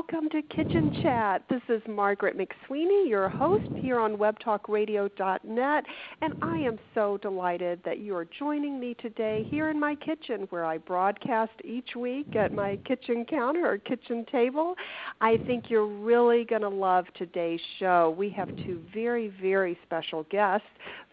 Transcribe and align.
Welcome 0.00 0.30
to 0.30 0.40
Kitchen 0.40 0.98
Chat. 1.02 1.42
This 1.50 1.60
is 1.68 1.82
Margaret 1.86 2.34
McSweeney, 2.34 3.06
your 3.06 3.28
host 3.28 3.68
here 3.76 3.98
on 3.98 4.16
WebTalkRadio.net, 4.16 5.84
and 6.22 6.34
I 6.40 6.56
am 6.56 6.78
so 6.94 7.18
delighted 7.18 7.80
that 7.84 7.98
you 7.98 8.16
are 8.16 8.24
joining 8.24 8.80
me 8.80 8.94
today 8.94 9.46
here 9.50 9.68
in 9.68 9.78
my 9.78 9.94
kitchen 9.94 10.46
where 10.48 10.64
I 10.64 10.78
broadcast 10.78 11.52
each 11.64 11.96
week 11.96 12.34
at 12.34 12.50
my 12.50 12.78
kitchen 12.86 13.26
counter 13.28 13.70
or 13.70 13.76
kitchen 13.76 14.24
table. 14.32 14.74
I 15.20 15.36
think 15.46 15.68
you're 15.68 15.86
really 15.86 16.44
going 16.44 16.62
to 16.62 16.70
love 16.70 17.04
today's 17.18 17.60
show. 17.78 18.14
We 18.16 18.30
have 18.30 18.48
two 18.56 18.80
very, 18.94 19.28
very 19.38 19.78
special 19.84 20.22
guests 20.30 20.66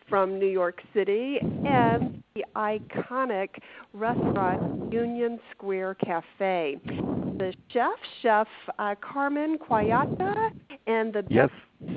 from 0.10 0.40
New 0.40 0.48
York 0.48 0.82
City 0.94 1.38
and 1.42 2.24
the 2.36 2.44
iconic 2.56 3.50
restaurant 3.94 4.92
Union 4.92 5.40
Square 5.52 5.96
Cafe. 5.96 6.78
The 6.86 7.54
chef, 7.72 7.90
Chef 8.22 8.48
uh, 8.80 8.96
Carmen 9.02 9.58
Quagliata, 9.58 10.52
and 10.88 11.14
the 11.14 11.24
yes. 11.30 11.50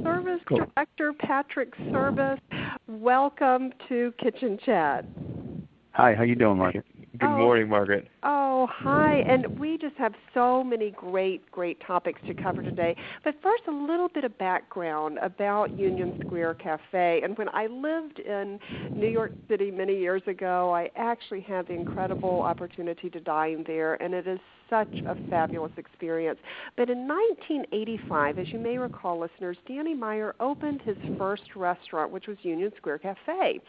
service 0.02 0.41
cool. 0.48 0.58
director 0.77 1.12
Patrick 1.12 1.72
Service. 1.91 2.41
Welcome 2.89 3.72
to 3.89 4.12
Kitchen 4.19 4.58
Chat. 4.64 5.05
Hi, 5.92 6.14
how 6.14 6.22
you 6.22 6.34
doing, 6.34 6.58
Margaret? 6.58 6.84
Good 7.19 7.27
oh, 7.27 7.39
morning, 7.39 7.69
Margaret. 7.69 8.08
Oh, 8.22 8.68
hi. 8.70 9.20
And 9.20 9.58
we 9.58 9.78
just 9.78 9.96
have 9.96 10.12
so 10.34 10.62
many 10.62 10.90
great, 10.90 11.50
great 11.50 11.80
topics 11.80 12.20
to 12.27 12.34
cover 12.34 12.62
today. 12.62 12.94
But 13.24 13.34
first, 13.42 13.62
a 13.66 13.70
little 13.70 14.08
bit 14.08 14.24
of 14.24 14.36
background 14.36 15.18
about 15.22 15.78
Union 15.78 16.20
Square 16.27 16.54
Cafe. 16.54 17.22
And 17.24 17.36
when 17.38 17.48
I 17.50 17.66
lived 17.66 18.18
in 18.18 18.58
New 18.94 19.08
York 19.08 19.32
City 19.48 19.70
many 19.70 19.96
years 19.96 20.22
ago, 20.27 20.72
I 20.74 20.90
actually 20.96 21.40
had 21.40 21.66
the 21.68 21.74
incredible 21.74 22.42
opportunity 22.42 23.08
to 23.08 23.20
dine 23.20 23.64
there, 23.66 23.94
and 24.02 24.12
it 24.12 24.27
is 24.27 24.38
such 24.68 24.94
a 25.06 25.16
fabulous 25.28 25.72
experience. 25.77 26.38
But 26.77 26.88
in 26.88 27.08
1985, 27.08 28.38
as 28.38 28.46
you 28.52 28.58
may 28.58 28.78
recall, 28.78 29.18
listeners, 29.18 29.56
Danny 29.66 29.94
Meyer 29.94 30.34
opened 30.38 30.80
his 30.82 30.96
first 31.18 31.42
restaurant, 31.56 32.12
which 32.12 32.28
was 32.28 32.36
Union 32.42 32.70
Square 32.77 32.98
Cafe. 32.98 33.60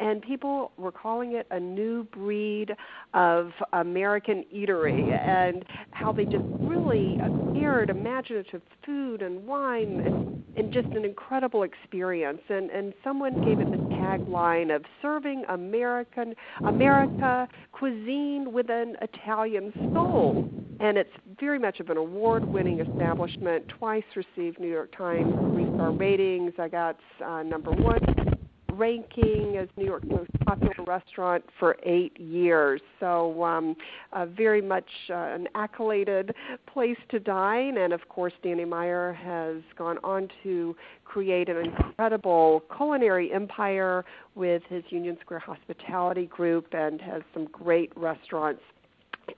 And 0.00 0.22
people 0.22 0.72
were 0.78 0.90
calling 0.90 1.32
it 1.32 1.46
a 1.50 1.60
new 1.60 2.04
breed 2.04 2.74
of 3.12 3.50
um, 3.74 3.92
American 3.96 4.44
eatery 4.54 5.10
and 5.26 5.64
how 5.92 6.12
they 6.12 6.24
just 6.24 6.44
really 6.60 7.18
aired 7.56 7.88
imaginative 7.88 8.60
food 8.84 9.22
and 9.22 9.46
wine 9.46 10.02
and, 10.04 10.44
and 10.56 10.70
just 10.70 10.88
an 10.88 11.04
incredible 11.04 11.62
experience. 11.62 12.42
And, 12.50 12.70
and 12.70 12.92
someone 13.02 13.42
gave 13.42 13.58
it 13.58 13.70
the 13.70 13.78
tagline 13.78 14.74
of 14.74 14.84
serving 15.00 15.44
American 15.48 16.34
America 16.66 17.48
cuisine 17.72 18.52
with 18.52 18.68
an 18.68 18.96
Italian 19.00 19.72
soul 19.94 20.46
and 20.78 20.98
it's 20.98 21.10
very 21.40 21.58
much 21.58 21.80
of 21.80 21.88
an 21.88 21.96
award-winning 21.96 22.80
establishment. 22.80 23.66
Twice 23.78 24.04
received 24.14 24.60
New 24.60 24.68
York 24.68 24.94
Times 24.94 25.32
three-star 25.54 25.92
ratings. 25.92 26.52
I 26.58 26.68
got 26.68 26.98
uh, 27.24 27.42
number 27.44 27.70
one 27.70 28.35
ranking 28.76 29.56
as 29.56 29.68
New 29.76 29.86
York's 29.86 30.06
most 30.08 30.30
popular 30.44 30.74
restaurant 30.86 31.44
for 31.58 31.76
eight 31.82 32.18
years. 32.18 32.80
So, 33.00 33.42
um, 33.42 33.76
uh, 34.12 34.26
very 34.26 34.62
much 34.62 34.88
uh, 35.10 35.14
an 35.14 35.48
accoladed 35.54 36.34
place 36.72 36.98
to 37.10 37.18
dine. 37.18 37.78
And 37.78 37.92
of 37.92 38.08
course, 38.08 38.32
Danny 38.42 38.64
Meyer 38.64 39.12
has 39.14 39.62
gone 39.76 39.98
on 40.04 40.28
to 40.42 40.76
create 41.04 41.48
an 41.48 41.56
incredible 41.56 42.62
culinary 42.76 43.32
empire 43.32 44.04
with 44.34 44.62
his 44.68 44.84
Union 44.90 45.16
Square 45.20 45.40
Hospitality 45.40 46.26
Group 46.26 46.66
and 46.72 47.00
has 47.00 47.22
some 47.32 47.46
great 47.46 47.92
restaurants 47.96 48.60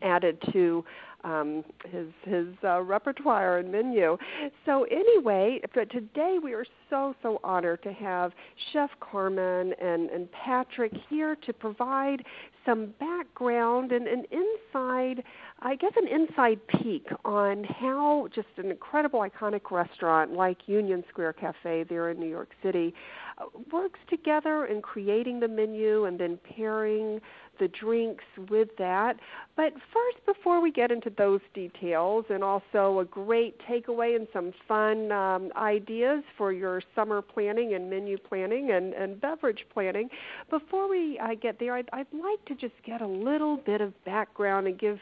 added 0.02 0.38
to 0.52 0.84
um, 1.24 1.64
his 1.90 2.08
his 2.22 2.48
uh, 2.64 2.80
repertoire 2.82 3.58
and 3.58 3.70
menu. 3.70 4.16
So 4.64 4.84
anyway, 4.84 5.60
but 5.74 5.90
today 5.90 6.38
we 6.42 6.54
are 6.54 6.64
so 6.90 7.14
so 7.22 7.40
honored 7.42 7.82
to 7.82 7.92
have 7.92 8.32
Chef 8.72 8.90
Carmen 9.00 9.74
and 9.80 10.10
and 10.10 10.28
Patrick 10.32 10.92
here 11.08 11.36
to 11.46 11.52
provide 11.52 12.24
some 12.68 12.92
background 13.00 13.92
and 13.92 14.06
an 14.06 14.24
inside, 14.30 15.24
I 15.60 15.74
guess, 15.74 15.92
an 15.96 16.06
inside 16.06 16.60
peek 16.68 17.06
on 17.24 17.64
how 17.64 18.28
just 18.34 18.48
an 18.58 18.70
incredible 18.70 19.20
iconic 19.20 19.70
restaurant 19.70 20.32
like 20.32 20.58
Union 20.66 21.02
Square 21.08 21.34
Cafe 21.34 21.84
there 21.88 22.10
in 22.10 22.20
New 22.20 22.28
York 22.28 22.50
City 22.62 22.92
uh, 23.38 23.44
works 23.72 24.00
together 24.10 24.66
in 24.66 24.82
creating 24.82 25.40
the 25.40 25.48
menu 25.48 26.04
and 26.04 26.20
then 26.20 26.38
pairing 26.56 27.20
the 27.58 27.68
drinks 27.68 28.24
with 28.48 28.68
that. 28.78 29.16
But 29.56 29.72
first, 29.92 30.24
before 30.26 30.60
we 30.60 30.70
get 30.70 30.90
into 30.90 31.10
those 31.10 31.40
details, 31.54 32.24
and 32.30 32.44
also 32.44 33.00
a 33.00 33.04
great 33.04 33.60
takeaway 33.68 34.16
and 34.16 34.28
some 34.32 34.52
fun 34.66 35.10
um, 35.12 35.50
ideas 35.56 36.22
for 36.36 36.52
your 36.52 36.82
summer 36.94 37.22
planning 37.22 37.74
and 37.74 37.90
menu 37.90 38.18
planning 38.18 38.70
and, 38.70 38.94
and 38.94 39.20
beverage 39.20 39.66
planning, 39.72 40.08
before 40.50 40.88
we 40.88 41.18
uh, 41.18 41.34
get 41.40 41.58
there, 41.58 41.74
I'd, 41.74 41.88
I'd 41.92 42.06
like 42.12 42.44
to 42.46 42.54
just 42.54 42.74
get 42.84 43.00
a 43.00 43.06
little 43.06 43.56
bit 43.56 43.80
of 43.80 43.92
background 44.04 44.66
and 44.66 44.78
give 44.78 44.98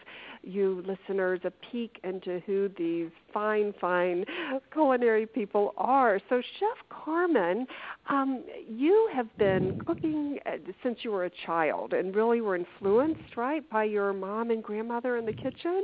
you 0.46 0.84
listeners 0.86 1.40
a 1.44 1.52
peek 1.70 1.98
into 2.04 2.40
who 2.46 2.70
these 2.78 3.10
fine, 3.32 3.74
fine 3.80 4.24
culinary 4.72 5.26
people 5.26 5.74
are. 5.76 6.20
So, 6.28 6.40
Chef 6.58 6.88
Carmen, 6.88 7.66
um, 8.08 8.44
you 8.68 9.08
have 9.12 9.26
been 9.38 9.74
cooking 9.84 10.38
uh, 10.46 10.52
since 10.82 10.98
you 11.02 11.10
were 11.10 11.24
a 11.24 11.30
child 11.44 11.92
and 11.92 12.14
really 12.14 12.40
were 12.40 12.56
influenced, 12.56 13.36
right, 13.36 13.68
by 13.70 13.84
your 13.84 14.12
mom 14.12 14.50
and 14.50 14.62
grandmother 14.62 15.16
in 15.16 15.26
the 15.26 15.32
kitchen? 15.32 15.82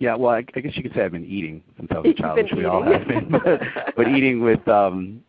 Yeah, 0.00 0.16
well, 0.16 0.32
I, 0.32 0.44
I 0.54 0.60
guess 0.60 0.72
you 0.76 0.82
could 0.82 0.92
say 0.94 1.02
I've 1.02 1.12
been 1.12 1.24
eating 1.24 1.62
since 1.78 1.88
I 1.94 1.98
was 1.98 2.10
a 2.10 2.14
child, 2.20 2.42
which 2.42 2.52
we 2.56 2.64
all 2.64 2.82
have 2.82 3.06
been, 3.06 3.30
but, 3.30 3.60
but 3.96 4.08
eating 4.08 4.40
with 4.40 4.66
um 4.66 5.22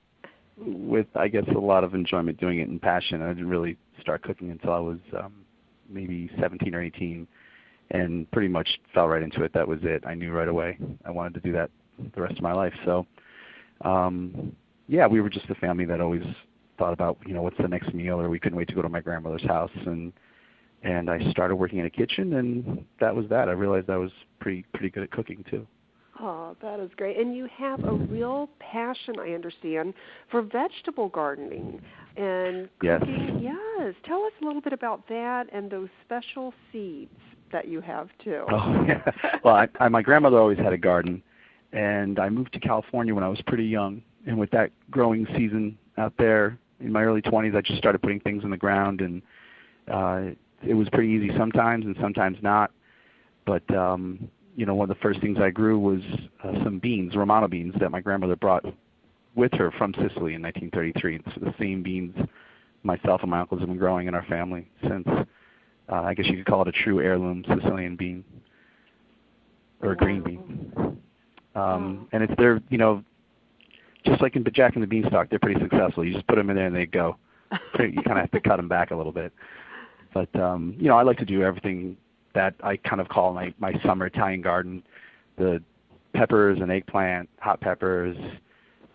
with 0.58 1.08
I 1.16 1.28
guess 1.28 1.44
a 1.56 1.60
lot 1.60 1.84
of 1.84 1.94
enjoyment 1.94 2.40
doing 2.40 2.60
it 2.60 2.68
and 2.68 2.82
passion. 2.82 3.22
I 3.22 3.28
didn't 3.30 3.50
really 3.50 3.78
start 4.02 4.24
cooking 4.24 4.50
until 4.50 4.74
I 4.74 4.80
was 4.80 4.98
um 5.18 5.34
maybe 5.88 6.32
17 6.40 6.74
or 6.74 6.82
18 6.82 7.28
and 7.92 8.30
pretty 8.32 8.48
much 8.48 8.68
fell 8.94 9.08
right 9.08 9.22
into 9.22 9.44
it. 9.44 9.54
That 9.54 9.68
was 9.68 9.80
it. 9.84 10.04
I 10.06 10.14
knew 10.14 10.32
right 10.32 10.48
away 10.48 10.78
I 11.06 11.12
wanted 11.12 11.36
to 11.36 11.40
do 11.42 11.52
that 11.54 11.70
the 12.14 12.22
rest 12.22 12.36
of 12.36 12.42
my 12.42 12.54
life. 12.54 12.74
So, 12.84 13.06
um, 13.82 14.56
yeah, 14.88 15.08
we 15.08 15.22
were 15.22 15.30
just 15.30 15.50
a 15.50 15.56
family 15.56 15.86
that 15.86 16.02
always 16.02 16.24
thought 16.78 16.94
about, 16.94 17.18
you 17.26 17.34
know, 17.34 17.42
what's 17.42 17.58
the 17.58 17.68
next 17.68 17.94
meal, 17.94 18.20
or 18.20 18.30
we 18.30 18.40
couldn't 18.40 18.58
wait 18.58 18.68
to 18.68 18.76
go 18.76 18.82
to 18.82 18.90
my 18.90 19.00
grandmother's 19.00 19.46
house, 19.46 19.72
and 19.86 20.14
and 20.84 21.10
I 21.10 21.32
started 21.32 21.56
working 21.56 21.80
in 21.80 21.86
a 21.86 21.90
kitchen, 21.90 22.34
and 22.34 22.86
that 23.00 23.16
was 23.16 23.28
that. 23.30 23.50
I 23.50 23.54
realized 23.54 23.90
I 23.90 23.98
was 23.98 24.12
pretty 24.40 24.66
pretty 24.74 24.90
good 24.90 25.04
at 25.04 25.12
cooking 25.12 25.44
too. 25.50 25.66
Oh, 26.20 26.56
that 26.62 26.80
is 26.80 26.90
great. 26.96 27.18
And 27.18 27.36
you 27.36 27.48
have 27.58 27.84
a 27.84 27.92
real 27.92 28.50
passion, 28.60 29.16
I 29.20 29.32
understand, 29.32 29.94
for 30.32 30.42
vegetable 30.42 31.10
gardening 31.10 31.82
and 32.16 32.70
cooking. 32.80 33.42
Yes. 33.42 33.54
Yes. 33.78 33.96
Tell 34.06 34.24
us 34.24 34.32
a 34.42 34.46
little 34.46 34.62
bit 34.62 34.72
about 34.72 35.06
that 35.10 35.48
and 35.52 35.70
those 35.70 35.90
special 36.06 36.54
seeds 36.72 37.12
that 37.52 37.68
you 37.68 37.82
have 37.82 38.10
too. 38.24 38.46
Oh 38.50 38.86
yeah. 38.88 39.02
Well, 39.44 39.56
I, 39.56 39.68
I, 39.80 39.90
my 39.90 40.02
grandmother 40.02 40.38
always 40.38 40.58
had 40.58 40.74
a 40.74 40.78
garden, 40.78 41.22
and 41.72 42.20
I 42.20 42.30
moved 42.30 42.54
to 42.54 42.60
California 42.60 43.14
when 43.14 43.24
I 43.24 43.30
was 43.30 43.42
pretty 43.48 43.66
young. 43.66 44.02
And 44.28 44.40
with 44.40 44.50
that 44.52 44.72
growing 44.90 45.28
season 45.36 45.78
out 45.98 46.14
there 46.18 46.58
in 46.80 46.92
my 46.92 47.04
early 47.04 47.22
20s, 47.22 47.56
I 47.56 47.62
just 47.62 47.78
started 47.78 48.02
putting 48.02 48.20
things 48.22 48.44
in 48.44 48.50
the 48.50 48.58
ground, 48.58 49.02
and 49.02 49.22
uh, 49.88 50.36
it 50.68 50.74
was 50.74 50.90
pretty 50.90 51.10
easy 51.10 51.30
sometimes 51.38 51.86
and 51.86 51.96
sometimes 52.02 52.38
not. 52.42 52.72
But 53.46 53.70
um, 53.76 54.30
you 54.56 54.66
know, 54.66 54.74
one 54.74 54.90
of 54.90 54.96
the 54.96 55.02
first 55.02 55.22
things 55.22 55.38
I 55.40 55.52
grew 55.52 55.78
was 55.78 56.02
uh, 56.44 56.54
some 56.64 56.80
beans, 56.80 57.16
Romano 57.16 57.48
beans, 57.48 57.76
that 57.80 57.92
my 57.92 58.02
grandmother 58.02 58.36
brought 58.36 58.66
with 59.36 59.54
her 59.54 59.72
from 59.72 59.94
Sicily 59.94 60.34
in 60.34 60.42
1933. 60.42 61.16
It's 61.18 61.36
the 61.40 61.54
same 61.60 61.84
beans 61.84 62.16
myself 62.86 63.22
and 63.22 63.32
my 63.32 63.42
uncles 63.42 63.60
have 63.60 63.68
been 63.68 63.78
growing 63.78 64.08
in 64.08 64.16
our 64.16 64.24
family 64.26 64.68
since 64.88 65.08
I 65.90 66.14
guess 66.14 66.26
you 66.28 66.38
could 66.38 66.46
call 66.46 66.62
it 66.64 66.68
a 66.68 66.72
true 66.72 67.02
heirloom 67.02 67.44
Sicilian 67.48 67.96
bean 67.96 68.24
or 69.82 69.92
a 69.92 69.96
green 69.96 70.22
bean. 70.22 71.00
Um, 71.56 72.08
and 72.12 72.24
it's 72.24 72.34
they're 72.38 72.62
you 72.70 72.78
know 72.78 73.04
just 74.06 74.22
like 74.22 74.36
in 74.36 74.46
Jack 74.54 74.76
and 74.76 74.84
the 74.84 74.88
Beanstalk, 74.88 75.30
they're 75.30 75.40
pretty 75.40 75.60
successful. 75.60 76.06
You 76.06 76.14
just 76.14 76.28
put 76.28 76.36
them 76.36 76.50
in 76.50 76.56
there 76.56 76.68
and 76.68 76.76
they 76.76 76.86
go. 76.86 77.18
you 77.80 78.02
kind 78.04 78.12
of 78.12 78.18
have 78.18 78.32
to 78.32 78.42
cut 78.42 78.58
them 78.58 78.68
back 78.68 78.92
a 78.92 78.96
little 78.96 79.12
bit. 79.12 79.34
But 80.14 80.34
um, 80.40 80.76
you 80.78 80.88
know, 80.88 80.98
I 80.98 81.04
like 81.04 81.18
to 81.20 81.26
do 81.26 81.44
everything 81.44 81.98
that 82.34 82.56
I 82.64 82.78
kind 82.78 83.02
of 83.02 83.08
call 83.10 83.34
my 83.34 83.54
my 83.60 83.74
summer 83.84 84.06
Italian 84.06 84.42
garden. 84.42 84.84
The 85.38 85.62
peppers 86.14 86.60
and 86.62 86.72
eggplant, 86.72 87.30
hot 87.40 87.60
peppers, 87.60 88.18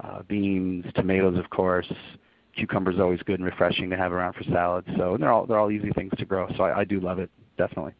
uh, 0.00 0.22
beans, 0.22 0.86
tomatoes, 0.94 1.38
of 1.38 1.50
course. 1.50 1.90
Cucumbers 2.56 2.98
always 2.98 3.20
good 3.22 3.38
and 3.38 3.44
refreshing 3.44 3.90
to 3.90 3.96
have 3.96 4.12
around 4.12 4.34
for 4.34 4.44
salads. 4.44 4.86
So 4.96 5.16
they're 5.18 5.32
all 5.32 5.46
they're 5.46 5.58
all 5.58 5.70
easy 5.70 5.90
things 5.90 6.12
to 6.18 6.24
grow. 6.24 6.48
So 6.56 6.64
I, 6.64 6.80
I 6.80 6.84
do 6.84 7.00
love 7.00 7.18
it 7.18 7.30
definitely. 7.56 7.92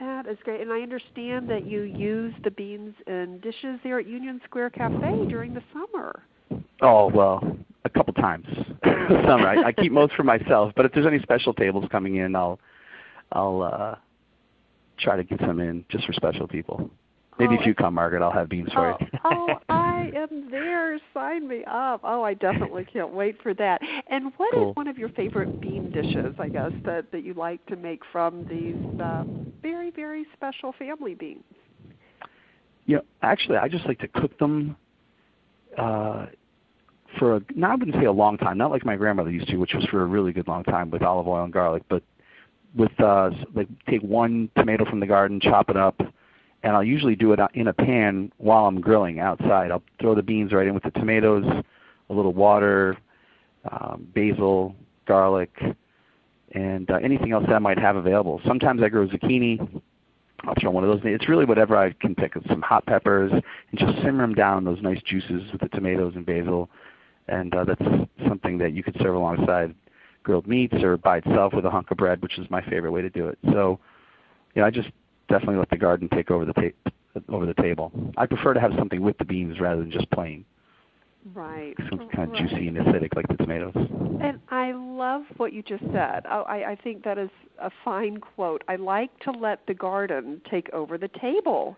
That 0.00 0.26
is 0.26 0.36
great, 0.42 0.60
and 0.60 0.72
I 0.72 0.80
understand 0.80 1.48
that 1.50 1.66
you 1.66 1.82
use 1.82 2.34
the 2.42 2.50
beans 2.50 2.94
in 3.06 3.38
dishes 3.40 3.78
there 3.84 4.00
at 4.00 4.06
Union 4.08 4.40
Square 4.44 4.70
Cafe 4.70 5.26
during 5.28 5.54
the 5.54 5.62
summer. 5.72 6.22
Oh 6.82 7.08
well, 7.14 7.56
a 7.84 7.90
couple 7.90 8.12
times 8.14 8.46
summer. 8.84 9.46
I, 9.46 9.68
I 9.68 9.72
keep 9.72 9.92
most 9.92 10.14
for 10.14 10.24
myself, 10.24 10.72
but 10.74 10.84
if 10.84 10.92
there's 10.92 11.06
any 11.06 11.20
special 11.20 11.54
tables 11.54 11.84
coming 11.92 12.16
in, 12.16 12.34
I'll 12.34 12.58
I'll 13.32 13.62
uh, 13.62 13.94
try 14.98 15.16
to 15.16 15.24
get 15.24 15.40
some 15.40 15.60
in 15.60 15.84
just 15.88 16.06
for 16.06 16.12
special 16.12 16.48
people. 16.48 16.90
Maybe 17.38 17.56
oh, 17.56 17.60
if 17.60 17.66
you 17.66 17.74
come, 17.74 17.94
Margaret, 17.94 18.22
I'll 18.22 18.32
have 18.32 18.48
beans 18.48 18.72
for 18.72 18.92
oh, 18.92 18.96
you. 19.00 19.06
oh, 19.24 19.48
I 19.68 20.12
am 20.14 20.50
there. 20.50 20.98
Sign 21.12 21.48
me 21.48 21.64
up. 21.66 22.00
Oh, 22.04 22.22
I 22.22 22.34
definitely 22.34 22.84
can't 22.84 23.12
wait 23.12 23.42
for 23.42 23.54
that. 23.54 23.80
And 24.08 24.32
what 24.36 24.52
cool. 24.52 24.70
is 24.70 24.76
one 24.76 24.86
of 24.86 24.96
your 24.96 25.08
favorite 25.10 25.60
bean 25.60 25.90
dishes, 25.90 26.34
I 26.38 26.48
guess, 26.48 26.70
that, 26.84 27.10
that 27.10 27.24
you 27.24 27.34
like 27.34 27.64
to 27.66 27.76
make 27.76 28.02
from 28.12 28.46
these 28.48 29.00
uh, 29.00 29.24
very, 29.62 29.90
very 29.90 30.26
special 30.34 30.72
family 30.78 31.14
beans? 31.14 31.42
Yeah, 32.86 32.98
actually, 33.22 33.56
I 33.56 33.68
just 33.68 33.86
like 33.86 33.98
to 34.00 34.08
cook 34.08 34.38
them 34.38 34.76
uh, 35.76 36.26
for 37.18 37.36
a, 37.36 37.40
not 37.54 37.72
I 37.72 37.74
wouldn't 37.76 37.96
say 37.96 38.04
a 38.04 38.12
long 38.12 38.36
time, 38.38 38.58
not 38.58 38.70
like 38.70 38.84
my 38.84 38.96
grandmother 38.96 39.30
used 39.30 39.48
to, 39.48 39.56
which 39.56 39.74
was 39.74 39.84
for 39.86 40.02
a 40.02 40.06
really 40.06 40.32
good 40.32 40.48
long 40.48 40.64
time 40.64 40.90
with 40.90 41.02
olive 41.02 41.26
oil 41.26 41.44
and 41.44 41.52
garlic, 41.52 41.82
but 41.88 42.02
with 42.76 42.92
uh, 43.00 43.30
like 43.54 43.68
take 43.88 44.02
one 44.02 44.50
tomato 44.56 44.84
from 44.84 45.00
the 45.00 45.06
garden, 45.06 45.40
chop 45.40 45.70
it 45.70 45.76
up, 45.76 46.00
and 46.64 46.74
I'll 46.74 46.82
usually 46.82 47.14
do 47.14 47.32
it 47.34 47.40
in 47.52 47.68
a 47.68 47.74
pan 47.74 48.32
while 48.38 48.64
I'm 48.64 48.80
grilling 48.80 49.20
outside. 49.20 49.70
I'll 49.70 49.82
throw 50.00 50.14
the 50.14 50.22
beans 50.22 50.50
right 50.50 50.66
in 50.66 50.72
with 50.72 50.82
the 50.82 50.90
tomatoes, 50.92 51.44
a 52.08 52.12
little 52.12 52.32
water, 52.32 52.96
um, 53.70 54.08
basil, 54.14 54.74
garlic, 55.06 55.54
and 56.52 56.90
uh, 56.90 56.94
anything 56.94 57.32
else 57.32 57.44
that 57.48 57.54
I 57.54 57.58
might 57.58 57.78
have 57.78 57.96
available. 57.96 58.40
Sometimes 58.46 58.82
I 58.82 58.88
grow 58.88 59.06
zucchini. 59.06 59.82
I'll 60.44 60.54
throw 60.58 60.70
one 60.70 60.84
of 60.84 60.90
those. 60.90 61.00
It's 61.04 61.28
really 61.28 61.44
whatever 61.44 61.76
I 61.76 61.92
can 61.92 62.14
pick. 62.14 62.32
Some 62.48 62.62
hot 62.62 62.86
peppers 62.86 63.30
and 63.30 63.78
just 63.78 63.96
simmer 63.98 64.22
them 64.22 64.34
down 64.34 64.64
those 64.64 64.80
nice 64.80 65.02
juices 65.02 65.42
with 65.52 65.60
the 65.60 65.68
tomatoes 65.68 66.14
and 66.16 66.24
basil. 66.24 66.70
And 67.28 67.54
uh, 67.54 67.64
that's 67.64 67.84
something 68.26 68.56
that 68.58 68.72
you 68.72 68.82
could 68.82 68.96
serve 69.02 69.16
alongside 69.16 69.74
grilled 70.22 70.46
meats 70.46 70.82
or 70.82 70.96
by 70.96 71.18
itself 71.18 71.52
with 71.52 71.66
a 71.66 71.70
hunk 71.70 71.90
of 71.90 71.98
bread, 71.98 72.22
which 72.22 72.38
is 72.38 72.48
my 72.48 72.62
favorite 72.62 72.92
way 72.92 73.02
to 73.02 73.10
do 73.10 73.28
it. 73.28 73.38
So, 73.52 73.78
you 74.54 74.62
know, 74.62 74.66
I 74.66 74.70
just 74.70 74.88
definitely 75.34 75.56
let 75.56 75.70
the 75.70 75.76
garden 75.76 76.08
take 76.14 76.30
over 76.30 76.44
the 76.44 76.52
ta- 76.52 76.90
over 77.28 77.46
the 77.46 77.54
table. 77.54 77.92
I 78.16 78.26
prefer 78.26 78.54
to 78.54 78.60
have 78.60 78.72
something 78.78 79.00
with 79.00 79.18
the 79.18 79.24
beans 79.24 79.58
rather 79.60 79.80
than 79.80 79.90
just 79.90 80.10
plain. 80.10 80.44
Right. 81.32 81.74
Something 81.88 82.08
kind 82.10 82.28
of 82.28 82.32
right. 82.34 82.50
juicy 82.50 82.68
and 82.68 82.76
acidic 82.76 83.16
like 83.16 83.26
the 83.28 83.36
tomatoes. 83.36 83.72
And 83.74 84.38
I 84.50 84.72
love 84.72 85.22
what 85.38 85.54
you 85.54 85.62
just 85.62 85.82
said. 85.84 86.24
Oh, 86.30 86.42
I, 86.42 86.72
I 86.72 86.78
think 86.84 87.02
that 87.04 87.16
is 87.16 87.30
a 87.58 87.70
fine 87.82 88.18
quote. 88.18 88.62
I 88.68 88.76
like 88.76 89.18
to 89.20 89.30
let 89.30 89.66
the 89.66 89.74
garden 89.74 90.42
take 90.50 90.68
over 90.74 90.98
the 90.98 91.08
table. 91.20 91.76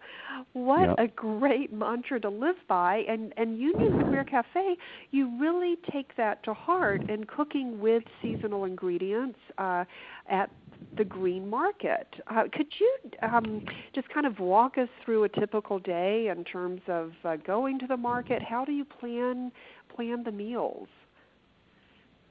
What 0.53 0.88
yep. 0.88 0.97
a 0.99 1.06
great 1.06 1.73
mantra 1.73 2.20
to 2.20 2.29
live 2.29 2.56
by. 2.69 3.05
And 3.08 3.32
and 3.37 3.58
Union 3.58 4.00
Square 4.00 4.25
Cafe, 4.25 4.76
you 5.12 5.38
really 5.41 5.76
take 5.93 6.17
that 6.17 6.43
to 6.43 6.53
heart 6.53 7.08
in 7.08 7.25
cooking 7.25 7.81
with 7.81 8.03
seasonal 8.20 8.64
ingredients 8.64 9.38
uh, 9.58 9.85
at 10.29 10.50
the 10.96 11.05
green 11.05 11.49
market. 11.49 12.06
Uh, 12.28 12.44
could 12.52 12.67
you 12.78 12.96
um, 13.23 13.64
just 13.94 14.08
kind 14.08 14.26
of 14.26 14.38
walk 14.38 14.78
us 14.78 14.88
through 15.05 15.25
a 15.25 15.28
typical 15.28 15.78
day 15.78 16.28
in 16.28 16.44
terms 16.44 16.81
of 16.88 17.12
uh, 17.25 17.37
going 17.37 17.78
to 17.78 17.87
the 17.87 17.96
market? 17.96 18.43
How 18.43 18.64
do 18.64 18.73
you 18.73 18.84
plan 18.84 19.52
plan 19.94 20.25
the 20.25 20.32
meals? 20.32 20.88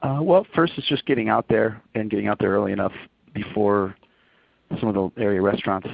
Uh, 0.01 0.19
well, 0.21 0.45
first 0.53 0.73
it's 0.77 0.87
just 0.87 1.05
getting 1.05 1.29
out 1.29 1.47
there 1.47 1.81
and 1.95 2.09
getting 2.09 2.27
out 2.27 2.37
there 2.39 2.51
early 2.51 2.71
enough 2.71 2.93
before 3.33 3.95
some 4.79 4.89
of 4.89 4.95
the 4.95 5.21
area 5.21 5.41
restaurants 5.41 5.87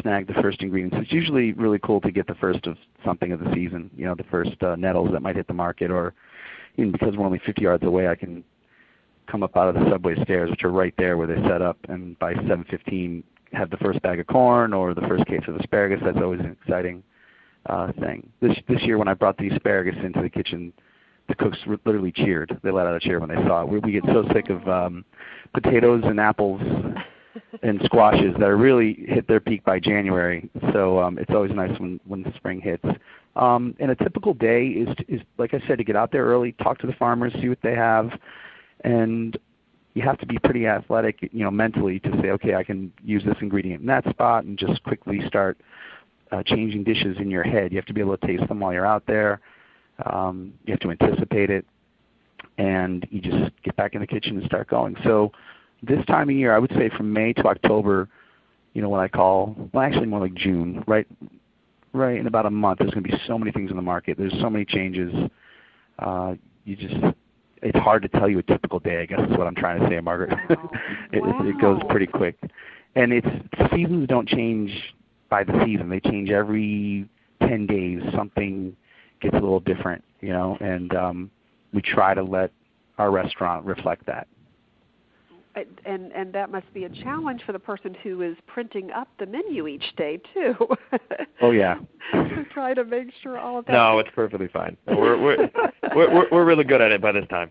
snag 0.00 0.26
the 0.26 0.34
first 0.34 0.60
ingredients. 0.62 0.96
It's 1.00 1.12
usually 1.12 1.52
really 1.52 1.78
cool 1.78 2.00
to 2.02 2.10
get 2.10 2.26
the 2.26 2.34
first 2.34 2.66
of 2.66 2.76
something 3.04 3.32
of 3.32 3.40
the 3.40 3.50
season. 3.54 3.90
You 3.96 4.06
know, 4.06 4.14
the 4.14 4.24
first 4.24 4.62
uh, 4.62 4.76
nettles 4.76 5.10
that 5.12 5.20
might 5.20 5.36
hit 5.36 5.46
the 5.46 5.54
market, 5.54 5.90
or 5.90 6.14
even 6.76 6.92
because 6.92 7.16
we're 7.16 7.24
only 7.24 7.40
50 7.44 7.62
yards 7.62 7.84
away, 7.84 8.08
I 8.08 8.14
can 8.14 8.44
come 9.30 9.42
up 9.42 9.56
out 9.56 9.68
of 9.68 9.74
the 9.74 9.90
subway 9.90 10.14
stairs, 10.24 10.50
which 10.50 10.64
are 10.64 10.70
right 10.70 10.94
there 10.98 11.16
where 11.16 11.26
they 11.26 11.40
set 11.48 11.62
up, 11.62 11.78
and 11.88 12.18
by 12.18 12.34
7:15 12.34 13.22
have 13.52 13.70
the 13.70 13.76
first 13.78 14.00
bag 14.02 14.20
of 14.20 14.26
corn 14.26 14.72
or 14.72 14.94
the 14.94 15.00
first 15.02 15.26
case 15.26 15.40
of 15.48 15.56
asparagus. 15.56 16.00
That's 16.04 16.18
always 16.18 16.40
an 16.40 16.56
exciting 16.60 17.02
uh, 17.66 17.92
thing. 17.92 18.28
This 18.40 18.56
this 18.68 18.82
year, 18.82 18.98
when 18.98 19.08
I 19.08 19.14
brought 19.14 19.36
the 19.38 19.48
asparagus 19.48 19.96
into 20.02 20.22
the 20.22 20.30
kitchen, 20.30 20.72
the 21.28 21.34
cooks 21.34 21.58
literally 21.84 22.12
cheered. 22.12 22.58
They 22.62 22.70
let 22.70 22.86
out 22.86 22.96
a 22.96 23.00
cheer 23.00 23.20
when 23.20 23.28
they 23.28 23.42
saw 23.46 23.62
it. 23.62 23.68
We, 23.68 23.78
we 23.78 23.92
get 23.92 24.04
so 24.06 24.24
sick 24.32 24.50
of 24.50 24.66
um, 24.68 25.04
potatoes 25.52 26.02
and 26.04 26.18
apples 26.18 26.60
and 27.62 27.80
squashes 27.84 28.34
that 28.38 28.48
are 28.48 28.56
really 28.56 29.04
hit 29.06 29.28
their 29.28 29.40
peak 29.40 29.64
by 29.64 29.78
January. 29.78 30.48
So 30.72 30.98
um, 31.00 31.18
it's 31.18 31.30
always 31.30 31.52
nice 31.52 31.78
when 31.78 32.00
when 32.06 32.22
the 32.22 32.32
spring 32.36 32.60
hits. 32.60 32.84
Um, 33.36 33.76
and 33.78 33.90
a 33.90 33.94
typical 33.94 34.34
day 34.34 34.66
is 34.68 34.88
is 35.06 35.20
like 35.38 35.54
I 35.54 35.62
said 35.66 35.78
to 35.78 35.84
get 35.84 35.96
out 35.96 36.12
there 36.12 36.24
early, 36.24 36.52
talk 36.52 36.78
to 36.80 36.86
the 36.86 36.94
farmers, 36.94 37.32
see 37.40 37.48
what 37.48 37.58
they 37.62 37.74
have 37.74 38.10
and 38.84 39.36
you 39.94 40.02
have 40.02 40.18
to 40.18 40.26
be 40.26 40.38
pretty 40.38 40.66
athletic, 40.66 41.28
you 41.32 41.44
know, 41.44 41.50
mentally 41.50 41.98
to 42.00 42.10
say, 42.22 42.30
okay, 42.30 42.54
I 42.54 42.62
can 42.62 42.92
use 43.02 43.24
this 43.24 43.36
ingredient 43.40 43.80
in 43.80 43.86
that 43.88 44.08
spot, 44.08 44.44
and 44.44 44.58
just 44.58 44.82
quickly 44.84 45.20
start 45.26 45.58
uh, 46.30 46.42
changing 46.44 46.84
dishes 46.84 47.16
in 47.18 47.30
your 47.30 47.42
head. 47.42 47.72
You 47.72 47.78
have 47.78 47.86
to 47.86 47.94
be 47.94 48.00
able 48.00 48.16
to 48.16 48.26
taste 48.26 48.46
them 48.48 48.60
while 48.60 48.72
you're 48.72 48.86
out 48.86 49.04
there. 49.06 49.40
Um, 50.06 50.52
you 50.64 50.72
have 50.72 50.80
to 50.80 50.90
anticipate 50.90 51.50
it, 51.50 51.66
and 52.58 53.06
you 53.10 53.20
just 53.20 53.50
get 53.64 53.74
back 53.76 53.94
in 53.94 54.00
the 54.00 54.06
kitchen 54.06 54.36
and 54.36 54.46
start 54.46 54.68
going. 54.68 54.96
So 55.04 55.32
this 55.82 56.04
time 56.06 56.28
of 56.28 56.36
year, 56.36 56.54
I 56.54 56.58
would 56.58 56.72
say 56.76 56.90
from 56.96 57.12
May 57.12 57.32
to 57.34 57.44
October, 57.46 58.08
you 58.74 58.82
know, 58.82 58.88
what 58.88 59.00
I 59.00 59.08
call 59.08 59.56
well, 59.72 59.82
actually 59.82 60.06
more 60.06 60.20
like 60.20 60.34
June, 60.34 60.84
right? 60.86 61.06
Right 61.92 62.18
in 62.18 62.26
about 62.26 62.46
a 62.46 62.50
month, 62.50 62.78
there's 62.78 62.92
going 62.92 63.02
to 63.02 63.10
be 63.10 63.18
so 63.26 63.38
many 63.38 63.50
things 63.50 63.70
in 63.70 63.76
the 63.76 63.82
market. 63.82 64.18
There's 64.18 64.34
so 64.40 64.50
many 64.50 64.64
changes. 64.64 65.12
Uh, 65.98 66.34
you 66.64 66.76
just 66.76 66.94
it's 67.62 67.78
hard 67.78 68.02
to 68.02 68.08
tell 68.08 68.28
you 68.28 68.38
a 68.38 68.42
typical 68.42 68.78
day. 68.78 69.02
I 69.02 69.06
guess 69.06 69.20
is 69.20 69.36
what 69.36 69.46
I'm 69.46 69.54
trying 69.54 69.80
to 69.80 69.88
say, 69.88 70.00
Margaret. 70.00 70.30
Wow. 70.48 70.70
it, 71.12 71.22
wow. 71.22 71.46
it 71.46 71.60
goes 71.60 71.80
pretty 71.88 72.06
quick, 72.06 72.36
and 72.94 73.12
it's 73.12 73.26
seasons 73.74 74.08
don't 74.08 74.28
change 74.28 74.94
by 75.28 75.44
the 75.44 75.60
season. 75.64 75.88
They 75.88 76.00
change 76.00 76.30
every 76.30 77.08
ten 77.40 77.66
days. 77.66 78.00
Something 78.14 78.76
gets 79.20 79.34
a 79.34 79.40
little 79.40 79.60
different, 79.60 80.04
you 80.20 80.32
know, 80.32 80.56
and 80.60 80.94
um, 80.94 81.30
we 81.72 81.82
try 81.82 82.14
to 82.14 82.22
let 82.22 82.52
our 82.98 83.10
restaurant 83.10 83.64
reflect 83.64 84.06
that 84.06 84.26
and 85.84 86.12
and 86.12 86.32
that 86.32 86.50
must 86.50 86.72
be 86.74 86.84
a 86.84 86.88
challenge 86.88 87.42
for 87.44 87.52
the 87.52 87.58
person 87.58 87.94
who 88.02 88.22
is 88.22 88.36
printing 88.46 88.90
up 88.90 89.08
the 89.18 89.26
menu 89.26 89.66
each 89.66 89.94
day 89.96 90.20
too. 90.34 90.54
oh 91.40 91.50
yeah. 91.50 91.76
to 92.12 92.44
try 92.52 92.74
to 92.74 92.84
make 92.84 93.08
sure 93.22 93.38
all 93.38 93.58
of 93.58 93.66
that. 93.66 93.72
No, 93.72 93.98
it's 93.98 94.10
perfectly 94.14 94.48
fine. 94.48 94.76
We're 94.86 95.20
we're 95.20 95.50
we're 95.94 96.26
we're 96.30 96.44
really 96.44 96.64
good 96.64 96.80
at 96.80 96.92
it 96.92 97.00
by 97.00 97.12
this 97.12 97.26
time. 97.28 97.50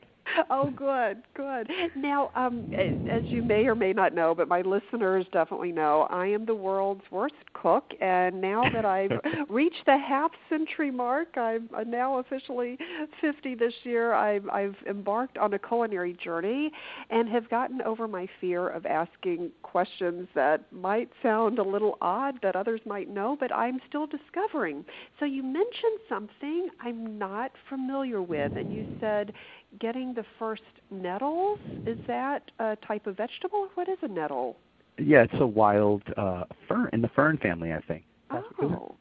Oh, 0.50 0.72
good, 0.76 1.24
good. 1.36 1.70
Now, 1.96 2.32
um, 2.36 2.72
as 3.10 3.24
you 3.26 3.42
may 3.42 3.66
or 3.66 3.76
may 3.76 3.94
not 3.94 4.14
know, 4.14 4.34
but 4.36 4.48
my 4.48 4.62
listeners 4.62 5.26
definitely 5.32 5.72
know, 5.72 6.08
I 6.10 6.28
am 6.28 6.46
the 6.46 6.56
world's 6.56 7.04
worst 7.12 7.36
cook, 7.54 7.92
and 8.02 8.40
now 8.42 8.64
that 8.74 8.86
I've 8.86 9.12
reached 9.50 9.86
the 9.86 9.98
half 9.98 10.32
century 10.50 10.92
mark, 10.92 11.38
I'm 11.38 11.70
now 11.86 12.20
officially 12.20 12.78
50 13.22 13.56
this 13.56 13.74
year. 13.84 14.14
I've, 14.14 14.48
I've 14.50 14.76
embarked 14.88 15.38
on 15.38 15.54
a 15.54 15.60
culinary 15.60 16.18
journey 16.24 16.72
and 17.10 17.30
have 17.30 17.50
gotten 17.50 17.82
over 17.82 18.08
my 18.08 18.28
fear 18.40 18.70
of 18.70 18.86
asking 18.86 19.52
questions 19.64 20.28
that 20.36 20.72
might 20.72 21.10
sound 21.24 21.60
a 21.60 21.64
little 21.64 21.98
odd 22.02 22.36
that 22.44 22.56
others 22.56 22.82
might 22.86 23.10
know, 23.10 23.38
but 23.40 23.54
I'm 23.54 23.80
still 23.88 24.08
discovering. 24.08 24.86
So 25.20 25.26
you 25.26 25.44
mentioned 25.44 26.00
something 26.10 26.70
I'm 26.82 27.18
not 27.18 27.52
familiar 27.70 28.22
with, 28.22 28.54
and 28.56 28.74
you 28.74 28.98
said 29.00 29.34
getting 29.80 30.14
the 30.18 30.26
first 30.40 30.64
nettles. 30.92 31.60
Is 31.86 31.98
that 32.08 32.52
a 32.60 32.76
type 32.86 33.08
of 33.08 33.16
vegetable? 33.16 33.70
What 33.76 33.88
is 33.88 34.00
a 34.02 34.08
nettle? 34.08 34.58
Yeah, 34.98 35.22
it's 35.22 35.40
a 35.40 35.46
wild 35.46 36.02
uh, 36.18 36.46
fern 36.68 36.90
in 36.92 37.02
the 37.02 37.08
fern 37.10 37.38
family, 37.38 37.72
I 37.72 37.80
think. 37.82 38.04
That's 38.32 38.46
oh. 38.64 38.96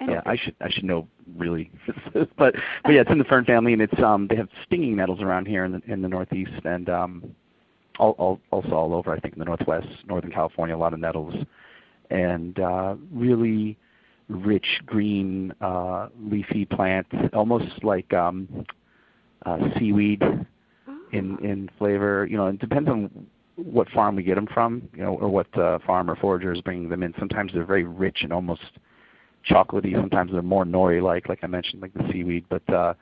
yeah, 0.00 0.22
I 0.24 0.36
should 0.36 0.54
I 0.60 0.70
should 0.70 0.84
know 0.84 1.08
really, 1.36 1.70
but 2.14 2.54
but 2.84 2.92
yeah, 2.92 3.00
it's 3.00 3.10
in 3.10 3.18
the 3.18 3.24
fern 3.24 3.44
family, 3.44 3.72
and 3.72 3.82
it's 3.82 4.00
um 4.00 4.28
they 4.28 4.36
have 4.36 4.48
stinging 4.64 4.96
nettles 4.96 5.20
around 5.20 5.46
here 5.46 5.64
in 5.64 5.72
the 5.72 5.82
in 5.88 6.00
the 6.00 6.08
northeast, 6.08 6.64
and 6.64 6.88
um 6.88 7.34
all, 7.98 8.12
all 8.18 8.40
also 8.52 8.70
all 8.70 8.94
over 8.94 9.12
I 9.12 9.18
think 9.18 9.34
in 9.34 9.40
the 9.40 9.44
northwest, 9.44 9.88
northern 10.06 10.30
California, 10.30 10.76
a 10.76 10.78
lot 10.78 10.94
of 10.94 11.00
nettles, 11.00 11.34
and 12.10 12.58
uh, 12.60 12.94
really 13.12 13.76
rich 14.28 14.80
green 14.86 15.52
uh, 15.60 16.08
leafy 16.20 16.64
plant, 16.64 17.08
almost 17.34 17.82
like 17.82 18.12
um 18.14 18.64
uh, 19.46 19.58
seaweed 19.78 20.22
in 21.12 21.38
in 21.38 21.68
flavor. 21.78 22.26
You 22.26 22.36
know, 22.36 22.46
it 22.46 22.58
depends 22.58 22.88
on 22.88 23.26
what 23.56 23.88
farm 23.90 24.16
we 24.16 24.22
get 24.22 24.34
them 24.36 24.48
from, 24.52 24.88
you 24.94 25.02
know, 25.02 25.14
or 25.14 25.28
what 25.28 25.58
uh, 25.58 25.78
farm 25.86 26.10
or 26.10 26.16
forager 26.16 26.52
is 26.52 26.60
bringing 26.60 26.88
them 26.88 27.02
in. 27.02 27.14
Sometimes 27.18 27.52
they're 27.52 27.64
very 27.64 27.84
rich 27.84 28.18
and 28.22 28.32
almost 28.32 28.62
chocolatey. 29.48 29.94
Sometimes 29.94 30.32
they're 30.32 30.42
more 30.42 30.64
nori-like, 30.64 31.28
like 31.28 31.40
I 31.42 31.46
mentioned, 31.46 31.82
like 31.82 31.92
the 31.94 32.08
seaweed. 32.10 32.44
But 32.48 32.68
uh, 32.72 32.94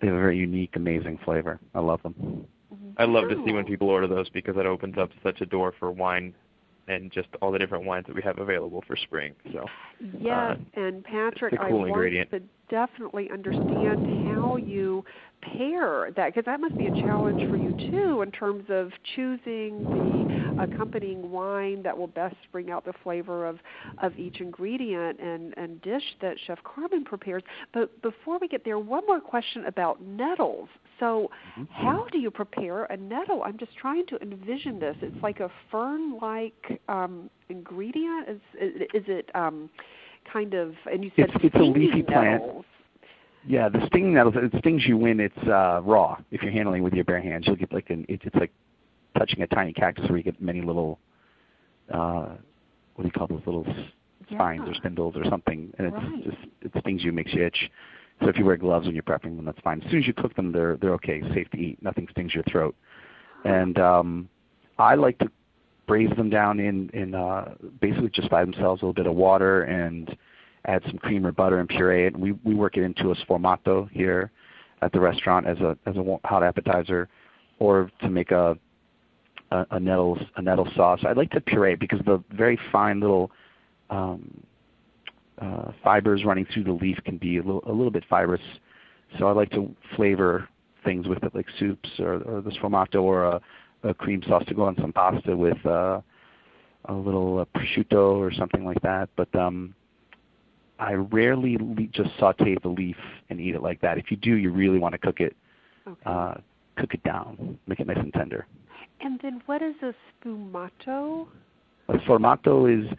they 0.00 0.08
have 0.08 0.16
a 0.16 0.20
very 0.20 0.36
unique, 0.38 0.74
amazing 0.74 1.18
flavor. 1.24 1.60
I 1.74 1.80
love 1.80 2.02
them. 2.02 2.46
I 2.96 3.04
love 3.04 3.28
to 3.28 3.36
see 3.46 3.52
when 3.52 3.64
people 3.64 3.88
order 3.88 4.06
those 4.06 4.28
because 4.30 4.56
it 4.56 4.66
opens 4.66 4.98
up 4.98 5.10
such 5.22 5.40
a 5.40 5.46
door 5.46 5.72
for 5.78 5.90
wine 5.90 6.34
and 6.88 7.10
just 7.12 7.28
all 7.40 7.52
the 7.52 7.58
different 7.58 7.84
wines 7.84 8.06
that 8.06 8.14
we 8.14 8.22
have 8.22 8.38
available 8.38 8.82
for 8.86 8.96
spring. 8.96 9.34
So 9.52 9.66
yes, 10.20 10.58
uh, 10.76 10.80
and 10.80 11.04
Patrick, 11.04 11.58
cool 11.68 11.84
I 11.84 11.88
ingredient. 11.88 12.32
want 12.32 12.42
to 12.42 12.74
definitely 12.74 13.30
understand 13.30 14.34
how 14.34 14.56
you 14.56 15.04
pair 15.42 16.10
that 16.16 16.26
because 16.28 16.44
that 16.44 16.60
must 16.60 16.76
be 16.76 16.86
a 16.86 16.94
challenge 17.02 17.40
for 17.50 17.56
you 17.56 17.90
too 17.90 18.22
in 18.22 18.30
terms 18.30 18.64
of 18.68 18.90
choosing 19.14 19.82
the 19.84 20.62
accompanying 20.62 21.30
wine 21.30 21.82
that 21.82 21.96
will 21.96 22.06
best 22.06 22.36
bring 22.52 22.70
out 22.70 22.84
the 22.84 22.92
flavor 23.02 23.46
of 23.46 23.58
of 24.02 24.16
each 24.18 24.40
ingredient 24.40 25.18
and 25.20 25.54
and 25.56 25.80
dish 25.82 26.02
that 26.20 26.36
Chef 26.46 26.58
Carmen 26.62 27.04
prepares. 27.04 27.42
But 27.72 28.00
before 28.02 28.38
we 28.38 28.48
get 28.48 28.64
there, 28.64 28.78
one 28.78 29.04
more 29.06 29.20
question 29.20 29.64
about 29.66 30.00
nettles. 30.02 30.68
So, 31.00 31.30
mm-hmm. 31.58 31.64
how 31.72 32.06
do 32.12 32.18
you 32.18 32.30
prepare 32.30 32.84
a 32.84 32.96
nettle? 32.96 33.42
I'm 33.42 33.58
just 33.58 33.76
trying 33.76 34.06
to 34.06 34.22
envision 34.22 34.78
this. 34.78 34.96
It's 35.02 35.22
like 35.22 35.40
a 35.40 35.50
fern-like 35.70 36.80
um, 36.88 37.28
ingredient. 37.48 38.28
Is, 38.28 38.40
is 38.94 39.04
it 39.08 39.28
um, 39.34 39.68
kind 40.32 40.54
of? 40.54 40.74
And 40.90 41.02
you 41.02 41.10
said 41.16 41.30
it's, 41.34 41.44
it's 41.44 41.54
a 41.56 41.58
leafy 41.58 42.02
nettles. 42.02 42.06
plant. 42.08 42.66
Yeah, 43.46 43.68
the 43.68 43.84
stinging 43.86 44.14
nettles. 44.14 44.34
It 44.36 44.52
stings 44.60 44.86
you 44.86 44.96
when 44.96 45.18
it's 45.18 45.36
uh, 45.46 45.80
raw. 45.82 46.16
If 46.30 46.42
you're 46.42 46.52
handling 46.52 46.82
it 46.82 46.84
with 46.84 46.92
your 46.94 47.04
bare 47.04 47.20
hands, 47.20 47.46
you'll 47.46 47.56
get 47.56 47.72
like 47.72 47.90
an. 47.90 48.06
It, 48.08 48.20
it's 48.24 48.36
like 48.36 48.52
touching 49.18 49.42
a 49.42 49.46
tiny 49.48 49.72
cactus 49.72 50.08
where 50.08 50.16
you 50.16 50.24
get 50.24 50.40
many 50.40 50.60
little. 50.60 50.98
Uh, 51.92 52.28
what 52.94 53.02
do 53.02 53.04
you 53.04 53.10
call 53.10 53.26
those 53.26 53.42
little 53.46 53.66
spines 54.30 54.62
yeah. 54.64 54.70
or 54.70 54.74
spindles 54.74 55.14
or 55.16 55.24
something, 55.28 55.72
and 55.78 55.88
it's 55.88 55.96
right. 55.96 56.24
just 56.24 56.36
it 56.60 56.80
stings 56.80 57.02
you, 57.02 57.12
makes 57.12 57.32
you 57.32 57.44
itch. 57.44 57.70
So 58.20 58.28
if 58.28 58.38
you 58.38 58.44
wear 58.44 58.56
gloves 58.56 58.86
when 58.86 58.94
you're 58.94 59.02
prepping 59.02 59.36
them, 59.36 59.44
that's 59.44 59.58
fine. 59.60 59.82
As 59.82 59.90
soon 59.90 60.00
as 60.00 60.06
you 60.06 60.12
cook 60.12 60.34
them, 60.36 60.52
they're 60.52 60.76
they're 60.76 60.94
okay, 60.94 61.22
safe 61.34 61.50
to 61.50 61.58
eat. 61.58 61.82
Nothing 61.82 62.06
stings 62.12 62.34
your 62.34 62.44
throat. 62.44 62.76
And 63.44 63.78
um, 63.78 64.28
I 64.78 64.94
like 64.94 65.18
to 65.18 65.30
braise 65.88 66.10
them 66.16 66.30
down 66.30 66.60
in 66.60 66.88
in 66.90 67.14
uh, 67.14 67.54
basically 67.80 68.10
just 68.10 68.30
by 68.30 68.44
themselves, 68.44 68.82
a 68.82 68.84
little 68.84 68.92
bit 68.92 69.06
of 69.06 69.16
water 69.16 69.64
and 69.64 70.16
add 70.66 70.82
some 70.86 70.98
cream 70.98 71.26
or 71.26 71.32
butter 71.32 71.58
and 71.58 71.68
puree 71.68 72.06
it. 72.06 72.16
We 72.16 72.32
we 72.44 72.54
work 72.54 72.76
it 72.76 72.82
into 72.82 73.10
a 73.10 73.16
sformato 73.16 73.90
here 73.90 74.30
at 74.80 74.92
the 74.92 75.00
restaurant 75.00 75.46
as 75.46 75.58
a 75.58 75.76
as 75.86 75.96
a 75.96 76.18
hot 76.24 76.42
appetizer, 76.42 77.08
or 77.58 77.90
to 78.00 78.08
make 78.08 78.30
a 78.30 78.56
a, 79.50 79.66
a 79.72 79.80
nettle 79.80 80.18
a 80.36 80.42
nettle 80.42 80.68
sauce. 80.74 81.00
I 81.06 81.12
like 81.12 81.30
to 81.32 81.40
puree 81.40 81.76
because 81.76 82.00
the 82.06 82.22
very 82.30 82.58
fine 82.70 83.00
little 83.00 83.30
um, 83.90 84.42
uh, 85.40 85.72
fibers 85.82 86.24
running 86.24 86.46
through 86.52 86.64
the 86.64 86.72
leaf 86.72 86.98
can 87.04 87.18
be 87.18 87.38
a 87.38 87.42
little, 87.42 87.62
a 87.66 87.72
little 87.72 87.90
bit 87.90 88.04
fibrous. 88.08 88.40
So 89.18 89.26
I 89.26 89.32
like 89.32 89.50
to 89.50 89.74
flavor 89.96 90.48
things 90.84 91.06
with 91.06 91.22
it, 91.22 91.34
like 91.34 91.46
soups 91.58 91.88
or, 91.98 92.22
or 92.22 92.40
the 92.40 92.50
sformato 92.50 93.02
or 93.02 93.24
a, 93.24 93.40
a 93.82 93.94
cream 93.94 94.22
sauce 94.26 94.44
to 94.48 94.54
go 94.54 94.64
on 94.64 94.76
some 94.80 94.92
pasta 94.92 95.36
with 95.36 95.64
uh, 95.66 96.00
a 96.86 96.92
little 96.92 97.40
uh, 97.40 97.44
prosciutto 97.58 98.16
or 98.16 98.32
something 98.32 98.64
like 98.64 98.80
that. 98.82 99.08
But 99.16 99.34
um, 99.34 99.74
I 100.82 100.94
rarely 100.94 101.56
le- 101.58 101.86
just 101.88 102.10
saute 102.18 102.56
the 102.62 102.68
leaf 102.68 102.96
and 103.30 103.40
eat 103.40 103.54
it 103.54 103.62
like 103.62 103.80
that. 103.80 103.98
If 103.98 104.10
you 104.10 104.16
do, 104.16 104.34
you 104.34 104.50
really 104.50 104.78
want 104.78 104.92
to 104.92 104.98
cook 104.98 105.20
it, 105.20 105.36
okay. 105.86 106.00
uh, 106.04 106.34
cook 106.76 106.94
it 106.94 107.02
down, 107.04 107.58
make 107.66 107.80
it 107.80 107.86
nice 107.86 107.98
and 107.98 108.12
tender. 108.12 108.46
And 109.00 109.18
then 109.22 109.42
what 109.46 109.62
is 109.62 109.74
a 109.82 109.94
sformato? 110.24 111.26
A 111.88 111.94
sformato 111.94 112.66
is 112.70 112.90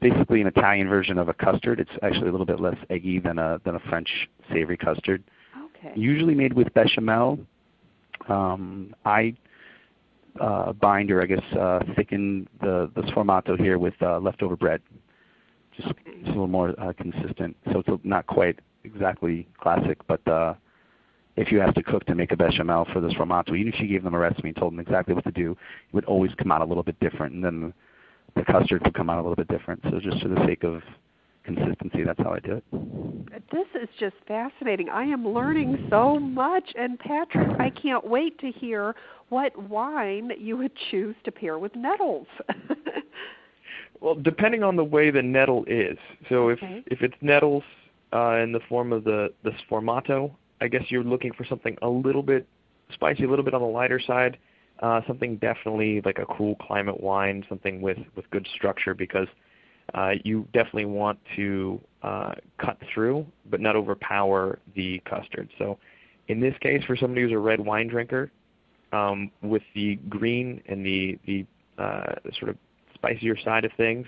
basically 0.00 0.40
an 0.40 0.46
Italian 0.46 0.88
version 0.88 1.18
of 1.18 1.28
a 1.28 1.34
custard. 1.34 1.80
It's 1.80 1.90
actually 2.02 2.28
a 2.28 2.32
little 2.32 2.46
bit 2.46 2.60
less 2.60 2.76
eggy 2.90 3.18
than 3.18 3.38
a 3.38 3.60
than 3.64 3.74
a 3.76 3.80
French 3.80 4.28
savory 4.52 4.76
custard. 4.76 5.22
Okay. 5.76 5.92
Usually 5.96 6.34
made 6.34 6.52
with 6.52 6.72
bechamel. 6.74 7.38
Um, 8.28 8.94
I 9.04 9.34
uh, 10.40 10.72
bind 10.74 11.10
or 11.10 11.22
I 11.22 11.26
guess 11.26 11.42
uh, 11.58 11.80
thicken 11.96 12.48
the 12.60 12.90
the 12.94 13.02
sformato 13.02 13.58
here 13.58 13.78
with 13.78 13.94
uh, 14.00 14.18
leftover 14.18 14.56
bread. 14.56 14.80
Just, 15.76 15.88
a 15.88 16.28
little 16.28 16.46
more 16.46 16.74
uh, 16.80 16.92
consistent. 16.94 17.56
So 17.72 17.82
it's 17.86 18.04
not 18.04 18.26
quite 18.26 18.58
exactly 18.84 19.46
classic, 19.60 19.98
but 20.06 20.26
uh, 20.26 20.54
if 21.36 21.52
you 21.52 21.60
asked 21.60 21.76
to 21.76 21.82
cook 21.82 22.04
to 22.06 22.14
make 22.14 22.32
a 22.32 22.36
bechamel 22.36 22.86
for 22.92 23.00
this 23.00 23.12
sformato, 23.12 23.56
even 23.56 23.72
if 23.72 23.80
you 23.80 23.86
gave 23.86 24.02
them 24.02 24.14
a 24.14 24.18
recipe 24.18 24.48
and 24.48 24.56
told 24.56 24.72
them 24.72 24.80
exactly 24.80 25.14
what 25.14 25.24
to 25.24 25.30
do, 25.30 25.52
it 25.52 25.94
would 25.94 26.04
always 26.06 26.32
come 26.38 26.50
out 26.50 26.62
a 26.62 26.64
little 26.64 26.82
bit 26.82 26.98
different. 27.00 27.34
And 27.34 27.44
then 27.44 27.74
the 28.34 28.44
custard 28.44 28.82
would 28.84 28.94
come 28.94 29.10
out 29.10 29.18
a 29.18 29.22
little 29.22 29.36
bit 29.36 29.48
different. 29.48 29.82
So 29.90 30.00
just 30.00 30.22
for 30.22 30.28
the 30.28 30.44
sake 30.46 30.64
of 30.64 30.82
consistency, 31.44 32.02
that's 32.04 32.18
how 32.18 32.32
I 32.32 32.40
do 32.40 32.52
it. 32.52 32.64
This 33.52 33.66
is 33.80 33.88
just 34.00 34.16
fascinating. 34.26 34.88
I 34.88 35.04
am 35.04 35.28
learning 35.28 35.86
so 35.90 36.18
much. 36.18 36.72
And 36.74 36.98
Patrick, 36.98 37.60
I 37.60 37.70
can't 37.70 38.06
wait 38.06 38.38
to 38.40 38.50
hear 38.50 38.94
what 39.28 39.56
wine 39.68 40.32
you 40.38 40.56
would 40.56 40.72
choose 40.90 41.16
to 41.24 41.32
pair 41.32 41.58
with 41.58 41.74
nettles. 41.76 42.26
well, 44.00 44.14
depending 44.14 44.62
on 44.62 44.76
the 44.76 44.84
way 44.84 45.10
the 45.10 45.22
nettle 45.22 45.64
is. 45.66 45.98
So 46.28 46.50
okay. 46.50 46.82
if 46.86 46.98
if 46.98 47.02
it's 47.02 47.16
nettles 47.20 47.62
uh, 48.12 48.36
in 48.36 48.52
the 48.52 48.60
form 48.68 48.92
of 48.92 49.04
the 49.04 49.32
the 49.44 49.52
sformato, 49.68 50.32
I 50.60 50.68
guess 50.68 50.82
you're 50.88 51.04
looking 51.04 51.32
for 51.32 51.44
something 51.44 51.76
a 51.82 51.88
little 51.88 52.22
bit 52.22 52.46
spicy, 52.92 53.24
a 53.24 53.28
little 53.28 53.44
bit 53.44 53.54
on 53.54 53.60
the 53.60 53.66
lighter 53.66 54.00
side. 54.00 54.38
Uh, 54.80 55.00
something 55.06 55.36
definitely 55.36 56.02
like 56.04 56.18
a 56.18 56.26
cool 56.26 56.54
climate 56.56 57.00
wine, 57.00 57.44
something 57.48 57.80
with, 57.80 57.96
with 58.14 58.30
good 58.30 58.46
structure 58.54 58.92
because 58.92 59.26
uh, 59.94 60.10
you 60.22 60.46
definitely 60.52 60.84
want 60.84 61.18
to 61.34 61.80
uh, 62.02 62.34
cut 62.58 62.76
through 62.92 63.26
but 63.50 63.60
not 63.60 63.74
overpower 63.74 64.58
the 64.74 65.00
custard. 65.08 65.48
So 65.58 65.78
in 66.28 66.40
this 66.40 66.54
case, 66.60 66.84
for 66.84 66.94
somebody 66.94 67.22
who's 67.22 67.32
a 67.32 67.38
red 67.38 67.58
wine 67.58 67.88
drinker, 67.88 68.30
um, 68.92 69.30
with 69.42 69.62
the 69.74 69.96
green 70.08 70.62
and 70.66 70.84
the, 70.84 71.18
the 71.26 71.46
uh, 71.82 72.14
sort 72.38 72.50
of 72.50 72.56
spicier 73.06 73.36
side 73.44 73.64
of 73.64 73.72
things, 73.76 74.06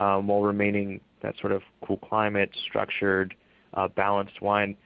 um, 0.00 0.26
while 0.26 0.42
remaining 0.42 1.00
that 1.22 1.34
sort 1.40 1.52
of 1.52 1.62
cool 1.86 1.98
climate, 1.98 2.50
structured, 2.68 3.34
uh, 3.74 3.88
balanced 3.88 4.40
wine, 4.42 4.76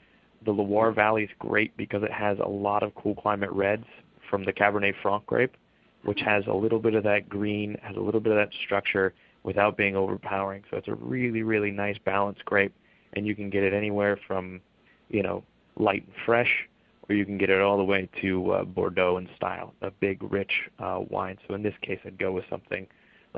the 0.44 0.50
Loire 0.50 0.92
Valley 0.92 1.24
is 1.24 1.30
great 1.38 1.76
because 1.76 2.02
it 2.02 2.12
has 2.12 2.38
a 2.38 2.48
lot 2.48 2.82
of 2.82 2.94
cool 2.94 3.14
climate 3.14 3.50
reds 3.50 3.86
from 4.30 4.44
the 4.44 4.52
Cabernet 4.52 4.94
Franc 5.02 5.26
grape, 5.26 5.56
which 6.04 6.20
has 6.20 6.44
a 6.46 6.52
little 6.52 6.78
bit 6.78 6.94
of 6.94 7.02
that 7.04 7.28
green, 7.28 7.76
has 7.82 7.96
a 7.96 8.00
little 8.00 8.20
bit 8.20 8.32
of 8.32 8.38
that 8.38 8.50
structure 8.64 9.14
without 9.42 9.76
being 9.76 9.96
overpowering. 9.96 10.62
So 10.70 10.76
it's 10.76 10.88
a 10.88 10.94
really, 10.94 11.42
really 11.42 11.70
nice 11.70 11.96
balanced 12.04 12.44
grape, 12.44 12.74
and 13.14 13.26
you 13.26 13.34
can 13.34 13.50
get 13.50 13.62
it 13.64 13.72
anywhere 13.72 14.18
from, 14.26 14.60
you 15.08 15.22
know, 15.22 15.42
light 15.76 16.04
and 16.04 16.14
fresh, 16.24 16.68
or 17.08 17.14
you 17.14 17.24
can 17.24 17.38
get 17.38 17.50
it 17.50 17.60
all 17.60 17.78
the 17.78 17.84
way 17.84 18.08
to 18.20 18.52
uh, 18.52 18.64
Bordeaux 18.64 19.16
in 19.16 19.28
style, 19.36 19.74
a 19.82 19.90
big, 19.90 20.22
rich 20.30 20.52
uh, 20.78 21.00
wine. 21.08 21.38
So 21.48 21.54
in 21.54 21.62
this 21.62 21.74
case, 21.82 21.98
I'd 22.04 22.18
go 22.18 22.30
with 22.30 22.44
something 22.50 22.86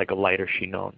like 0.00 0.10
a 0.10 0.14
lighter 0.14 0.48
Chinon. 0.58 0.94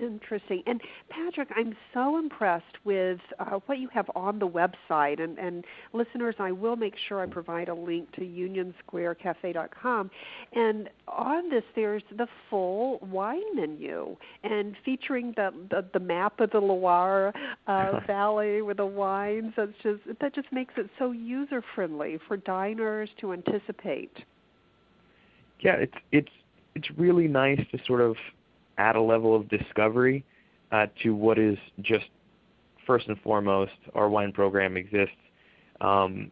Interesting. 0.00 0.62
And 0.66 0.80
Patrick, 1.08 1.48
I'm 1.54 1.76
so 1.94 2.18
impressed 2.18 2.76
with 2.84 3.20
uh, 3.38 3.58
what 3.66 3.78
you 3.78 3.88
have 3.92 4.10
on 4.16 4.38
the 4.38 4.48
website. 4.48 5.22
And, 5.22 5.38
and 5.38 5.64
listeners, 5.92 6.34
I 6.38 6.52
will 6.52 6.74
make 6.74 6.94
sure 7.08 7.20
I 7.20 7.26
provide 7.26 7.68
a 7.68 7.74
link 7.74 8.10
to 8.12 8.22
unionsquarecafe.com. 8.22 10.10
And 10.52 10.88
on 11.06 11.50
this, 11.50 11.64
there's 11.76 12.02
the 12.16 12.26
full 12.48 12.98
wine 13.02 13.54
menu 13.54 14.16
and 14.42 14.74
featuring 14.84 15.32
the 15.36 15.52
the, 15.70 15.84
the 15.92 16.00
map 16.00 16.40
of 16.40 16.50
the 16.50 16.60
Loire 16.60 17.32
uh, 17.66 18.00
Valley 18.06 18.62
with 18.62 18.78
the 18.78 18.86
wines. 18.86 19.52
That's 19.56 19.72
just 19.82 20.00
that 20.20 20.34
just 20.34 20.50
makes 20.50 20.74
it 20.76 20.88
so 20.98 21.12
user 21.12 21.62
friendly 21.74 22.18
for 22.26 22.36
diners 22.36 23.10
to 23.20 23.32
anticipate. 23.32 24.16
Yeah, 25.60 25.74
it's 25.74 25.94
it's 26.10 26.30
it's 26.74 26.90
really 26.96 27.28
nice 27.28 27.60
to 27.72 27.78
sort 27.86 28.00
of 28.00 28.16
add 28.78 28.96
a 28.96 29.00
level 29.00 29.34
of 29.34 29.48
discovery 29.48 30.24
uh, 30.72 30.86
to 31.02 31.14
what 31.14 31.38
is 31.38 31.58
just 31.82 32.06
first 32.86 33.08
and 33.08 33.20
foremost 33.20 33.72
our 33.94 34.08
wine 34.08 34.32
program 34.32 34.76
exists 34.76 35.14
um, 35.80 36.30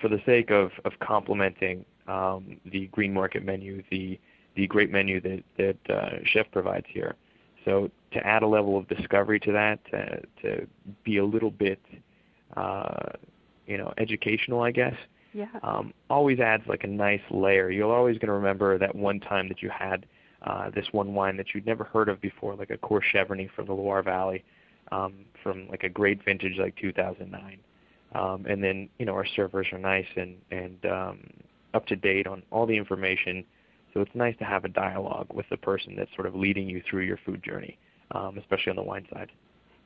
for 0.00 0.08
the 0.08 0.20
sake 0.26 0.50
of, 0.50 0.70
of 0.84 0.92
complementing 1.00 1.84
um, 2.08 2.58
the 2.70 2.86
green 2.88 3.12
market 3.12 3.44
menu, 3.44 3.82
the 3.90 4.18
the 4.56 4.66
great 4.66 4.90
menu 4.90 5.20
that 5.20 5.42
that 5.56 5.94
uh, 5.94 6.18
Chef 6.24 6.50
provides 6.50 6.86
here. 6.88 7.14
So 7.64 7.90
to 8.12 8.26
add 8.26 8.42
a 8.42 8.46
level 8.46 8.76
of 8.76 8.88
discovery 8.88 9.38
to 9.40 9.52
that, 9.52 9.78
to, 9.90 10.20
to 10.42 10.66
be 11.04 11.18
a 11.18 11.24
little 11.24 11.50
bit, 11.50 11.80
uh, 12.56 13.10
you 13.66 13.76
know, 13.78 13.92
educational, 13.98 14.62
I 14.62 14.70
guess. 14.70 14.94
Yeah. 15.32 15.46
Um, 15.62 15.92
always 16.08 16.40
adds 16.40 16.64
like 16.66 16.84
a 16.84 16.88
nice 16.88 17.20
layer. 17.30 17.70
You're 17.70 17.94
always 17.94 18.18
going 18.18 18.28
to 18.28 18.34
remember 18.34 18.78
that 18.78 18.94
one 18.94 19.20
time 19.20 19.48
that 19.48 19.62
you 19.62 19.70
had 19.70 20.06
uh, 20.42 20.70
this 20.70 20.86
one 20.92 21.14
wine 21.14 21.36
that 21.36 21.54
you'd 21.54 21.66
never 21.66 21.84
heard 21.84 22.08
of 22.08 22.20
before, 22.20 22.54
like 22.54 22.70
a 22.70 22.78
Cour-Cheverny 22.78 23.50
from 23.54 23.66
the 23.66 23.72
Loire 23.72 24.02
Valley, 24.02 24.42
um, 24.90 25.14
from 25.42 25.68
like 25.68 25.84
a 25.84 25.88
great 25.88 26.24
vintage 26.24 26.56
like 26.58 26.74
2009. 26.76 27.58
Um, 28.12 28.44
and 28.48 28.62
then 28.62 28.88
you 28.98 29.06
know 29.06 29.12
our 29.12 29.26
servers 29.36 29.68
are 29.72 29.78
nice 29.78 30.06
and 30.16 30.36
and 30.50 30.84
um, 30.86 31.20
up 31.74 31.86
to 31.86 31.96
date 31.96 32.26
on 32.26 32.42
all 32.50 32.66
the 32.66 32.76
information 32.76 33.44
So 33.94 34.00
it's 34.00 34.14
nice 34.14 34.36
to 34.38 34.44
have 34.44 34.64
a 34.64 34.68
dialogue 34.68 35.28
with 35.32 35.46
the 35.50 35.56
person 35.56 35.94
that's 35.96 36.10
sort 36.14 36.26
of 36.26 36.34
leading 36.34 36.68
you 36.68 36.82
through 36.88 37.02
your 37.02 37.18
food 37.24 37.42
journey, 37.42 37.78
um, 38.12 38.38
especially 38.38 38.70
on 38.70 38.76
the 38.76 38.82
wine 38.82 39.06
side. 39.12 39.30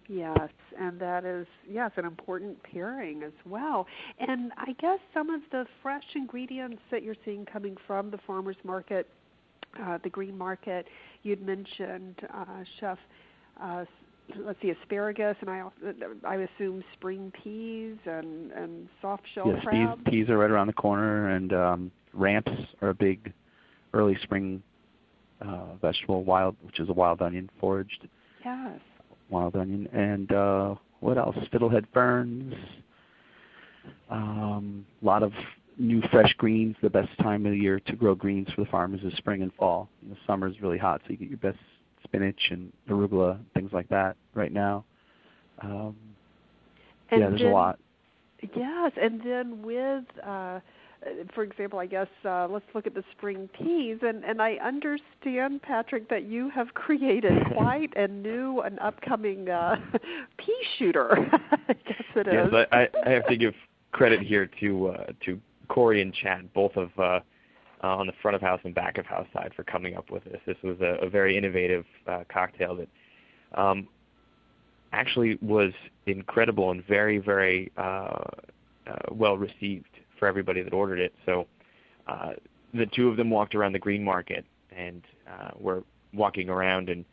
Yes, 0.09 0.51
and 0.79 1.01
that 1.01 1.25
is 1.25 1.47
yes 1.69 1.91
an 1.97 2.05
important 2.05 2.63
pairing 2.63 3.23
as 3.23 3.33
well. 3.47 3.87
And 4.19 4.53
I 4.57 4.73
guess 4.79 4.99
some 5.15 5.31
of 5.31 5.41
the 5.51 5.67
fresh 5.83 6.05
ingredients 6.15 6.83
that 6.91 7.03
you're 7.03 7.17
seeing 7.25 7.47
coming 7.47 7.77
from 7.87 8.11
the 8.11 8.19
farmers 8.27 8.57
market, 8.65 9.09
uh, 9.83 9.99
the 10.03 10.11
green 10.11 10.37
market, 10.37 10.87
you'd 11.23 11.43
mentioned, 11.43 12.17
uh, 12.33 12.65
Chef. 12.81 12.99
Uh, 13.61 13.85
let's 14.37 14.61
see, 14.61 14.71
asparagus, 14.71 15.37
and 15.41 15.49
I 15.49 15.65
I 16.27 16.37
assume 16.37 16.85
spring 16.93 17.33
peas 17.43 17.97
and 18.05 18.53
and 18.53 18.89
soft 19.01 19.23
shell 19.35 19.49
yes, 19.49 19.65
crab. 19.65 20.05
peas, 20.05 20.13
peas 20.13 20.29
are 20.29 20.37
right 20.37 20.51
around 20.51 20.67
the 20.67 20.75
corner, 20.75 21.31
and 21.31 21.53
um, 21.55 21.91
ramps 22.13 22.53
are 22.83 22.91
a 22.91 22.95
big 22.95 23.33
early 23.95 24.19
spring 24.23 24.63
uh, 25.41 25.77
vegetable, 25.81 26.25
wild, 26.25 26.57
which 26.63 26.79
is 26.79 26.91
a 26.91 26.93
wild 26.93 27.23
onion 27.23 27.49
foraged. 27.59 28.07
Yes 28.45 28.81
wild 29.31 29.57
onion, 29.57 29.89
and 29.93 30.33
uh, 30.33 30.75
what 31.01 31.19
else? 31.19 31.37
Fiddlehead 31.53 31.87
ferns. 31.93 32.55
A 34.11 34.15
um, 34.15 34.87
lot 35.03 35.23
of 35.23 35.33
new 35.79 36.03
fresh 36.11 36.33
greens. 36.39 36.77
The 36.83 36.91
best 36.91 37.11
time 37.19 37.45
of 37.47 37.53
the 37.53 37.59
year 37.59 37.81
to 37.81 37.97
grow 37.97 38.15
greens 38.15 38.49
for 38.55 38.65
the 38.65 38.71
farmers 38.71 39.01
is 39.03 39.13
spring 39.17 39.43
and 39.43 39.53
fall. 39.55 39.89
The 40.09 40.17
summer 40.27 40.47
is 40.49 40.61
really 40.61 40.79
hot, 40.79 41.01
so 41.05 41.11
you 41.11 41.17
get 41.17 41.29
your 41.29 41.39
best 41.39 41.59
spinach 42.05 42.51
and 42.51 42.73
arugula, 42.89 43.39
things 43.55 43.73
like 43.73 43.89
that 43.89 44.17
right 44.35 44.53
now. 44.53 44.85
Um, 45.63 45.97
yeah, 47.11 47.19
there's 47.19 47.41
then, 47.41 47.51
a 47.51 47.55
lot. 47.55 47.79
Yes, 48.55 48.93
and 49.01 49.21
then 49.25 49.63
with 49.63 50.05
uh, 50.25 50.61
for 51.35 51.43
example, 51.43 51.79
I 51.79 51.87
guess 51.87 52.09
uh, 52.25 52.47
let's 52.51 52.65
look 52.75 52.87
at 52.87 52.95
the 52.95 53.05
spring 53.17 53.49
peas, 53.59 53.99
and 54.03 54.25
and 54.25 54.41
I 54.41 54.55
understand, 54.55 55.63
Patrick, 55.63 56.09
that 56.09 56.25
you 56.25 56.51
have 56.51 56.69
created 56.75 57.33
quite 57.55 57.93
a 57.97 58.09
new, 58.09 58.61
and 58.61 58.79
upcoming 58.81 59.49
uh, 59.49 59.77
pea 60.39 60.63
shooter. 60.79 61.17
I 61.69 61.73
guess 61.73 62.03
it 62.17 62.27
yes, 62.31 62.49
is. 62.49 62.55
I, 62.73 62.89
I 63.07 63.11
have 63.11 63.27
to 63.29 63.37
give 63.37 63.55
credit 63.93 64.21
here 64.21 64.49
to 64.61 64.89
uh, 64.89 65.07
to 65.25 65.41
Corey 65.69 66.03
and 66.03 66.13
Chad, 66.15 66.53
both 66.53 66.77
of 66.77 66.91
uh, 66.99 67.03
uh, 67.03 67.21
on 67.83 68.07
the 68.07 68.15
front 68.23 68.35
of 68.35 68.41
house 68.41 68.61
and 68.65 68.75
back 68.75 68.99
of 68.99 69.07
house 69.07 69.27
side, 69.33 69.53
for 69.55 69.65
coming 69.65 69.97
up 69.97 70.11
with 70.11 70.25
this. 70.25 70.41
This 70.47 70.57
was 70.63 70.77
a, 70.81 71.05
a 71.05 71.09
very 71.09 71.37
innovative 71.37 71.85
uh, 72.07 72.25
cocktail 72.33 72.77
that 72.77 72.89
um, 73.61 73.89
actually 74.93 75.39
was 75.43 75.73
incredible 76.07 76.71
and 76.71 76.87
very, 76.87 77.19
very 77.19 77.71
uh, 77.77 78.25
uh, 78.87 78.97
well 79.11 79.37
received 79.37 79.87
for 80.25 80.29
everybody 80.29 80.63
that 80.63 80.73
ordered 80.73 81.01
it. 81.01 81.13
So 81.27 81.47
uh, 82.07 82.33
the 82.73 82.87
two 82.87 83.09
of 83.11 83.19
them 83.19 83.29
walked 83.29 83.55
around 83.55 83.75
the 83.75 83.79
green 83.79 84.03
market 84.03 84.47
and 84.75 85.03
uh, 85.29 85.51
were 85.59 85.85
walking 86.15 86.49
around 86.49 86.89
and 86.89 87.05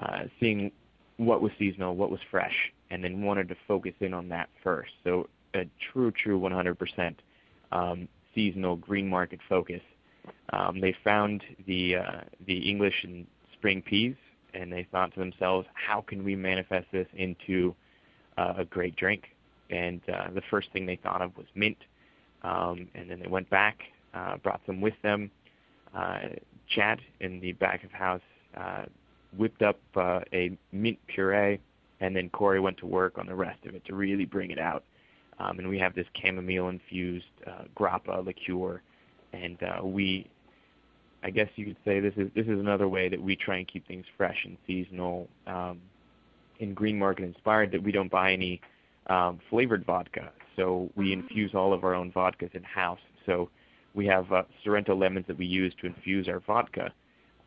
uh, 0.00 0.22
seeing 0.40 0.72
what 1.18 1.40
was 1.40 1.52
seasonal, 1.56 1.94
what 1.94 2.10
was 2.10 2.18
fresh, 2.32 2.72
and 2.90 3.04
then 3.04 3.22
wanted 3.22 3.48
to 3.50 3.56
focus 3.68 3.92
in 4.00 4.12
on 4.12 4.28
that 4.30 4.48
first. 4.64 4.90
So 5.04 5.28
a 5.54 5.66
true, 5.92 6.10
true 6.10 6.40
100% 6.40 7.14
um, 7.70 8.08
seasonal 8.34 8.74
green 8.74 9.08
market 9.08 9.38
focus. 9.48 9.82
Um, 10.52 10.80
they 10.80 10.96
found 11.04 11.44
the 11.68 11.96
uh, 11.96 12.20
the 12.44 12.58
English 12.68 13.04
and 13.04 13.24
spring 13.52 13.82
peas, 13.82 14.16
and 14.52 14.72
they 14.72 14.84
thought 14.90 15.14
to 15.14 15.20
themselves, 15.20 15.68
how 15.74 16.00
can 16.00 16.24
we 16.24 16.34
manifest 16.34 16.88
this 16.90 17.06
into 17.14 17.72
uh, 18.36 18.54
a 18.58 18.64
great 18.64 18.96
drink? 18.96 19.28
And 19.70 20.00
uh, 20.12 20.30
the 20.34 20.42
first 20.50 20.72
thing 20.72 20.86
they 20.86 20.96
thought 20.96 21.22
of 21.22 21.36
was 21.36 21.46
mint. 21.54 21.78
Um, 22.42 22.88
and 22.94 23.10
then 23.10 23.20
they 23.20 23.28
went 23.28 23.48
back, 23.50 23.82
uh, 24.14 24.36
brought 24.36 24.64
them 24.66 24.80
with 24.80 24.94
them. 25.02 25.30
Uh, 25.94 26.20
Chad 26.68 27.00
in 27.20 27.40
the 27.40 27.52
back 27.52 27.82
of 27.84 27.90
house 27.90 28.20
uh, 28.56 28.84
whipped 29.36 29.62
up 29.62 29.78
uh, 29.96 30.20
a 30.32 30.56
mint 30.72 30.98
puree, 31.06 31.58
and 32.00 32.14
then 32.14 32.28
Corey 32.30 32.60
went 32.60 32.78
to 32.78 32.86
work 32.86 33.18
on 33.18 33.26
the 33.26 33.34
rest 33.34 33.64
of 33.66 33.74
it 33.74 33.84
to 33.86 33.94
really 33.94 34.24
bring 34.24 34.50
it 34.50 34.58
out. 34.58 34.84
Um, 35.38 35.58
and 35.58 35.68
we 35.68 35.78
have 35.78 35.94
this 35.94 36.06
chamomile 36.14 36.68
infused 36.68 37.26
uh, 37.46 37.64
grappa 37.76 38.24
liqueur, 38.24 38.82
and 39.32 39.62
uh, 39.62 39.84
we, 39.84 40.28
I 41.22 41.30
guess 41.30 41.48
you 41.56 41.66
could 41.66 41.76
say 41.84 42.00
this 42.00 42.14
is 42.16 42.28
this 42.34 42.46
is 42.46 42.58
another 42.58 42.88
way 42.88 43.08
that 43.08 43.20
we 43.22 43.36
try 43.36 43.58
and 43.58 43.68
keep 43.68 43.86
things 43.86 44.04
fresh 44.16 44.44
and 44.44 44.56
seasonal, 44.66 45.28
um, 45.46 45.80
in 46.58 46.74
green 46.74 46.98
market 46.98 47.24
inspired. 47.24 47.70
That 47.70 47.82
we 47.82 47.92
don't 47.92 48.10
buy 48.10 48.32
any 48.32 48.60
um, 49.08 49.40
flavored 49.50 49.84
vodka. 49.84 50.30
So 50.56 50.90
we 50.96 51.10
mm-hmm. 51.10 51.20
infuse 51.20 51.54
all 51.54 51.72
of 51.72 51.84
our 51.84 51.94
own 51.94 52.12
vodkas 52.12 52.54
in 52.54 52.62
house. 52.62 53.00
So 53.26 53.48
we 53.94 54.06
have 54.06 54.30
uh, 54.32 54.42
Sorrento 54.64 54.94
lemons 54.94 55.26
that 55.28 55.38
we 55.38 55.46
use 55.46 55.72
to 55.80 55.86
infuse 55.86 56.28
our 56.28 56.40
vodka. 56.40 56.92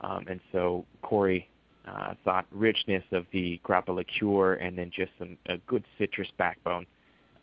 Um, 0.01 0.25
and 0.27 0.39
so 0.51 0.85
Corey 1.01 1.47
uh, 1.87 2.13
thought 2.23 2.45
richness 2.51 3.03
of 3.11 3.25
the 3.31 3.59
grappa 3.65 3.89
liqueur 3.89 4.55
and 4.55 4.77
then 4.77 4.91
just 4.95 5.11
some 5.19 5.37
a 5.47 5.57
good 5.67 5.83
citrus 5.97 6.29
backbone 6.37 6.85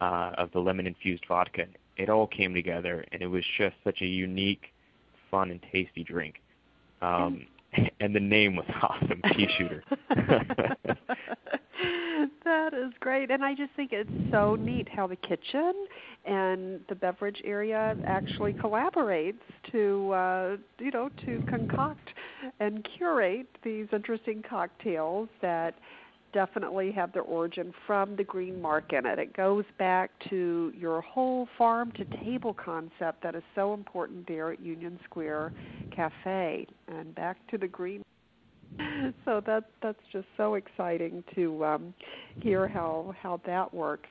uh, 0.00 0.32
of 0.36 0.50
the 0.52 0.58
lemon 0.58 0.86
infused 0.86 1.24
vodka. 1.26 1.64
It 1.96 2.08
all 2.08 2.26
came 2.26 2.54
together, 2.54 3.04
and 3.10 3.22
it 3.22 3.26
was 3.26 3.44
just 3.56 3.74
such 3.82 4.02
a 4.02 4.06
unique, 4.06 4.72
fun, 5.30 5.50
and 5.50 5.60
tasty 5.72 6.04
drink. 6.04 6.40
Um, 7.02 7.46
and 8.00 8.14
the 8.14 8.20
name 8.20 8.56
was 8.56 8.66
awesome, 8.82 9.20
Pea 9.32 9.48
Shooter. 9.58 9.82
that 12.48 12.74
is 12.74 12.92
great, 13.00 13.30
and 13.30 13.44
I 13.44 13.54
just 13.54 13.72
think 13.76 13.92
it's 13.92 14.10
so 14.32 14.56
neat 14.56 14.88
how 14.88 15.06
the 15.06 15.16
kitchen 15.16 15.86
and 16.24 16.80
the 16.88 16.94
beverage 16.94 17.40
area 17.44 17.96
actually 18.06 18.54
collaborates 18.54 19.40
to, 19.70 20.10
uh, 20.12 20.56
you 20.78 20.90
know, 20.90 21.10
to 21.26 21.42
concoct 21.48 22.08
and 22.60 22.86
curate 22.96 23.46
these 23.62 23.86
interesting 23.92 24.42
cocktails 24.48 25.28
that 25.42 25.74
definitely 26.32 26.92
have 26.92 27.12
their 27.12 27.22
origin 27.22 27.72
from 27.86 28.16
the 28.16 28.24
green 28.24 28.60
market. 28.60 29.06
And 29.06 29.18
it 29.18 29.34
goes 29.36 29.64
back 29.78 30.10
to 30.28 30.72
your 30.76 31.00
whole 31.00 31.48
farm 31.56 31.92
to 31.92 32.04
table 32.24 32.54
concept 32.54 33.22
that 33.22 33.34
is 33.34 33.42
so 33.54 33.74
important 33.74 34.26
there 34.26 34.52
at 34.52 34.60
Union 34.60 34.98
Square 35.04 35.52
Cafe. 35.94 36.66
And 36.88 37.14
back 37.14 37.38
to 37.50 37.58
the 37.58 37.68
green 37.68 38.02
so 39.24 39.42
that 39.46 39.64
that's 39.82 39.98
just 40.12 40.26
so 40.36 40.54
exciting 40.54 41.24
to 41.34 41.64
um, 41.64 41.94
hear 42.40 42.68
how 42.68 43.14
how 43.20 43.40
that 43.46 43.72
works. 43.72 44.08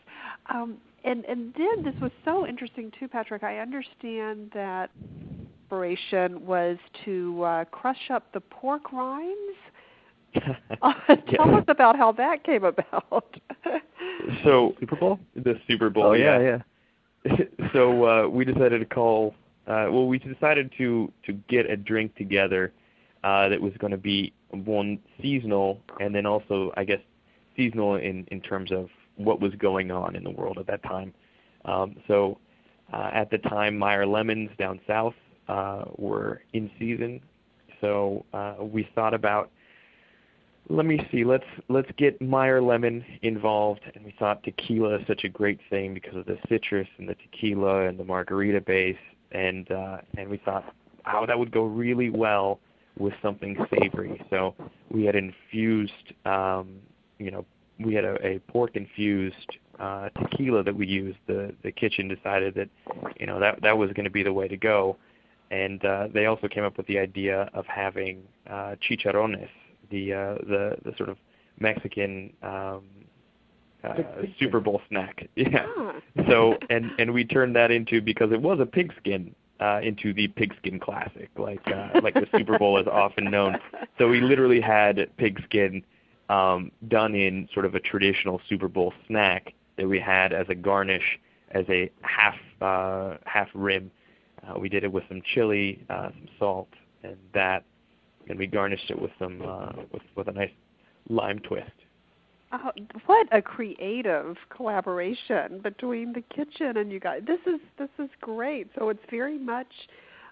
Um, 0.53 0.77
and 1.03 1.25
and 1.25 1.53
then 1.57 1.83
this 1.83 1.99
was 2.01 2.11
so 2.25 2.45
interesting 2.45 2.91
too, 2.99 3.07
Patrick. 3.07 3.43
I 3.43 3.59
understand 3.59 4.51
that 4.53 4.89
inspiration 5.67 6.45
was 6.45 6.77
to 7.05 7.43
uh, 7.43 7.65
crush 7.65 8.09
up 8.09 8.31
the 8.33 8.39
pork 8.41 8.91
rinds. 8.91 9.57
uh, 10.81 10.93
tell 11.35 11.55
us 11.55 11.65
about 11.67 11.95
how 11.95 12.11
that 12.13 12.43
came 12.43 12.63
about. 12.63 13.39
so 14.43 14.75
Super 14.79 14.95
Bowl, 14.95 15.19
the 15.35 15.59
Super 15.67 15.89
Bowl. 15.89 16.07
Oh 16.07 16.13
yeah, 16.13 16.39
yeah. 16.39 16.57
yeah. 17.25 17.69
so 17.73 18.05
uh, 18.05 18.27
we 18.27 18.45
decided 18.45 18.79
to 18.79 18.85
call. 18.85 19.35
Uh, 19.67 19.87
well, 19.91 20.07
we 20.07 20.17
decided 20.17 20.71
to 20.77 21.11
to 21.25 21.33
get 21.49 21.69
a 21.69 21.75
drink 21.75 22.15
together 22.15 22.71
uh, 23.23 23.49
that 23.49 23.59
was 23.61 23.73
going 23.79 23.91
to 23.91 23.97
be 23.97 24.33
one 24.51 24.99
seasonal, 25.21 25.81
and 25.99 26.13
then 26.13 26.25
also 26.25 26.71
I 26.77 26.83
guess 26.83 26.99
seasonal 27.55 27.95
in 27.95 28.25
in 28.31 28.41
terms 28.41 28.71
of 28.71 28.89
what 29.15 29.41
was 29.41 29.53
going 29.55 29.91
on 29.91 30.15
in 30.15 30.23
the 30.23 30.29
world 30.29 30.57
at 30.59 30.67
that 30.67 30.83
time. 30.83 31.13
Um, 31.65 31.95
so 32.07 32.37
uh, 32.93 33.09
at 33.13 33.29
the 33.29 33.39
time, 33.39 33.77
Meyer 33.77 34.05
lemons 34.05 34.49
down 34.57 34.79
south 34.87 35.15
uh, 35.47 35.85
were 35.97 36.41
in 36.53 36.69
season, 36.79 37.21
so 37.81 38.25
uh, 38.33 38.55
we 38.59 38.87
thought 38.95 39.13
about. 39.13 39.51
Let 40.69 40.85
me 40.85 40.99
see. 41.11 41.23
Let's 41.23 41.45
let's 41.69 41.89
get 41.97 42.21
Meyer 42.21 42.61
lemon 42.61 43.03
involved, 43.21 43.81
and 43.95 44.03
we 44.03 44.13
thought 44.19 44.43
tequila 44.43 44.99
is 44.99 45.07
such 45.07 45.23
a 45.23 45.29
great 45.29 45.59
thing 45.69 45.93
because 45.93 46.15
of 46.15 46.25
the 46.25 46.37
citrus 46.49 46.87
and 46.97 47.07
the 47.07 47.15
tequila 47.15 47.87
and 47.87 47.97
the 47.97 48.03
margarita 48.03 48.59
base, 48.59 48.97
and 49.31 49.71
uh, 49.71 49.99
and 50.17 50.29
we 50.29 50.37
thought, 50.37 50.65
oh, 51.05 51.25
that 51.25 51.39
would 51.39 51.51
go 51.51 51.63
really 51.63 52.09
well 52.09 52.59
with 52.99 53.13
something 53.21 53.57
savory. 53.69 54.21
So 54.29 54.55
we 54.89 55.05
had 55.05 55.15
infused, 55.15 56.13
um, 56.25 56.77
you 57.19 57.31
know, 57.31 57.45
we 57.79 57.93
had 57.93 58.05
a, 58.05 58.25
a 58.25 58.39
pork 58.39 58.75
infused 58.75 59.57
uh, 59.79 60.09
tequila 60.09 60.63
that 60.63 60.75
we 60.75 60.87
used. 60.87 61.17
The 61.27 61.53
the 61.63 61.71
kitchen 61.71 62.07
decided 62.07 62.55
that, 62.55 62.69
you 63.19 63.25
know, 63.25 63.39
that 63.39 63.61
that 63.61 63.77
was 63.77 63.91
going 63.93 64.05
to 64.05 64.11
be 64.11 64.23
the 64.23 64.33
way 64.33 64.47
to 64.47 64.57
go, 64.57 64.97
and 65.51 65.83
uh, 65.85 66.07
they 66.13 66.25
also 66.25 66.47
came 66.47 66.63
up 66.63 66.77
with 66.77 66.87
the 66.87 66.97
idea 66.97 67.49
of 67.53 67.65
having 67.67 68.23
uh, 68.49 68.75
chicharrones, 68.89 69.47
the 69.91 70.13
uh, 70.13 70.33
the 70.47 70.77
the 70.83 70.93
sort 70.97 71.09
of 71.09 71.17
Mexican 71.59 72.33
um, 72.41 72.85
uh, 73.83 73.93
Super 74.39 74.59
Bowl 74.59 74.81
snack. 74.89 75.27
Yeah. 75.35 75.67
So 76.29 76.57
and 76.69 76.91
and 76.99 77.13
we 77.13 77.23
turned 77.23 77.55
that 77.55 77.71
into 77.71 78.01
because 78.01 78.31
it 78.31 78.41
was 78.41 78.59
a 78.59 78.65
pigskin 78.65 79.35
uh, 79.59 79.79
into 79.83 80.13
the 80.13 80.27
pigskin 80.29 80.79
classic, 80.79 81.29
like 81.37 81.65
uh, 81.67 81.99
like 82.01 82.13
the 82.13 82.27
Super 82.35 82.57
Bowl 82.57 82.79
is 82.79 82.87
often 82.87 83.25
known. 83.25 83.57
So 83.97 84.07
we 84.07 84.21
literally 84.21 84.61
had 84.61 85.09
pigskin 85.17 85.83
um, 86.29 86.71
done 86.87 87.15
in 87.15 87.47
sort 87.53 87.65
of 87.65 87.75
a 87.75 87.79
traditional 87.79 88.41
Super 88.47 88.67
Bowl 88.67 88.93
snack 89.07 89.53
that 89.77 89.87
we 89.87 89.99
had 89.99 90.33
as 90.33 90.47
a 90.49 90.55
garnish, 90.55 91.19
as 91.51 91.65
a 91.69 91.89
half 92.01 92.35
uh, 92.61 93.17
half 93.25 93.49
rib. 93.53 93.89
Uh, 94.47 94.59
we 94.59 94.69
did 94.69 94.83
it 94.83 94.91
with 94.91 95.03
some 95.07 95.21
chili, 95.33 95.83
uh, 95.89 96.09
some 96.09 96.27
salt, 96.37 96.69
and 97.03 97.17
that, 97.33 97.63
and 98.29 98.37
we 98.37 98.47
garnished 98.47 98.89
it 98.91 99.01
with 99.01 99.11
some 99.19 99.41
uh, 99.41 99.71
with 99.91 100.03
with 100.15 100.27
a 100.27 100.31
nice 100.31 100.51
lime 101.09 101.39
twist. 101.39 101.71
Oh, 102.51 102.71
what 103.05 103.27
a 103.31 103.41
creative 103.41 104.37
collaboration 104.49 105.59
between 105.61 106.13
the 106.13 106.21
kitchen 106.21 106.77
and 106.77 106.91
you 106.91 106.99
guys. 106.99 107.21
This 107.27 107.39
is 107.45 107.59
this 107.77 107.89
is 107.99 108.09
great. 108.21 108.69
So 108.77 108.87
it's 108.89 109.03
very 109.09 109.37
much 109.37 109.67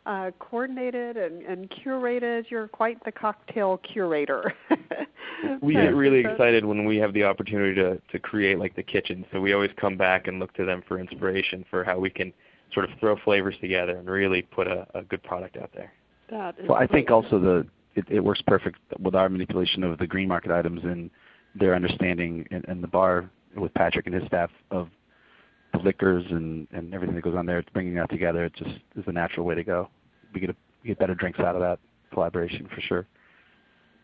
uh, 0.06 0.32
coordinated 0.40 1.18
and, 1.18 1.42
and 1.42 1.70
curated. 1.70 2.50
You're 2.50 2.70
quite 2.70 3.04
the 3.04 3.12
cocktail 3.12 3.78
curator. 3.80 4.54
we 5.62 5.74
get 5.74 5.94
really 5.94 6.20
excited 6.20 6.64
when 6.64 6.86
we 6.86 6.96
have 6.98 7.14
the 7.14 7.26
opportunity 7.26 7.76
to 7.76 8.02
to 8.12 8.20
create 8.20 8.60
like 8.60 8.76
the 8.78 8.84
kitchen. 8.84 9.26
So 9.34 9.42
we 9.42 9.54
always 9.54 9.72
come 9.76 9.98
back 9.98 10.28
and 10.28 10.40
look 10.40 10.54
to 10.54 10.64
them 10.64 10.84
for 10.88 11.00
inspiration 11.00 11.66
for 11.70 11.84
how 11.84 12.00
we 12.00 12.10
can 12.10 12.32
sort 12.74 12.90
of 12.90 12.98
throw 13.00 13.18
flavors 13.26 13.56
together 13.60 13.98
and 13.98 14.10
really 14.10 14.42
put 14.42 14.68
a, 14.68 14.88
a 14.96 15.04
good 15.04 15.22
product 15.24 15.58
out 15.58 15.72
there. 15.76 15.92
That 16.30 16.56
is 16.60 16.70
well, 16.70 16.78
I 16.78 16.88
think 16.88 17.12
also 17.12 17.40
the 17.40 17.68
it, 17.96 18.06
it 18.10 18.20
works 18.22 18.42
perfect 18.48 18.80
with 19.00 19.16
our 19.16 19.28
manipulation 19.28 19.84
of 19.84 19.98
the 19.98 20.08
green 20.08 20.30
market 20.30 20.52
items 20.52 20.82
and 20.84 21.10
their 21.56 21.76
understanding 21.76 22.46
in, 22.52 22.64
in 22.70 22.82
the 22.82 22.88
bar 22.88 23.30
with 23.56 23.74
Patrick 23.74 24.06
and 24.06 24.16
his 24.16 24.26
staff 24.28 24.52
of 24.72 24.90
the 25.74 25.80
liquors 25.80 26.26
and, 26.30 26.68
and 26.72 26.94
everything 26.94 27.16
that 27.16 27.24
goes 27.24 27.36
on 27.36 27.46
there. 27.46 27.60
It's 27.60 27.70
bringing 27.70 27.96
that 27.96 28.10
together. 28.10 28.46
It 28.46 28.54
just 28.54 28.78
is 28.96 29.04
a 29.08 29.12
natural 29.12 29.46
way 29.46 29.56
to 29.56 29.64
go. 29.64 29.90
We 30.34 30.42
get 30.42 30.50
a, 30.50 30.56
get 30.86 31.00
better 31.00 31.16
drinks 31.16 31.40
out 31.40 31.56
of 31.56 31.62
that 31.62 31.80
collaboration 32.14 32.68
for 32.74 32.82
sure. 32.82 33.08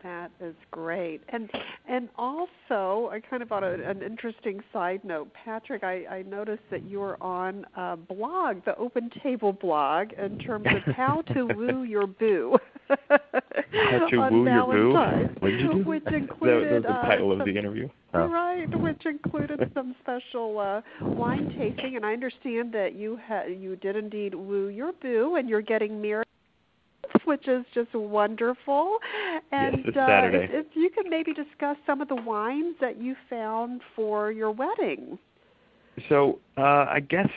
That 0.03 0.31
is 0.39 0.55
great. 0.71 1.21
And 1.29 1.51
and 1.87 2.09
also, 2.17 3.09
I 3.11 3.19
kind 3.19 3.43
of 3.43 3.51
on 3.51 3.63
a, 3.63 3.73
an 3.73 4.01
interesting 4.01 4.59
side 4.73 5.01
note, 5.03 5.31
Patrick, 5.33 5.83
I, 5.83 6.05
I 6.07 6.21
noticed 6.23 6.63
that 6.71 6.87
you're 6.87 7.21
on 7.21 7.65
a 7.75 7.97
blog, 7.97 8.65
the 8.65 8.75
Open 8.77 9.11
Table 9.21 9.53
blog, 9.53 10.13
in 10.13 10.39
terms 10.39 10.65
of 10.65 10.95
how 10.95 11.21
to 11.33 11.43
woo 11.45 11.83
your 11.83 12.07
boo. 12.07 12.57
How 12.89 14.07
to 14.09 14.15
on 14.17 14.33
woo 14.33 14.49
your 14.49 14.65
boo? 14.65 14.93
Valentine's, 14.93 15.37
What 15.41 15.49
did 15.49 15.59
you 15.61 15.73
do? 15.73 15.83
Which 15.89 16.03
That, 16.05 16.13
included 16.13 16.83
that's 16.83 16.85
the 16.85 16.99
uh, 16.99 17.01
title 17.03 17.31
of 17.31 17.39
some- 17.39 17.47
the 17.47 17.57
interview. 17.57 17.89
Oh. 18.13 18.27
Right, 18.27 18.67
which 18.79 19.05
included 19.05 19.71
some 19.73 19.95
special 20.01 20.59
uh, 20.59 20.81
wine 21.01 21.55
tasting, 21.57 21.95
and 21.95 22.05
I 22.05 22.11
understand 22.13 22.73
that 22.73 22.93
you 22.95 23.17
ha- 23.25 23.45
you 23.45 23.77
did 23.77 23.95
indeed 23.95 24.35
woo 24.35 24.67
your 24.67 24.91
boo, 25.01 25.35
and 25.37 25.47
you're 25.47 25.61
getting 25.61 26.01
married, 26.01 26.27
which 27.23 27.47
is 27.47 27.63
just 27.73 27.93
wonderful. 27.93 28.97
And 29.53 29.85
this 29.85 29.95
uh, 29.95 30.29
if, 30.33 30.49
if 30.51 30.65
you 30.73 30.89
could 30.89 31.07
maybe 31.09 31.33
discuss 31.33 31.77
some 31.85 32.01
of 32.01 32.09
the 32.09 32.15
wines 32.15 32.75
that 32.81 33.01
you 33.01 33.15
found 33.29 33.81
for 33.95 34.31
your 34.31 34.51
wedding. 34.51 35.17
So 36.09 36.39
uh, 36.57 36.61
I 36.89 36.99
guess 37.09 37.29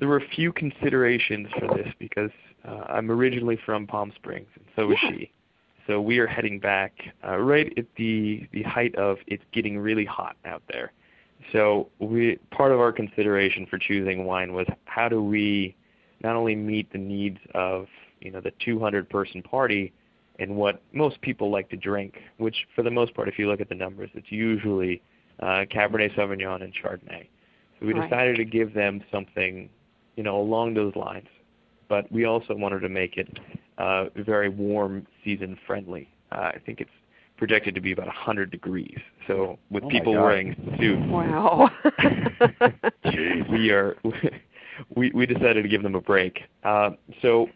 there 0.00 0.08
were 0.08 0.16
a 0.16 0.28
few 0.28 0.52
considerations 0.52 1.48
for 1.58 1.68
this 1.76 1.88
because 1.98 2.30
uh, 2.66 2.84
I'm 2.88 3.10
originally 3.10 3.58
from 3.64 3.86
Palm 3.86 4.12
Springs, 4.16 4.48
and 4.56 4.64
so 4.74 4.90
is 4.90 4.98
Yeah. 5.02 5.10
she. 5.10 5.32
So 5.86 6.00
we 6.00 6.18
are 6.18 6.26
heading 6.26 6.58
back 6.60 6.92
uh, 7.26 7.38
right 7.38 7.72
at 7.76 7.86
the 7.96 8.46
the 8.52 8.62
height 8.62 8.94
of 8.96 9.18
it's 9.26 9.44
getting 9.52 9.78
really 9.78 10.04
hot 10.04 10.36
out 10.44 10.62
there. 10.68 10.92
So 11.52 11.88
we 11.98 12.38
part 12.50 12.72
of 12.72 12.80
our 12.80 12.92
consideration 12.92 13.66
for 13.66 13.78
choosing 13.78 14.24
wine 14.24 14.52
was 14.52 14.66
how 14.84 15.08
do 15.08 15.22
we 15.22 15.74
not 16.22 16.36
only 16.36 16.54
meet 16.54 16.92
the 16.92 16.98
needs 16.98 17.38
of 17.54 17.86
you 18.20 18.30
know 18.30 18.40
the 18.40 18.52
200 18.64 19.08
person 19.08 19.42
party 19.42 19.92
and 20.38 20.56
what 20.56 20.82
most 20.92 21.20
people 21.20 21.50
like 21.50 21.68
to 21.70 21.76
drink, 21.76 22.18
which 22.38 22.66
for 22.74 22.82
the 22.82 22.90
most 22.90 23.14
part, 23.14 23.28
if 23.28 23.38
you 23.38 23.46
look 23.46 23.60
at 23.60 23.68
the 23.68 23.74
numbers, 23.74 24.10
it's 24.14 24.32
usually 24.32 25.02
uh, 25.40 25.64
Cabernet 25.70 26.14
Sauvignon 26.16 26.62
and 26.62 26.72
Chardonnay. 26.74 27.28
So 27.78 27.86
we 27.86 27.92
decided 27.94 28.36
to 28.36 28.44
give 28.44 28.74
them 28.74 29.02
something, 29.12 29.68
you 30.16 30.22
know, 30.22 30.40
along 30.40 30.74
those 30.74 30.94
lines. 30.96 31.28
But 31.88 32.10
we 32.12 32.24
also 32.24 32.54
wanted 32.54 32.80
to 32.80 32.88
make 32.88 33.16
it 33.16 33.38
uh, 33.78 34.06
very 34.16 34.48
warm, 34.48 35.06
season 35.24 35.58
friendly. 35.66 36.08
Uh, 36.30 36.52
I 36.54 36.58
think 36.64 36.80
it's 36.80 36.90
projected 37.36 37.74
to 37.74 37.80
be 37.80 37.90
about 37.90 38.06
100 38.06 38.50
degrees. 38.50 38.98
So 39.26 39.58
with 39.70 39.84
Oh 39.84 39.88
people 39.88 40.12
wearing 40.12 40.54
suits, 40.78 41.02
Wow. 41.06 41.70
we 43.50 43.70
are 43.70 43.96
we 44.94 45.10
we 45.12 45.26
decided 45.26 45.62
to 45.62 45.68
give 45.68 45.82
them 45.82 45.94
a 45.94 46.00
break. 46.00 46.42
Uh, 46.62 46.90
so 47.22 47.48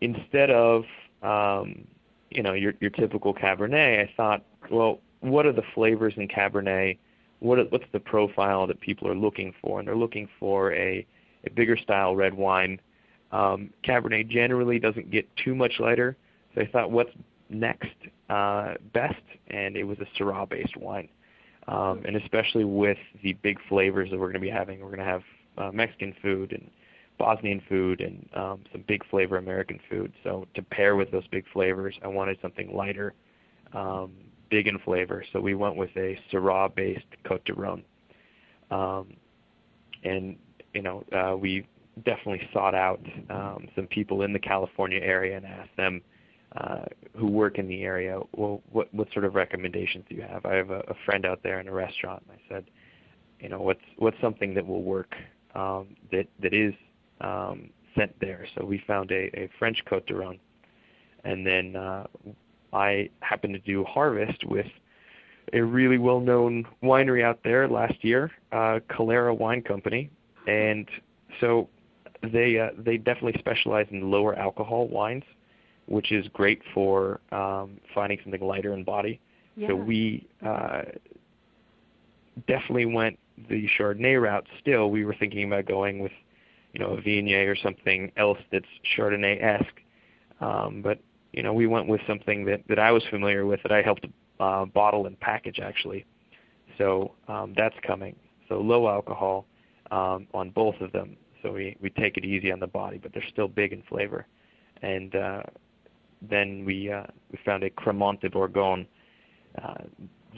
instead 0.00 0.50
of 0.50 0.84
um, 1.22 1.84
you 2.30 2.42
know 2.42 2.52
your 2.52 2.74
your 2.80 2.90
typical 2.90 3.34
Cabernet, 3.34 4.00
I 4.00 4.12
thought, 4.16 4.44
well, 4.70 5.00
what 5.20 5.46
are 5.46 5.52
the 5.52 5.64
flavors 5.74 6.14
in 6.16 6.28
Cabernet? 6.28 6.98
What 7.40 7.58
are, 7.58 7.64
what's 7.64 7.84
the 7.92 8.00
profile 8.00 8.66
that 8.66 8.80
people 8.80 9.08
are 9.08 9.14
looking 9.14 9.54
for? 9.62 9.78
And 9.78 9.88
they're 9.88 9.96
looking 9.96 10.28
for 10.38 10.72
a 10.74 11.06
a 11.46 11.50
bigger 11.50 11.76
style 11.76 12.14
red 12.16 12.34
wine. 12.34 12.80
Um, 13.32 13.70
Cabernet 13.84 14.28
generally 14.28 14.78
doesn't 14.78 15.10
get 15.10 15.28
too 15.36 15.54
much 15.54 15.74
lighter, 15.78 16.16
so 16.54 16.62
I 16.62 16.66
thought, 16.66 16.90
what's 16.90 17.12
next 17.48 17.94
uh, 18.28 18.74
best? 18.92 19.22
And 19.48 19.76
it 19.76 19.84
was 19.84 19.98
a 20.00 20.06
Syrah-based 20.18 20.76
wine 20.76 21.08
um, 21.70 22.02
and 22.04 22.16
especially 22.16 22.64
with 22.64 22.98
the 23.22 23.34
big 23.34 23.58
flavors 23.68 24.10
that 24.10 24.18
we're 24.18 24.26
going 24.26 24.34
to 24.34 24.40
be 24.40 24.50
having. 24.50 24.80
We're 24.80 24.94
going 24.94 24.98
to 24.98 25.04
have 25.04 25.22
uh, 25.56 25.70
Mexican 25.72 26.14
food 26.20 26.52
and 26.52 26.70
Bosnian 27.18 27.62
food 27.68 28.00
and 28.00 28.28
um, 28.34 28.64
some 28.72 28.84
big 28.88 29.06
flavor 29.08 29.36
American 29.36 29.78
food. 29.88 30.12
So 30.24 30.46
to 30.54 30.62
pair 30.62 30.96
with 30.96 31.10
those 31.10 31.26
big 31.28 31.44
flavors, 31.52 31.94
I 32.02 32.08
wanted 32.08 32.38
something 32.42 32.74
lighter, 32.74 33.14
um, 33.72 34.12
big 34.50 34.66
in 34.66 34.78
flavor. 34.80 35.24
So 35.32 35.40
we 35.40 35.54
went 35.54 35.76
with 35.76 35.90
a 35.96 36.18
Syrah-based 36.32 37.06
Cote 37.24 37.44
de 37.44 37.54
Rhone. 37.54 37.84
Um, 38.70 39.14
and 40.02 40.36
you 40.74 40.82
know, 40.82 41.04
uh, 41.12 41.36
we 41.36 41.66
definitely 42.04 42.48
sought 42.52 42.74
out 42.74 43.00
um, 43.28 43.68
some 43.74 43.86
people 43.86 44.22
in 44.22 44.32
the 44.32 44.38
California 44.38 45.00
area 45.00 45.36
and 45.36 45.46
asked 45.46 45.76
them 45.76 46.00
uh, 46.56 46.84
who 47.16 47.26
work 47.26 47.58
in 47.58 47.68
the 47.68 47.82
area, 47.82 48.18
well, 48.32 48.60
what 48.72 48.92
what 48.92 49.12
sort 49.12 49.24
of 49.24 49.34
recommendations 49.34 50.04
do 50.08 50.16
you 50.16 50.22
have? 50.22 50.44
I 50.44 50.54
have 50.54 50.70
a, 50.70 50.80
a 50.88 50.94
friend 51.04 51.24
out 51.24 51.42
there 51.42 51.60
in 51.60 51.68
a 51.68 51.72
restaurant, 51.72 52.24
and 52.28 52.38
I 52.38 52.54
said, 52.54 52.64
you 53.38 53.48
know, 53.48 53.60
what's 53.60 53.84
what's 53.98 54.20
something 54.20 54.54
that 54.54 54.66
will 54.66 54.82
work 54.82 55.14
um, 55.54 55.96
that 56.10 56.26
that 56.42 56.52
is 56.52 56.74
um, 57.20 57.70
sent 57.96 58.18
there. 58.20 58.46
So 58.56 58.64
we 58.64 58.82
found 58.86 59.12
a, 59.12 59.30
a 59.38 59.48
French 59.58 59.78
Cote 59.88 60.06
de 60.06 60.14
Rhone, 60.14 60.40
and 61.24 61.46
then 61.46 61.76
uh, 61.76 62.06
I 62.72 63.10
happened 63.20 63.54
to 63.54 63.60
do 63.60 63.84
harvest 63.84 64.44
with 64.44 64.66
a 65.52 65.60
really 65.60 65.98
well-known 65.98 66.64
winery 66.82 67.24
out 67.24 67.40
there 67.42 67.68
last 67.68 68.04
year, 68.04 68.30
uh, 68.52 68.78
Calera 68.88 69.34
Wine 69.34 69.62
Company, 69.62 70.10
and 70.50 70.88
so 71.40 71.68
they 72.32 72.58
uh, 72.58 72.70
they 72.76 72.96
definitely 72.96 73.38
specialize 73.38 73.86
in 73.90 74.10
lower 74.10 74.34
alcohol 74.36 74.88
wines, 74.88 75.24
which 75.86 76.12
is 76.12 76.26
great 76.32 76.60
for 76.74 77.20
um, 77.32 77.78
finding 77.94 78.18
something 78.22 78.40
lighter 78.40 78.74
in 78.74 78.84
body. 78.84 79.20
yeah. 79.56 79.68
So 79.68 79.76
we 79.76 80.26
uh, 80.44 80.82
definitely 82.46 82.86
went 82.86 83.18
the 83.48 83.68
Chardonnay 83.78 84.20
route. 84.20 84.46
Still, 84.60 84.90
we 84.90 85.04
were 85.04 85.14
thinking 85.14 85.44
about 85.44 85.66
going 85.66 86.00
with, 86.00 86.12
you 86.72 86.80
know, 86.80 86.90
a 86.90 87.00
Viognier 87.00 87.50
or 87.50 87.56
something 87.56 88.12
else 88.16 88.38
that's 88.52 88.66
Chardonnay-esque. 88.96 89.80
Um, 90.40 90.82
but 90.82 90.98
you 91.32 91.42
know, 91.42 91.52
we 91.52 91.66
went 91.66 91.86
with 91.86 92.00
something 92.06 92.44
that 92.46 92.60
that 92.68 92.78
I 92.78 92.90
was 92.90 93.04
familiar 93.08 93.46
with 93.46 93.62
that 93.62 93.72
I 93.72 93.82
helped 93.82 94.06
uh, 94.40 94.64
bottle 94.64 95.06
and 95.06 95.18
package 95.20 95.60
actually. 95.60 96.04
So 96.76 97.12
um, 97.28 97.54
that's 97.56 97.76
coming. 97.86 98.16
So 98.48 98.60
low 98.60 98.88
alcohol 98.88 99.46
on 99.90 100.50
both 100.50 100.80
of 100.80 100.92
them. 100.92 101.16
So 101.42 101.52
we 101.52 101.76
we 101.80 101.90
take 101.90 102.16
it 102.16 102.24
easy 102.24 102.52
on 102.52 102.60
the 102.60 102.66
body, 102.66 102.98
but 102.98 103.12
they're 103.12 103.28
still 103.30 103.48
big 103.48 103.72
in 103.72 103.82
flavor. 103.82 104.26
And 104.82 105.14
uh, 105.14 105.42
then 106.22 106.64
we 106.64 106.90
uh, 106.92 107.04
we 107.30 107.38
found 107.44 107.62
a 107.62 107.70
Cremant 107.70 108.20
de 108.20 108.30
Bourgogne. 108.30 108.86
Uh, 109.60 109.74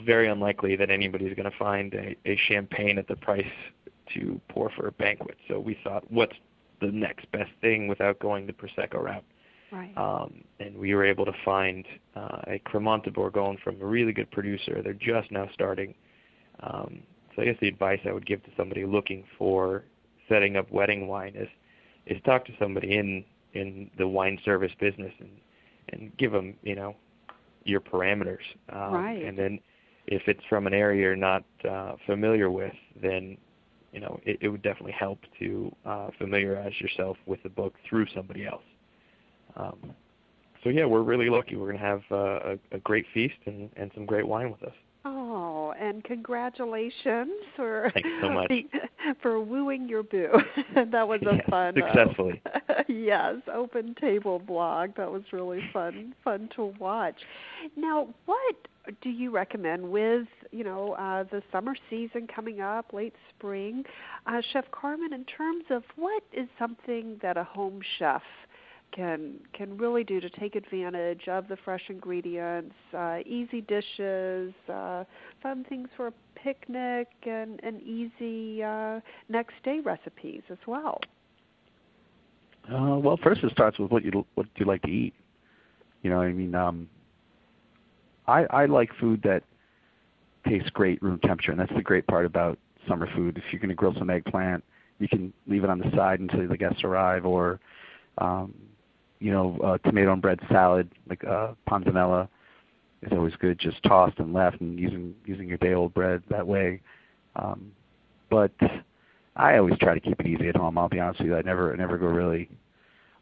very 0.03 0.27
unlikely 0.27 0.75
that 0.75 0.89
anybody's 0.89 1.35
going 1.35 1.49
to 1.49 1.57
find 1.57 1.93
a, 1.93 2.15
a 2.25 2.35
champagne 2.47 2.97
at 2.97 3.07
the 3.07 3.15
price 3.15 3.45
to 4.11 4.41
pour 4.49 4.71
for 4.71 4.87
a 4.87 4.91
banquet. 4.91 5.37
So 5.47 5.59
we 5.59 5.77
thought, 5.83 6.09
what's 6.11 6.33
the 6.81 6.87
next 6.87 7.31
best 7.31 7.51
thing 7.61 7.87
without 7.87 8.17
going 8.17 8.47
the 8.47 8.53
prosecco 8.53 9.03
route? 9.03 9.23
right. 9.73 9.97
Um, 9.97 10.43
and 10.59 10.77
we 10.77 10.93
were 10.93 11.03
able 11.03 11.25
to 11.25 11.33
find 11.43 11.85
uh, 12.15 12.41
a 12.47 12.61
Cremant 12.65 13.03
de 13.03 13.11
Bourgogne 13.11 13.57
from 13.63 13.81
a 13.81 13.85
really 13.85 14.13
good 14.13 14.29
producer. 14.31 14.81
They're 14.83 14.93
just 14.93 15.31
now 15.31 15.49
starting. 15.53 15.93
Um, 16.61 17.03
so 17.35 17.41
I 17.41 17.45
guess 17.45 17.57
the 17.59 17.67
advice 17.67 17.99
I 18.05 18.11
would 18.11 18.25
give 18.25 18.43
to 18.43 18.49
somebody 18.57 18.85
looking 18.85 19.23
for 19.37 19.83
setting 20.29 20.55
up 20.55 20.71
wedding 20.71 21.07
wine 21.07 21.33
is 21.35 21.49
is 22.05 22.21
talk 22.23 22.45
to 22.45 22.53
somebody 22.59 22.97
in 22.97 23.23
in 23.53 23.89
the 23.97 24.07
wine 24.07 24.39
service 24.43 24.71
business 24.79 25.13
and 25.19 25.29
and 25.89 26.15
give 26.17 26.31
them 26.31 26.55
you 26.63 26.75
know 26.75 26.95
your 27.65 27.79
parameters. 27.81 28.43
Um, 28.69 28.93
Right. 28.93 29.23
And 29.23 29.37
then 29.37 29.59
if 30.07 30.23
it's 30.27 30.43
from 30.49 30.67
an 30.67 30.73
area 30.73 31.01
you're 31.01 31.15
not 31.15 31.43
uh, 31.69 31.93
familiar 32.05 32.49
with, 32.49 32.73
then 33.01 33.37
you 33.91 33.99
know 33.99 34.19
it, 34.25 34.37
it 34.41 34.49
would 34.49 34.61
definitely 34.61 34.93
help 34.93 35.19
to 35.39 35.73
uh, 35.85 36.09
familiarize 36.17 36.73
yourself 36.79 37.17
with 37.25 37.41
the 37.43 37.49
book 37.49 37.75
through 37.87 38.07
somebody 38.13 38.45
else. 38.45 38.63
Um, 39.55 39.93
so 40.63 40.69
yeah, 40.69 40.85
we're 40.85 41.03
really 41.03 41.29
lucky. 41.29 41.55
We're 41.55 41.67
going 41.67 41.79
to 41.79 41.85
have 41.85 42.01
uh, 42.11 42.55
a, 42.71 42.75
a 42.75 42.79
great 42.79 43.05
feast 43.13 43.35
and, 43.45 43.69
and 43.75 43.91
some 43.93 44.05
great 44.05 44.25
wine 44.25 44.49
with 44.49 44.63
us. 44.63 44.73
And 45.79 46.03
congratulations 46.03 47.31
for 47.55 47.91
so 48.21 48.29
much. 48.29 48.51
for 49.21 49.39
wooing 49.39 49.87
your 49.87 50.03
boo. 50.03 50.29
that 50.75 51.07
was 51.07 51.21
a 51.23 51.35
yeah, 51.35 51.49
fun 51.49 51.73
successfully. 51.75 52.41
Uh, 52.53 52.59
yes, 52.87 53.35
open 53.53 53.95
table 53.99 54.39
blog. 54.39 54.95
That 54.97 55.11
was 55.11 55.23
really 55.31 55.61
fun 55.71 56.13
fun 56.23 56.49
to 56.55 56.73
watch. 56.79 57.15
Now, 57.75 58.07
what 58.25 58.55
do 59.01 59.09
you 59.09 59.31
recommend 59.31 59.89
with 59.89 60.27
you 60.51 60.63
know 60.63 60.93
uh, 60.93 61.23
the 61.23 61.41
summer 61.51 61.75
season 61.89 62.27
coming 62.33 62.61
up, 62.61 62.93
late 62.93 63.15
spring, 63.35 63.83
uh, 64.27 64.41
Chef 64.51 64.65
Carmen? 64.71 65.13
In 65.13 65.25
terms 65.25 65.65
of 65.69 65.83
what 65.95 66.23
is 66.31 66.47
something 66.59 67.19
that 67.21 67.37
a 67.37 67.43
home 67.43 67.81
chef 67.97 68.21
can 68.95 69.39
can 69.53 69.77
really 69.77 70.03
do 70.03 70.19
to 70.19 70.29
take 70.29 70.55
advantage 70.55 71.27
of 71.27 71.47
the 71.47 71.57
fresh 71.63 71.83
ingredients, 71.89 72.75
uh, 72.97 73.19
easy 73.25 73.61
dishes, 73.61 74.53
uh, 74.71 75.03
fun 75.41 75.65
things 75.67 75.89
for 75.95 76.07
a 76.07 76.13
picnic, 76.35 77.07
and, 77.25 77.59
and 77.63 77.81
easy 77.81 78.63
uh, 78.63 78.99
next 79.29 79.55
day 79.63 79.79
recipes 79.83 80.41
as 80.49 80.57
well. 80.67 80.99
Uh, 82.71 82.97
well, 82.97 83.17
first 83.21 83.43
it 83.43 83.51
starts 83.51 83.77
with 83.79 83.91
what 83.91 84.03
you 84.03 84.25
what 84.35 84.47
you 84.55 84.65
like 84.65 84.81
to 84.83 84.89
eat. 84.89 85.13
You 86.01 86.09
know, 86.09 86.21
I 86.21 86.31
mean, 86.31 86.55
um, 86.55 86.87
I 88.27 88.45
I 88.49 88.65
like 88.65 88.89
food 88.99 89.21
that 89.23 89.43
tastes 90.47 90.69
great 90.69 91.01
room 91.01 91.19
temperature, 91.19 91.51
and 91.51 91.59
that's 91.59 91.73
the 91.75 91.81
great 91.81 92.07
part 92.07 92.25
about 92.25 92.57
summer 92.87 93.07
food. 93.15 93.37
If 93.37 93.43
you're 93.51 93.59
going 93.59 93.69
to 93.69 93.75
grill 93.75 93.95
some 93.97 94.09
eggplant, 94.09 94.63
you 94.99 95.07
can 95.07 95.33
leave 95.47 95.63
it 95.63 95.69
on 95.69 95.79
the 95.79 95.89
side 95.95 96.19
until 96.19 96.47
the 96.47 96.57
guests 96.57 96.83
arrive, 96.83 97.25
or 97.25 97.59
um, 98.17 98.53
you 99.23 99.31
know, 99.31 99.57
uh, 99.63 99.77
tomato 99.87 100.11
and 100.11 100.21
bread 100.21 100.39
salad, 100.51 100.91
like 101.09 101.23
uh, 101.23 101.53
panzanella, 101.69 102.27
is 103.01 103.13
always 103.13 103.33
good. 103.39 103.57
Just 103.57 103.81
tossed 103.83 104.19
and 104.19 104.33
left, 104.33 104.59
and 104.59 104.77
using 104.77 105.15
using 105.25 105.47
your 105.47 105.57
day 105.59 105.73
old 105.73 105.93
bread 105.93 106.21
that 106.29 106.45
way. 106.45 106.81
Um, 107.37 107.71
but 108.29 108.51
I 109.37 109.57
always 109.57 109.77
try 109.79 109.93
to 109.93 110.01
keep 110.01 110.19
it 110.19 110.27
easy 110.27 110.49
at 110.49 110.57
home. 110.57 110.77
I'll 110.77 110.89
be 110.89 110.99
honest 110.99 111.21
with 111.21 111.29
you. 111.29 111.37
I 111.37 111.41
never 111.41 111.71
I 111.71 111.77
never 111.77 111.97
go 111.97 112.07
really 112.07 112.49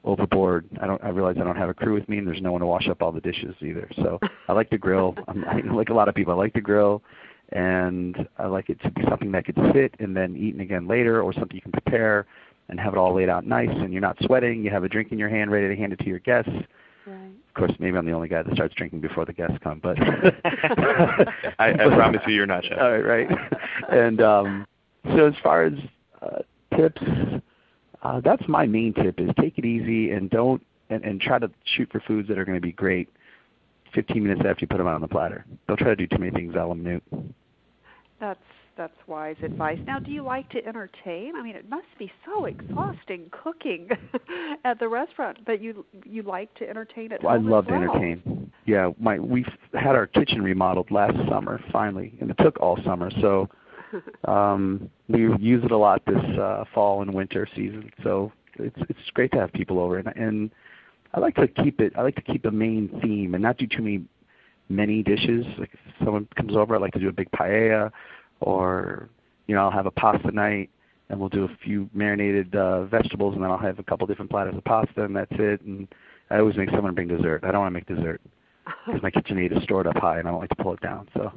overboard. 0.04 0.68
I 0.82 0.88
don't. 0.88 1.04
I 1.04 1.10
realize 1.10 1.36
I 1.40 1.44
don't 1.44 1.56
have 1.56 1.70
a 1.70 1.74
crew 1.76 1.94
with 1.94 2.10
me, 2.10 2.18
and 2.18 2.28
there's 2.28 2.42
no 2.42 2.52
one 2.52 2.62
to 2.62 2.68
wash 2.68 2.88
up 2.88 3.04
all 3.04 3.12
the 3.12 3.22
dishes 3.22 3.54
either. 3.62 3.88
So 3.98 4.20
I 4.48 4.54
like 4.54 4.72
to 4.72 4.80
grill. 4.80 5.16
I'm, 5.28 5.46
I, 5.46 5.60
like 5.72 5.90
a 5.90 5.94
lot 5.94 6.10
of 6.10 6.16
people, 6.16 6.34
I 6.34 6.38
like 6.38 6.54
to 6.54 6.62
grill, 6.62 7.04
and 7.52 8.28
I 8.40 8.48
like 8.48 8.72
it 8.72 8.82
to 8.82 8.90
be 8.90 9.04
something 9.08 9.32
that 9.34 9.46
could 9.46 9.60
sit 9.72 9.94
and 10.00 10.18
then 10.18 10.36
eaten 10.36 10.62
again 10.62 10.88
later, 10.88 11.22
or 11.22 11.32
something 11.32 11.56
you 11.56 11.62
can 11.62 11.72
prepare 11.72 12.26
and 12.70 12.80
have 12.80 12.94
it 12.94 12.98
all 12.98 13.14
laid 13.14 13.30
out 13.30 13.46
nice, 13.46 13.70
and 13.70 13.92
you're 13.92 14.02
not 14.02 14.18
sweating. 14.24 14.64
You 14.64 14.72
have 14.72 14.84
a 14.84 14.90
drink 14.90 15.12
in 15.12 15.20
your 15.20 15.30
hand, 15.30 15.52
ready 15.52 15.68
to 15.68 15.76
hand 15.76 15.94
it 15.94 16.00
to 16.00 16.06
your 16.06 16.20
guests. 16.20 16.52
Right. 17.06 17.32
Of 17.50 17.54
course, 17.56 17.72
maybe 17.80 17.98
I'm 17.98 18.06
the 18.06 18.12
only 18.14 18.30
guy 18.30 18.44
that 18.44 18.54
starts 18.54 18.76
drinking 18.76 19.02
before 19.02 19.26
the 19.26 19.34
guests 19.34 19.58
come, 19.62 19.80
but 19.82 19.98
I, 21.60 21.74
I 21.74 21.96
promise 21.96 22.22
you, 22.28 22.34
you're 22.34 22.46
not, 22.46 22.64
Chef. 22.64 22.78
All 22.82 22.92
right, 22.92 23.28
right. 23.28 23.52
And 23.90 24.22
um, 24.22 24.68
so, 25.16 25.28
as 25.28 25.34
far 25.44 25.64
as 25.64 25.74
uh, 26.22 26.40
tips, 26.78 27.02
uh, 28.04 28.22
that's 28.22 28.48
my 28.48 28.66
main 28.66 28.94
tip: 28.94 29.20
is 29.20 29.30
take 29.40 29.58
it 29.58 29.66
easy 29.66 30.12
and 30.12 30.30
don't 30.30 30.66
and, 30.90 31.04
and 31.04 31.20
try 31.20 31.40
to 31.40 31.50
shoot 31.66 31.90
for 31.92 32.00
foods 32.02 32.28
that 32.28 32.38
are 32.38 32.46
going 32.46 32.58
to 32.58 32.62
be 32.62 32.72
great 32.72 33.10
15 33.94 34.24
minutes 34.24 34.42
after 34.46 34.62
you 34.62 34.68
put 34.68 34.78
them 34.78 34.88
out 34.88 34.96
on 34.96 35.02
the 35.02 35.08
platter. 35.08 35.46
Don't 35.68 35.78
try 35.78 35.90
to 35.90 35.96
do 35.96 36.08
too 36.08 36.18
many 36.20 36.32
things 36.32 36.54
a 36.56 36.64
la 36.64 36.74
minute. 36.74 37.04
That's 38.20 38.40
that's 38.82 39.08
wise 39.08 39.36
advice. 39.44 39.78
Now, 39.86 40.00
do 40.00 40.10
you 40.10 40.24
like 40.24 40.50
to 40.50 40.66
entertain? 40.66 41.34
I 41.36 41.44
mean, 41.44 41.56
it 41.56 41.70
must 41.70 41.86
be 42.00 42.12
so 42.26 42.46
exhausting 42.46 43.30
cooking 43.30 43.88
at 44.66 44.80
the 44.80 44.88
restaurant, 44.88 45.38
but 45.46 45.62
you 45.62 45.86
you 46.04 46.24
like 46.24 46.52
to 46.56 46.68
entertain 46.68 47.12
at 47.12 47.24
I 47.24 47.34
home 47.34 47.48
love 47.48 47.66
as 47.66 47.70
to 47.70 47.76
entertain. 47.76 48.52
Yeah, 48.66 48.90
my 49.00 49.20
we've 49.20 49.46
had 49.74 49.96
our 49.96 50.08
kitchen 50.08 50.42
remodeled 50.42 50.90
last 50.90 51.16
summer 51.30 51.64
finally, 51.72 52.18
and 52.22 52.32
it 52.32 52.38
took 52.40 52.60
all 52.60 52.80
summer. 52.84 53.12
So 53.22 53.50
um, 54.28 54.90
we 55.08 55.32
use 55.38 55.64
it 55.64 55.70
a 55.70 55.78
lot 55.78 56.02
this 56.08 56.40
uh, 56.40 56.64
fall 56.74 57.04
and 57.04 57.14
winter 57.14 57.48
season. 57.56 57.92
So 58.02 58.32
it's 58.56 58.80
it's 58.90 59.12
great 59.14 59.32
to 59.34 59.38
have 59.42 59.54
people 59.54 59.78
over, 59.78 60.00
and, 60.00 60.08
and 60.16 60.50
I 61.14 61.20
like 61.20 61.36
to 61.36 61.48
keep 61.48 61.82
it. 61.82 61.94
I 61.96 62.02
like 62.02 62.16
to 62.16 62.24
keep 62.24 62.46
a 62.46 62.52
main 62.52 62.90
theme 63.04 63.36
and 63.36 63.44
not 63.44 63.60
do 63.60 63.68
too 63.68 63.84
many 63.84 64.02
many 64.70 65.04
dishes. 65.04 65.46
Like 65.60 65.70
if 65.72 65.80
someone 66.04 66.28
comes 66.36 66.56
over, 66.56 66.76
I 66.76 66.80
like 66.80 66.94
to 66.94 67.00
do 67.00 67.10
a 67.10 67.14
big 67.14 67.30
paella, 67.30 67.92
or 68.42 69.10
you 69.48 69.56
know 69.56 69.62
I'll 69.62 69.72
have 69.72 69.86
a 69.86 69.92
pasta 69.92 70.32
night, 70.32 70.70
and 71.10 71.20
we'll 71.20 71.30
do 71.30 71.46
a 71.46 71.58
few 71.64 71.90
marinated 71.94 72.56
uh, 72.56 72.86
vegetables, 72.86 73.34
and 73.36 73.44
then 73.44 73.52
I'll 73.52 73.58
have 73.58 73.80
a 73.80 73.84
couple 73.84 74.08
different 74.08 74.32
platters 74.32 74.56
of 74.56 74.64
pasta, 74.64 75.04
and 75.04 75.16
that's 75.16 75.32
it. 75.32 75.62
And 75.62 75.88
I 76.30 76.40
always 76.40 76.58
make 76.58 76.70
someone 76.70 76.94
bring 76.96 77.08
dessert. 77.08 77.44
I 77.44 77.52
don't 77.52 77.62
want 77.62 77.74
to 77.74 77.74
make 77.74 77.88
dessert 77.88 78.22
because 78.86 79.02
my 79.02 79.12
kitchen 79.12 79.38
KitchenAid 79.38 79.58
is 79.58 79.64
stored 79.64 79.88
up 79.88 79.98
high, 79.98 80.20
and 80.20 80.28
I 80.28 80.32
don't 80.32 80.40
like 80.40 80.50
to 80.50 80.64
pull 80.64 80.74
it 80.74 80.82
down. 80.82 81.08
So 81.14 81.32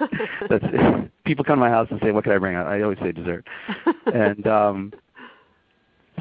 that's 0.48 0.64
it. 0.64 1.10
people 1.24 1.44
come 1.44 1.56
to 1.56 1.60
my 1.60 1.70
house 1.70 1.88
and 1.90 2.00
say, 2.02 2.10
"What 2.10 2.24
can 2.24 2.32
I 2.32 2.38
bring?" 2.38 2.56
I 2.56 2.82
always 2.82 2.98
say 2.98 3.12
dessert, 3.12 3.46
and 4.12 4.46
um, 4.46 4.92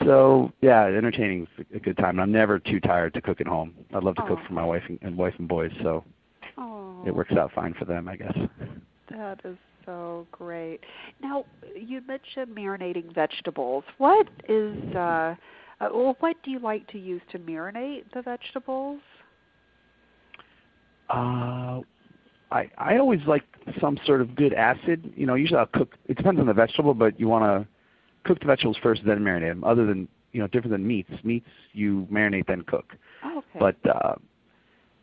so 0.06 0.52
yeah, 0.62 0.86
entertaining 0.86 1.48
is 1.58 1.66
a 1.76 1.80
good 1.80 1.98
time. 1.98 2.20
I'm 2.20 2.32
never 2.32 2.60
too 2.60 2.80
tired 2.80 3.14
to 3.16 3.22
cook 3.22 3.42
at 3.42 3.48
home. 3.48 3.74
I 3.94 4.00
love 4.00 4.16
to 4.16 4.22
cook 4.24 4.40
Oh. 4.42 4.48
for 4.48 4.54
my 4.54 4.66
wife 4.66 4.84
and, 4.88 5.00
and 5.02 5.18
wife 5.18 5.34
and 5.40 5.48
boys, 5.48 5.72
so 5.82 6.04
oh, 6.58 7.04
it 7.06 7.14
works 7.14 7.34
out 7.34 7.52
fine 7.54 7.74
for 7.74 7.86
them, 7.86 8.08
I 8.08 8.16
guess. 8.16 8.38
That 9.10 9.42
is 9.44 9.58
so 9.86 10.28
great. 10.32 10.80
Now, 11.22 11.46
you 11.76 12.02
mentioned 12.08 12.56
marinating 12.56 13.14
vegetables. 13.14 13.84
What 13.98 14.28
is 14.48 14.78
uh, 14.96 15.00
uh 15.00 15.36
well, 15.94 16.16
what 16.20 16.36
do 16.44 16.52
you 16.52 16.60
like 16.60 16.88
to 16.90 17.00
use 17.00 17.22
to 17.32 17.40
marinate 17.40 18.04
the 18.14 18.22
vegetables? 18.22 19.02
Uh, 21.10 21.82
I 22.52 22.70
I 22.78 22.98
always 22.98 23.22
like 23.28 23.44
some 23.82 23.98
sort 24.06 24.22
of 24.22 24.36
good 24.36 24.54
acid. 24.54 25.14
You 25.16 25.26
know, 25.26 25.36
usually 25.36 25.60
I'll 25.60 25.66
cook. 25.68 25.96
It 26.08 26.18
depends 26.18 26.40
on 26.40 26.48
the 26.48 26.54
vegetable, 26.54 26.94
but 26.94 27.20
you 27.20 27.28
want 27.28 27.44
to 27.44 27.68
cook 28.26 28.40
the 28.40 28.46
vegetables 28.46 28.78
first, 28.82 29.02
then 29.06 29.20
marinate 29.20 29.52
them. 29.52 29.64
Other 29.64 29.86
than 29.86 30.08
you 30.32 30.42
know, 30.42 30.48
different 30.48 30.72
than 30.72 30.86
meats. 30.86 31.12
Meats 31.24 31.48
you 31.74 32.08
marinate 32.12 32.48
then 32.48 32.62
cook. 32.64 32.96
Oh, 33.24 33.40
okay. 33.40 33.60
But 33.60 33.90
uh, 33.90 34.16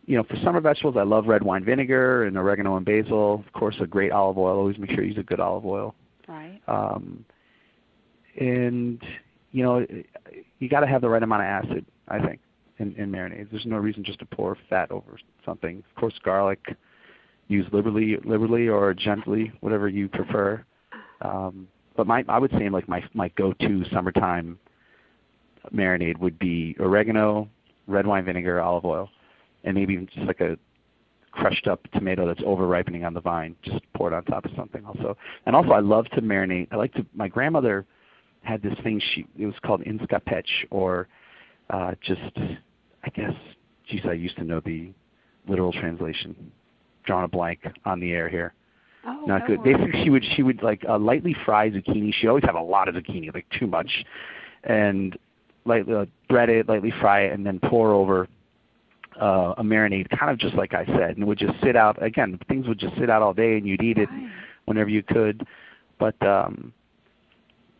you 0.06 0.16
know, 0.16 0.22
for 0.22 0.36
summer 0.42 0.60
vegetables, 0.60 0.96
I 0.96 1.02
love 1.02 1.26
red 1.26 1.42
wine 1.42 1.64
vinegar 1.64 2.24
and 2.24 2.36
oregano 2.36 2.76
and 2.76 2.86
basil. 2.86 3.44
Of 3.46 3.52
course, 3.52 3.76
a 3.80 3.86
great 3.86 4.12
olive 4.12 4.38
oil. 4.38 4.58
Always 4.58 4.78
make 4.78 4.90
sure 4.90 5.02
you 5.02 5.10
use 5.10 5.18
a 5.18 5.24
good 5.24 5.40
olive 5.40 5.66
oil. 5.66 5.94
right. 6.28 6.60
Um, 6.68 7.24
and 8.40 9.02
you 9.52 9.62
know, 9.62 9.86
you 10.58 10.68
got 10.68 10.80
to 10.80 10.86
have 10.86 11.00
the 11.00 11.08
right 11.08 11.22
amount 11.22 11.42
of 11.42 11.46
acid. 11.46 11.86
I 12.08 12.20
think 12.20 12.40
in, 12.78 12.94
in 12.96 13.10
marinades. 13.10 13.50
There's 13.50 13.66
no 13.66 13.76
reason 13.76 14.04
just 14.04 14.18
to 14.20 14.26
pour 14.26 14.56
fat 14.68 14.90
over 14.90 15.18
something. 15.44 15.78
Of 15.78 16.00
course, 16.00 16.14
garlic 16.22 16.60
use 17.48 17.66
liberally, 17.72 18.16
liberally 18.24 18.68
or 18.68 18.92
gently, 18.94 19.52
whatever 19.60 19.88
you 19.88 20.08
prefer. 20.08 20.64
Um, 21.20 21.68
but 21.96 22.06
my, 22.06 22.24
I 22.28 22.38
would 22.38 22.50
say 22.52 22.68
like 22.68 22.88
my 22.88 23.02
my 23.14 23.28
go-to 23.30 23.84
summertime 23.92 24.58
marinade 25.74 26.18
would 26.18 26.38
be 26.38 26.76
oregano, 26.78 27.48
red 27.86 28.06
wine 28.06 28.24
vinegar, 28.24 28.60
olive 28.60 28.84
oil, 28.84 29.08
and 29.66 29.74
maybe 29.74 29.92
even 29.92 30.06
just 30.14 30.26
like 30.26 30.40
a 30.40 30.56
crushed 31.32 31.66
up 31.66 31.80
tomato 31.92 32.26
that's 32.26 32.40
over 32.46 32.66
ripening 32.66 33.04
on 33.04 33.12
the 33.12 33.20
vine. 33.20 33.54
Just 33.62 33.80
pour 33.94 34.08
it 34.08 34.14
on 34.14 34.24
top 34.24 34.46
of 34.46 34.52
something 34.56 34.84
also. 34.86 35.16
And 35.44 35.54
also 35.54 35.70
I 35.72 35.80
love 35.80 36.06
to 36.14 36.22
marinate. 36.22 36.68
I 36.70 36.76
like 36.76 36.94
to. 36.94 37.04
My 37.14 37.28
grandmother 37.28 37.84
had 38.42 38.62
this 38.62 38.74
thing. 38.82 39.00
She 39.14 39.26
it 39.38 39.44
was 39.44 39.54
called 39.62 39.82
inscapech 39.82 40.46
or 40.70 41.08
uh, 41.68 41.94
just 42.02 42.20
I 43.04 43.10
guess. 43.14 43.34
Geez, 43.88 44.00
I 44.04 44.14
used 44.14 44.36
to 44.38 44.44
know 44.44 44.60
the 44.64 44.90
literal 45.46 45.72
translation. 45.72 46.50
Drawing 47.04 47.24
a 47.24 47.28
blank 47.28 47.60
on 47.84 48.00
the 48.00 48.12
air 48.12 48.28
here. 48.28 48.52
Oh, 49.06 49.22
Not 49.26 49.42
no 49.42 49.46
good. 49.46 49.58
worries. 49.60 49.76
Basically, 49.76 50.04
she 50.04 50.10
would 50.10 50.24
she 50.34 50.42
would 50.42 50.62
like 50.62 50.84
uh, 50.88 50.98
lightly 50.98 51.36
fry 51.44 51.70
zucchini. 51.70 52.12
She 52.14 52.26
always 52.26 52.44
have 52.44 52.56
a 52.56 52.62
lot 52.62 52.88
of 52.88 52.94
zucchini, 52.94 53.32
like 53.32 53.46
too 53.58 53.66
much, 53.66 53.90
and 54.64 55.16
lightly 55.64 55.94
uh, 55.94 56.06
bread 56.28 56.48
it, 56.48 56.68
lightly 56.68 56.92
fry 57.00 57.22
it, 57.22 57.32
and 57.32 57.44
then 57.46 57.60
pour 57.60 57.92
over 57.92 58.26
a 59.20 59.62
marinade, 59.62 60.08
kind 60.18 60.30
of 60.30 60.38
just 60.38 60.54
like 60.54 60.74
I 60.74 60.84
said, 60.86 61.10
and 61.10 61.22
it 61.22 61.24
would 61.26 61.38
just 61.38 61.54
sit 61.62 61.76
out. 61.76 62.02
Again, 62.02 62.38
things 62.48 62.66
would 62.68 62.78
just 62.78 62.96
sit 62.98 63.10
out 63.10 63.22
all 63.22 63.34
day, 63.34 63.56
and 63.56 63.66
you'd 63.66 63.82
eat 63.82 63.98
it 63.98 64.08
whenever 64.66 64.90
you 64.90 65.02
could. 65.02 65.46
But 65.98 66.20
um, 66.26 66.72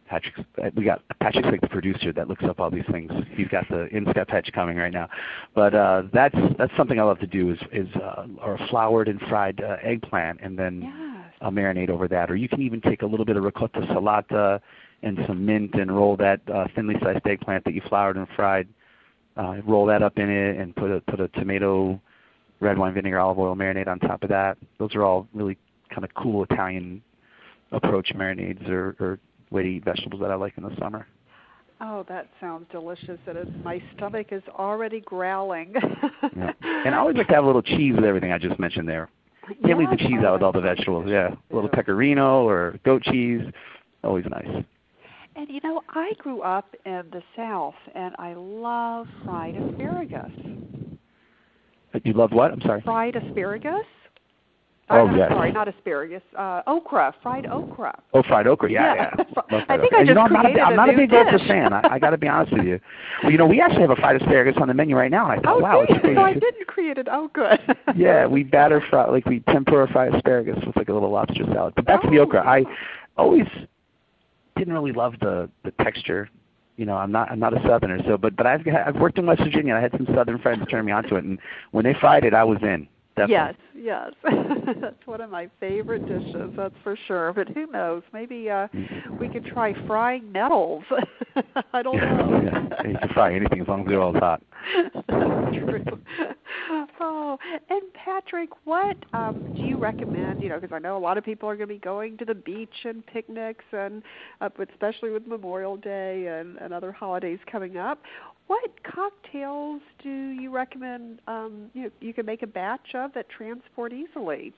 Patrick's 0.09 0.41
uh, 0.63 0.71
we 0.77 0.85
got 0.85 1.03
Patrick's 1.21 1.49
like 1.49 1.61
the 1.61 1.69
producer 1.69 2.13
that 2.13 2.29
looks 2.29 2.45
up 2.45 2.61
all 2.61 2.71
these 2.71 2.85
things. 2.91 3.11
He's 3.35 3.49
got 3.49 3.69
the 3.69 3.89
Instep 3.95 4.31
Hedge 4.31 4.51
coming 4.55 4.77
right 4.77 4.93
now. 4.93 5.09
But 5.55 5.75
uh, 5.75 6.03
that's 6.13 6.37
that's 6.59 6.73
something 6.77 6.99
I 7.01 7.03
love 7.03 7.19
to 7.21 7.27
do 7.27 7.51
is 7.51 7.59
is 7.73 7.89
uh, 7.97 8.27
or 8.43 8.55
a 8.55 8.69
floured 8.69 9.09
and 9.09 9.21
fried 9.23 9.61
uh, 9.63 9.77
eggplant, 9.83 10.41
and 10.43 10.59
then 10.59 10.83
Yes. 10.83 11.33
a 11.41 11.51
marinade 11.51 11.91
over 11.91 12.09
that. 12.09 12.31
Or 12.31 12.37
you 12.37 12.49
can 12.49 12.63
even 12.63 12.81
take 12.81 13.03
a 13.03 13.07
little 13.07 13.27
bit 13.27 13.37
of 13.37 13.43
ricotta 13.43 13.81
salata 13.81 14.61
and 15.03 15.19
some 15.27 15.45
mint 15.45 15.75
and 15.75 15.95
roll 15.95 16.17
that 16.17 16.41
uh, 16.53 16.67
thinly 16.75 16.95
sliced 17.01 17.27
eggplant 17.27 17.65
that 17.65 17.75
you 17.75 17.83
floured 17.89 18.17
and 18.17 18.27
fried. 18.35 18.69
Uh, 19.37 19.57
roll 19.67 19.85
that 19.87 20.03
up 20.03 20.19
in 20.19 20.31
it 20.31 20.57
and 20.57 20.75
put 20.77 20.91
a 20.91 21.01
put 21.03 21.21
a 21.21 21.29
tomato, 21.29 22.01
red 22.61 22.79
wine 22.79 22.95
vinegar, 22.95 23.19
olive 23.19 23.39
oil 23.39 23.55
marinade 23.55 23.87
on 23.87 23.99
top 23.99 24.23
of 24.23 24.31
that. 24.31 24.57
Those 24.79 24.95
are 24.95 25.05
all 25.05 25.29
really 25.35 25.59
kind 25.91 26.05
of 26.05 26.15
cool 26.15 26.43
Italian 26.45 27.03
approach 27.73 28.13
marinades 28.15 28.67
or, 28.69 28.97
or 28.99 29.19
way 29.51 29.63
to 29.63 29.69
eat 29.69 29.85
vegetables 29.85 30.21
that 30.23 30.31
I 30.31 30.35
like 30.37 30.57
in 30.57 30.63
the 30.63 30.75
summer. 30.79 31.07
Oh, 31.81 32.07
that 32.09 32.29
sounds 32.41 32.67
delicious. 32.71 33.19
It 33.27 33.37
is. 33.37 33.49
My 33.63 33.83
stomach 33.95 34.29
is 34.31 34.43
already 34.59 35.01
growling. 35.01 35.75
Yeah. 36.37 36.53
And 36.63 36.95
I 36.95 36.99
always 36.99 37.17
like 37.17 37.29
to 37.29 37.35
have 37.35 37.45
a 37.45 37.47
little 37.47 37.63
cheese 37.63 37.95
with 37.95 38.05
everything 38.05 38.33
I 38.33 38.39
just 38.39 38.59
mentioned 38.59 38.89
there. 38.89 39.09
Can't 39.65 39.79
leave 39.79 39.91
the 39.91 39.97
cheese 39.97 40.19
out 40.25 40.33
with 40.35 40.43
all 40.43 40.53
the 40.53 40.61
vegetables. 40.61 41.07
Yeah, 41.09 41.35
a 41.51 41.55
little 41.55 41.71
pecorino 41.71 42.47
or 42.47 42.79
goat 42.85 43.03
cheese, 43.05 43.43
always 44.03 44.25
nice. 44.29 44.65
And 45.37 45.49
you 45.51 45.61
know, 45.63 45.83
I 45.91 46.13
grew 46.19 46.41
up 46.43 46.75
in 46.87 47.03
the 47.13 47.23
South, 47.37 47.75
and 47.95 48.15
I 48.19 48.33
love 48.35 49.07
fried 49.25 49.55
asparagus. 49.57 50.31
You 52.05 52.13
love 52.13 52.33
what? 52.33 52.53
I'm 52.53 52.61
sorry. 52.63 52.81
Fried 52.83 53.17
asparagus. 53.17 53.85
Oh, 54.89 55.09
I'm 55.09 55.17
yes. 55.17 55.31
Sorry, 55.31 55.51
not 55.51 55.67
asparagus. 55.67 56.23
Uh, 56.39 56.63
okra, 56.69 57.13
fried 57.23 57.47
okra. 57.47 58.01
Oh, 58.15 58.23
fried 58.23 58.47
okra. 58.47 58.71
Yeah, 58.71 58.95
Yeah. 58.95 59.11
yeah. 59.19 59.25
I 59.51 59.65
fried 59.67 59.81
think 59.81 59.93
okra. 59.93 59.97
I 59.97 60.01
And 60.01 60.09
you 60.09 60.15
know, 60.15 60.21
just 60.23 60.27
I'm 60.37 60.43
not 60.43 60.47
a, 60.47 60.61
I'm 60.61 60.77
not 60.77 60.91
a 60.91 60.97
big 60.97 61.13
okra 61.13 61.39
fan. 61.41 61.73
I, 61.73 61.81
I 61.93 61.99
got 61.99 62.11
to 62.11 62.19
be 62.19 62.29
honest 62.29 62.53
with 62.53 62.65
you. 62.65 62.79
Well, 63.23 63.33
you 63.33 63.39
know, 63.39 63.47
we 63.47 63.61
actually 63.61 63.81
have 63.81 63.91
a 63.91 63.97
fried 63.97 64.15
asparagus 64.23 64.55
on 64.61 64.69
the 64.69 64.75
menu 64.75 64.95
right 64.97 65.11
now. 65.11 65.29
And 65.31 65.41
I 65.41 65.43
thought, 65.43 65.57
Oh, 65.57 65.59
wow, 65.59 65.81
geez, 65.89 65.97
it's 65.97 66.01
pretty. 66.01 66.15
so 66.17 66.23
I 66.23 66.35
didn't 66.35 66.67
create 66.69 66.99
it. 66.99 67.09
Oh, 67.11 67.29
good. 67.35 67.59
yeah, 67.97 68.27
we 68.27 68.45
batter 68.45 68.81
fry 68.89 69.07
like 69.11 69.27
we 69.27 69.41
tempura 69.51 69.89
fry 69.91 70.07
asparagus 70.07 70.59
with 70.65 70.77
like 70.77 70.89
a 70.89 70.93
little 70.93 71.11
lobster 71.11 71.45
salad. 71.53 71.73
But 71.75 71.85
back 71.87 72.03
to 72.03 72.09
the 72.11 72.19
Oh, 72.21 72.23
okra. 72.23 72.47
I 72.47 72.63
always 73.17 73.47
didn't 74.57 74.73
really 74.73 74.93
love 74.93 75.15
the 75.21 75.49
the 75.65 75.73
texture. 75.83 76.29
You 76.77 76.85
know, 76.85 76.97
I'm 76.97 77.13
not 77.13 77.31
I'm 77.31 77.39
not 77.39 77.57
a 77.57 77.63
southerner, 77.67 77.99
so 78.07 78.17
but 78.19 78.37
but 78.37 78.47
I've 78.47 78.67
I've 78.69 78.97
worked 78.97 79.19
in 79.19 79.27
West 79.27 79.43
Virginia. 79.43 79.75
and 79.75 79.79
I 79.79 79.81
had 79.81 79.93
some 79.93 80.07
southern 80.15 80.39
friends 80.39 80.65
turn 80.71 80.85
me 80.85 80.93
onto 80.93 81.17
it, 81.17 81.25
and 81.25 81.39
when 81.71 81.85
they 81.85 81.95
fried 82.01 82.25
it, 82.25 82.35
I 82.35 82.45
was 82.45 82.59
in. 82.63 82.89
Definitely. 83.17 83.57
Yes, 83.75 84.13
yes. 84.23 84.77
that's 84.83 85.07
one 85.07 85.23
of 85.23 85.31
my 85.31 85.49
favorite 85.59 86.07
dishes, 86.07 86.53
that's 86.55 86.75
for 86.83 86.99
sure. 87.07 87.33
But 87.33 87.49
who 87.49 87.67
knows? 87.67 88.03
Maybe 88.13 88.51
uh 88.51 88.69
we 89.19 89.29
could 89.29 89.47
try 89.47 89.73
frying 89.87 90.31
nettles. 90.33 90.85
I 91.73 91.83
don't 91.83 91.97
know. 91.97 92.43
yeah, 92.45 92.87
you 92.87 92.99
can 92.99 93.09
fry 93.15 93.35
anything 93.35 93.63
as 93.63 93.69
long 93.69 93.83
as 93.83 93.87
they're 93.89 94.03
all 94.03 94.13
hot. 94.13 94.43
True. 95.09 95.99
Oh, 96.99 97.39
and 97.69 97.83
Patrick, 97.93 98.51
what 98.65 98.97
um, 99.13 99.53
do 99.55 99.63
you 99.63 99.77
recommend? 99.77 100.43
You 100.43 100.49
know, 100.49 100.59
because 100.59 100.75
I 100.75 100.79
know 100.79 100.97
a 100.97 100.99
lot 100.99 101.19
of 101.19 101.25
people 101.25 101.49
are 101.49 101.57
going 101.57 101.69
to 101.69 101.75
be 101.75 101.81
going 101.81 102.17
to 102.19 102.25
the 102.25 102.35
beach 102.35 102.85
and 102.85 103.05
picnics, 103.07 103.65
and 103.73 104.03
uh, 104.41 104.49
especially 104.71 105.11
with 105.11 105.27
Memorial 105.27 105.77
Day 105.77 106.27
and, 106.27 106.57
and 106.57 106.73
other 106.73 106.93
holidays 106.93 107.39
coming 107.51 107.77
up. 107.77 108.01
What 108.47 108.71
cocktails 108.85 109.83
do 110.03 110.11
you 110.11 110.55
recommend? 110.55 111.21
Um, 111.27 111.71
you 111.75 111.85
know, 111.85 111.91
you 112.01 112.15
can 112.15 112.25
make 112.25 112.43
a 112.43 112.47
batch 112.47 112.95
of 112.95 113.13
that 113.15 113.29
transport 113.29 113.93
easily. 113.93 114.55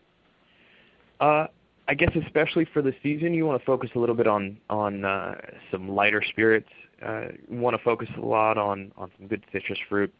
Uh, 1.20 1.46
I 1.88 1.94
guess 1.94 2.10
especially 2.24 2.66
for 2.72 2.82
the 2.82 2.92
season, 3.02 3.32
you 3.32 3.46
want 3.46 3.60
to 3.60 3.64
focus 3.64 3.90
a 3.94 3.98
little 3.98 4.14
bit 4.14 4.26
on 4.26 4.58
on 4.68 5.04
uh, 5.04 5.34
some 5.70 5.88
lighter 5.88 6.22
spirits. 6.28 6.68
Uh, 7.04 7.28
you 7.50 7.58
want 7.58 7.76
to 7.76 7.82
focus 7.82 8.08
a 8.16 8.24
lot 8.24 8.58
on 8.58 8.92
on 8.96 9.10
some 9.18 9.26
good 9.26 9.42
citrus 9.52 9.78
fruit. 9.88 10.12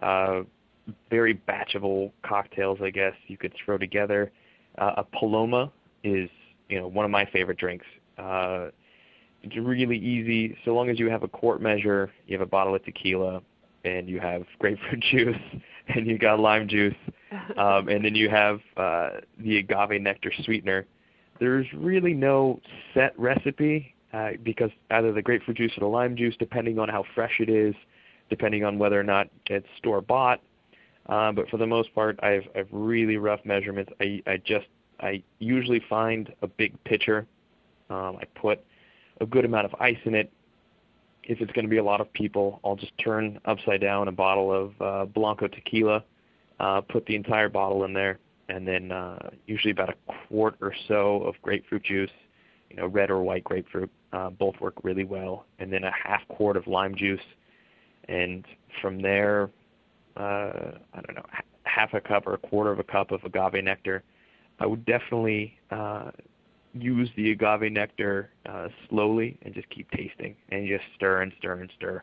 Uh, 0.00 0.42
very 1.10 1.34
batchable 1.34 2.12
cocktails, 2.22 2.78
I 2.82 2.90
guess 2.90 3.14
you 3.26 3.36
could 3.36 3.52
throw 3.64 3.78
together. 3.78 4.30
Uh, 4.78 4.94
a 4.98 5.04
Paloma 5.04 5.70
is 6.04 6.30
you 6.68 6.78
know 6.78 6.88
one 6.88 7.04
of 7.04 7.10
my 7.10 7.26
favorite 7.26 7.58
drinks. 7.58 7.86
Uh, 8.18 8.68
it's 9.42 9.56
really 9.56 9.96
easy 9.98 10.56
so 10.64 10.74
long 10.74 10.90
as 10.90 10.98
you 10.98 11.08
have 11.08 11.22
a 11.22 11.28
quart 11.28 11.62
measure, 11.62 12.10
you 12.26 12.36
have 12.38 12.46
a 12.46 12.50
bottle 12.50 12.74
of 12.74 12.84
tequila, 12.84 13.42
and 13.84 14.08
you 14.08 14.20
have 14.20 14.44
grapefruit 14.58 15.00
juice, 15.10 15.36
and 15.88 16.06
you 16.06 16.18
got 16.18 16.40
lime 16.40 16.68
juice, 16.68 16.94
um, 17.56 17.88
and 17.88 18.04
then 18.04 18.14
you 18.14 18.28
have 18.28 18.60
uh, 18.76 19.10
the 19.38 19.58
agave 19.58 20.00
nectar 20.00 20.32
sweetener. 20.44 20.86
There's 21.38 21.66
really 21.74 22.12
no 22.12 22.60
set 22.92 23.18
recipe 23.18 23.94
uh, 24.12 24.32
because 24.42 24.70
either 24.90 25.12
the 25.12 25.22
grapefruit 25.22 25.56
juice 25.56 25.72
or 25.76 25.80
the 25.80 25.86
lime 25.86 26.16
juice, 26.16 26.34
depending 26.38 26.78
on 26.78 26.88
how 26.88 27.04
fresh 27.14 27.40
it 27.40 27.48
is, 27.48 27.74
depending 28.28 28.64
on 28.64 28.78
whether 28.78 28.98
or 28.98 29.04
not 29.04 29.28
it's 29.46 29.66
store 29.78 30.00
bought. 30.00 30.40
Uh, 31.10 31.32
but 31.32 31.48
for 31.48 31.56
the 31.56 31.66
most 31.66 31.92
part, 31.92 32.18
I've 32.22 32.44
I've 32.54 32.68
really 32.70 33.16
rough 33.16 33.40
measurements. 33.44 33.92
I 34.00 34.22
I 34.26 34.36
just 34.36 34.68
I 35.00 35.22
usually 35.40 35.82
find 35.90 36.32
a 36.40 36.46
big 36.46 36.72
pitcher. 36.84 37.26
Um, 37.90 38.16
I 38.20 38.24
put 38.36 38.60
a 39.20 39.26
good 39.26 39.44
amount 39.44 39.66
of 39.66 39.74
ice 39.80 39.98
in 40.04 40.14
it. 40.14 40.32
If 41.24 41.40
it's 41.40 41.50
going 41.52 41.64
to 41.64 41.68
be 41.68 41.78
a 41.78 41.84
lot 41.84 42.00
of 42.00 42.10
people, 42.12 42.60
I'll 42.64 42.76
just 42.76 42.96
turn 42.98 43.40
upside 43.44 43.80
down 43.80 44.06
a 44.06 44.12
bottle 44.12 44.52
of 44.52 44.80
uh, 44.80 45.04
Blanco 45.06 45.48
tequila, 45.48 46.04
uh, 46.60 46.80
put 46.80 47.04
the 47.06 47.16
entire 47.16 47.48
bottle 47.48 47.84
in 47.84 47.92
there, 47.92 48.18
and 48.48 48.66
then 48.66 48.92
uh, 48.92 49.30
usually 49.46 49.72
about 49.72 49.90
a 49.90 49.94
quart 50.28 50.56
or 50.60 50.74
so 50.86 51.22
of 51.24 51.34
grapefruit 51.42 51.82
juice, 51.82 52.10
you 52.70 52.76
know, 52.76 52.86
red 52.86 53.10
or 53.10 53.22
white 53.22 53.44
grapefruit. 53.44 53.90
Uh, 54.12 54.30
both 54.30 54.54
work 54.60 54.74
really 54.82 55.04
well, 55.04 55.44
and 55.58 55.72
then 55.72 55.84
a 55.84 55.92
half 55.92 56.26
quart 56.28 56.56
of 56.56 56.66
lime 56.66 56.94
juice, 56.94 57.20
and 58.08 58.44
from 58.80 59.00
there, 59.00 59.50
I 60.16 61.00
don't 61.06 61.14
know, 61.16 61.26
half 61.64 61.94
a 61.94 62.00
cup 62.00 62.26
or 62.26 62.34
a 62.34 62.38
quarter 62.38 62.70
of 62.70 62.78
a 62.78 62.84
cup 62.84 63.10
of 63.12 63.22
agave 63.24 63.62
nectar. 63.64 64.02
I 64.58 64.66
would 64.66 64.84
definitely 64.84 65.58
uh, 65.70 66.10
use 66.74 67.08
the 67.16 67.30
agave 67.32 67.72
nectar 67.72 68.30
uh, 68.46 68.68
slowly 68.88 69.38
and 69.42 69.54
just 69.54 69.68
keep 69.70 69.90
tasting 69.92 70.36
and 70.50 70.68
just 70.68 70.84
stir 70.96 71.22
and 71.22 71.32
stir 71.38 71.54
and 71.60 71.70
stir. 71.76 72.02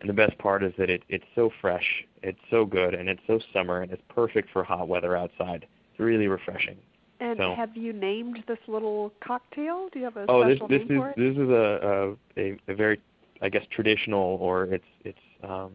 And 0.00 0.08
the 0.08 0.14
best 0.14 0.36
part 0.38 0.64
is 0.64 0.72
that 0.76 0.90
it, 0.90 1.02
it's 1.08 1.24
so 1.36 1.50
fresh, 1.60 2.04
it's 2.22 2.40
so 2.50 2.64
good, 2.64 2.94
and 2.94 3.08
it's 3.08 3.20
so 3.28 3.38
summer, 3.52 3.82
and 3.82 3.92
it's 3.92 4.02
perfect 4.08 4.50
for 4.52 4.64
hot 4.64 4.88
weather 4.88 5.16
outside. 5.16 5.66
It's 5.92 6.00
really 6.00 6.26
refreshing. 6.26 6.78
And 7.20 7.38
So- 7.38 7.54
have 7.54 7.76
you 7.76 7.92
named 7.92 8.42
this 8.48 8.58
little 8.66 9.12
cocktail? 9.24 9.88
Do 9.92 10.00
you 10.00 10.04
have 10.06 10.16
a 10.16 10.26
Oh, 10.28 10.42
special 10.42 10.66
this 10.66 10.80
name 10.80 10.90
is 10.90 10.96
for 10.98 11.10
it? 11.10 11.16
this 11.16 11.36
is 11.36 11.48
a, 11.48 12.16
a 12.36 12.40
a 12.40 12.58
a 12.72 12.74
very 12.74 13.00
I 13.40 13.48
guess 13.48 13.64
traditional 13.70 14.36
or 14.40 14.64
it's 14.64 14.84
it's 15.04 15.18
um, 15.44 15.72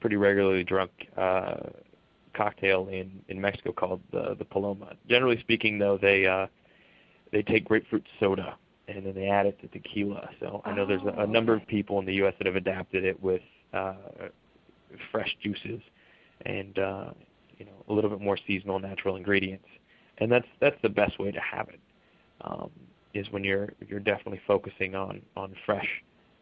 pretty 0.00 0.16
regularly 0.16 0.64
drunk 0.64 0.90
uh, 1.16 1.56
cocktail 2.34 2.88
in 2.88 3.20
in 3.28 3.40
Mexico 3.40 3.72
called 3.72 4.00
the 4.12 4.34
the 4.38 4.44
Paloma. 4.44 4.94
Generally 5.08 5.40
speaking, 5.40 5.78
though, 5.78 5.98
they 5.98 6.26
uh, 6.26 6.46
they 7.32 7.42
take 7.42 7.64
grapefruit 7.64 8.06
soda 8.20 8.56
and 8.88 9.04
then 9.04 9.14
they 9.14 9.28
add 9.28 9.46
it 9.46 9.60
to 9.60 9.68
tequila. 9.68 10.28
So 10.40 10.62
I 10.64 10.74
know 10.74 10.86
there's 10.86 11.02
a, 11.02 11.20
a 11.20 11.26
number 11.26 11.54
of 11.54 11.66
people 11.66 11.98
in 11.98 12.06
the 12.06 12.14
U.S. 12.14 12.34
that 12.38 12.46
have 12.46 12.56
adapted 12.56 13.04
it 13.04 13.22
with 13.22 13.42
uh, 13.74 13.94
fresh 15.12 15.36
juices 15.42 15.80
and 16.46 16.78
uh, 16.78 17.10
you 17.58 17.66
know 17.66 17.84
a 17.88 17.92
little 17.92 18.10
bit 18.10 18.20
more 18.20 18.38
seasonal 18.46 18.78
natural 18.78 19.16
ingredients, 19.16 19.66
and 20.18 20.32
that's 20.32 20.46
that's 20.60 20.80
the 20.82 20.88
best 20.88 21.18
way 21.18 21.30
to 21.30 21.40
have 21.40 21.68
it. 21.68 21.80
Um, 22.40 22.70
is 23.14 23.26
when 23.30 23.44
you're 23.44 23.72
you're 23.86 24.00
definitely 24.00 24.40
focusing 24.46 24.94
on 24.94 25.20
on 25.36 25.54
fresh 25.66 25.88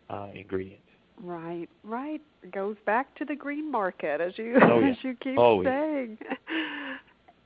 uh, 0.08 0.28
ingredients. 0.34 0.82
Right, 1.22 1.68
right. 1.82 2.20
It 2.42 2.52
goes 2.52 2.76
back 2.84 3.14
to 3.16 3.24
the 3.24 3.34
green 3.34 3.70
market 3.70 4.20
as 4.20 4.36
you 4.36 4.58
Oh, 4.62 4.80
yeah. 4.80 4.90
as 4.90 4.96
you 5.02 5.16
keep 5.22 5.38
Always. 5.38 5.66
saying. 5.66 6.18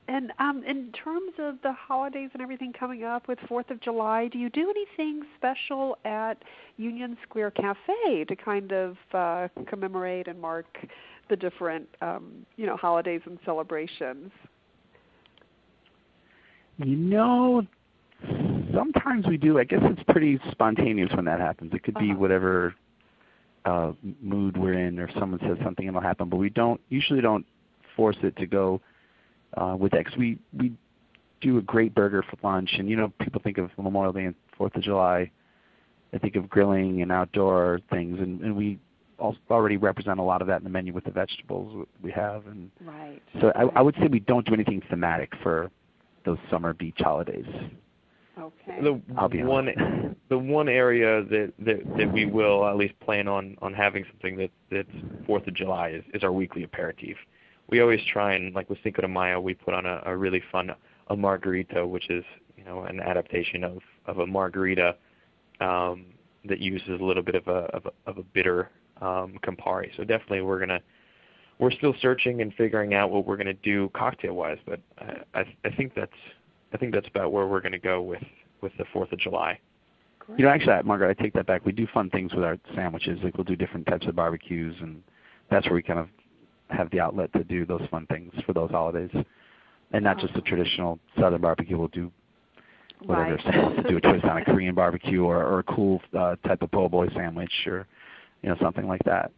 And 0.07 0.33
um 0.39 0.61
in 0.65 0.91
terms 0.91 1.31
of 1.39 1.55
the 1.63 1.71
holidays 1.71 2.31
and 2.33 2.41
everything 2.41 2.73
coming 2.73 3.03
up 3.05 3.29
with 3.29 3.39
4th 3.49 3.69
of 3.71 3.79
July, 3.79 4.27
do 4.27 4.37
you 4.39 4.49
do 4.49 4.69
anything 4.69 5.21
special 5.37 5.97
at 6.03 6.43
Union 6.75 7.15
Square 7.23 7.51
Cafe 7.51 8.25
to 8.25 8.35
kind 8.35 8.73
of 8.73 8.97
uh 9.13 9.47
commemorate 9.67 10.27
and 10.27 10.41
mark 10.41 10.65
the 11.29 11.37
different 11.37 11.87
um 12.01 12.45
you 12.57 12.65
know 12.65 12.75
holidays 12.75 13.21
and 13.25 13.39
celebrations? 13.45 14.31
You 16.77 16.95
know, 16.97 17.61
sometimes 18.73 19.27
we 19.27 19.37
do. 19.37 19.59
I 19.59 19.63
guess 19.63 19.81
it's 19.83 20.03
pretty 20.09 20.39
spontaneous 20.51 21.11
when 21.15 21.25
that 21.25 21.39
happens. 21.39 21.71
It 21.73 21.83
could 21.83 21.93
be 21.95 22.09
Uh-huh. 22.11 22.19
whatever 22.19 22.67
uh, 22.67 22.73
mood 24.21 24.57
we're 24.57 24.73
in, 24.73 24.99
or 24.99 25.09
someone 25.19 25.39
says 25.41 25.57
something, 25.63 25.87
it'll 25.87 26.01
happen. 26.01 26.29
But 26.29 26.37
we 26.37 26.49
don't 26.49 26.79
usually 26.89 27.21
don't 27.21 27.45
force 27.95 28.17
it 28.23 28.35
to 28.37 28.45
go 28.47 28.81
uh, 29.55 29.75
with 29.77 29.91
that 29.91 30.05
'cause 30.05 30.17
we 30.17 30.37
we 30.57 30.73
do 31.41 31.57
a 31.57 31.61
great 31.61 31.93
burger 31.93 32.23
for 32.23 32.37
lunch, 32.43 32.71
and 32.77 32.89
you 32.89 32.95
know 32.95 33.09
people 33.19 33.41
think 33.43 33.57
of 33.57 33.69
Memorial 33.77 34.13
Day 34.13 34.25
and 34.25 34.35
Fourth 34.57 34.75
of 34.75 34.81
July. 34.81 35.29
They 36.11 36.17
think 36.19 36.35
of 36.35 36.49
grilling 36.49 37.01
and 37.01 37.11
outdoor 37.11 37.79
things, 37.89 38.19
and, 38.19 38.41
and 38.41 38.55
we 38.55 38.79
already 39.49 39.77
represent 39.77 40.19
a 40.19 40.23
lot 40.23 40.41
of 40.41 40.47
that 40.47 40.57
in 40.57 40.63
the 40.63 40.69
menu 40.69 40.93
with 40.93 41.03
the 41.03 41.11
vegetables 41.11 41.87
we 42.01 42.11
have, 42.11 42.47
and 42.47 42.71
Right. 42.83 43.21
so 43.39 43.51
I, 43.55 43.63
I 43.77 43.81
would 43.81 43.95
say 43.95 44.07
we 44.07 44.19
don't 44.19 44.45
do 44.45 44.53
anything 44.53 44.81
thematic 44.89 45.31
for 45.43 45.69
those 46.25 46.37
summer 46.49 46.73
beach 46.73 46.97
holidays. 46.99 47.45
Okay. 48.39 48.81
The 48.81 49.01
I'll 49.17 49.29
be 49.29 49.43
one 49.43 49.69
honest. 49.77 50.15
the 50.29 50.37
one 50.37 50.69
area 50.69 51.23
that, 51.25 51.53
that 51.59 51.97
that 51.97 52.13
we 52.13 52.25
will 52.25 52.65
at 52.65 52.77
least 52.77 52.97
plan 53.01 53.27
on 53.27 53.57
on 53.61 53.73
having 53.73 54.05
something 54.09 54.37
that 54.37 54.51
that's 54.71 55.25
Fourth 55.25 55.45
of 55.47 55.53
July 55.53 55.89
is, 55.89 56.03
is 56.13 56.23
our 56.23 56.31
weekly 56.31 56.63
aperitif. 56.63 57.17
We 57.69 57.81
always 57.81 57.99
try 58.11 58.33
and 58.33 58.53
like 58.55 58.69
with 58.69 58.79
Cinco 58.83 59.01
de 59.01 59.07
Mayo, 59.07 59.39
we 59.39 59.53
put 59.53 59.73
on 59.73 59.85
a, 59.85 60.01
a 60.05 60.15
really 60.15 60.41
fun 60.51 60.71
a 61.07 61.15
margarita, 61.15 61.85
which 61.85 62.09
is 62.09 62.23
you 62.57 62.63
know 62.63 62.83
an 62.83 63.01
adaptation 63.01 63.63
of 63.63 63.79
of 64.05 64.19
a 64.19 64.25
margarita 64.25 64.95
um, 65.59 66.05
that 66.45 66.59
uses 66.59 67.01
a 67.01 67.03
little 67.03 67.23
bit 67.23 67.35
of 67.35 67.47
a 67.47 67.67
of 67.75 67.85
a, 67.85 68.09
of 68.09 68.17
a 68.17 68.23
bitter 68.23 68.69
um, 69.01 69.37
Campari. 69.43 69.95
So 69.97 70.03
definitely 70.03 70.41
we're 70.41 70.59
gonna 70.59 70.81
we're 71.59 71.71
still 71.71 71.93
searching 72.01 72.41
and 72.41 72.53
figuring 72.53 72.93
out 72.93 73.11
what 73.11 73.25
we're 73.25 73.37
gonna 73.37 73.53
do 73.53 73.89
cocktail 73.93 74.33
wise, 74.33 74.59
but 74.65 74.79
I, 74.97 75.39
I 75.39 75.55
I 75.65 75.75
think 75.75 75.93
that's 75.93 76.11
I 76.73 76.77
think 76.77 76.93
that's 76.93 77.07
about 77.07 77.31
where 77.31 77.47
we're 77.47 77.61
going 77.61 77.71
to 77.73 77.77
go 77.79 78.01
with 78.01 78.23
with 78.61 78.71
the 78.77 78.85
Fourth 78.93 79.11
of 79.11 79.19
July. 79.19 79.59
Great. 80.19 80.39
You 80.39 80.45
know, 80.45 80.51
actually, 80.51 80.73
I- 80.73 80.81
Margaret, 80.83 81.15
I 81.17 81.21
take 81.21 81.33
that 81.33 81.47
back. 81.47 81.65
We 81.65 81.71
do 81.71 81.87
fun 81.93 82.09
things 82.11 82.33
with 82.33 82.43
our 82.43 82.57
sandwiches. 82.75 83.19
Like 83.23 83.37
we'll 83.37 83.43
do 83.43 83.55
different 83.55 83.87
types 83.87 84.05
of 84.07 84.15
barbecues, 84.15 84.75
and 84.81 85.01
that's 85.49 85.65
where 85.65 85.75
we 85.75 85.81
kind 85.83 85.99
of 85.99 86.07
have 86.69 86.89
the 86.91 86.99
outlet 86.99 87.33
to 87.33 87.43
do 87.43 87.65
those 87.65 87.81
fun 87.91 88.05
things 88.07 88.31
for 88.45 88.53
those 88.53 88.69
holidays. 88.71 89.09
and 89.93 90.03
not 90.05 90.17
Oh. 90.17 90.21
just 90.21 90.33
the 90.35 90.41
traditional 90.41 90.99
Southern 91.19 91.41
barbecue. 91.41 91.77
We'll 91.77 91.89
do 91.89 92.09
whatever. 93.05 93.31
Right. 93.35 93.43
Someone 93.43 93.65
wants 93.65 93.81
to 93.83 93.89
do 93.89 93.97
a 93.97 94.01
twist 94.01 94.23
on 94.23 94.37
a 94.37 94.45
Korean 94.45 94.73
barbecue 94.73 95.21
or, 95.25 95.43
or 95.43 95.59
a 95.59 95.63
cool 95.63 96.01
uh, 96.17 96.35
type 96.47 96.61
of 96.61 96.71
po' 96.71 96.87
boy 96.87 97.09
sandwich 97.09 97.51
or 97.67 97.87
you 98.41 98.47
know 98.49 98.55
something 98.61 98.87
like 98.87 99.03
that. 99.03 99.31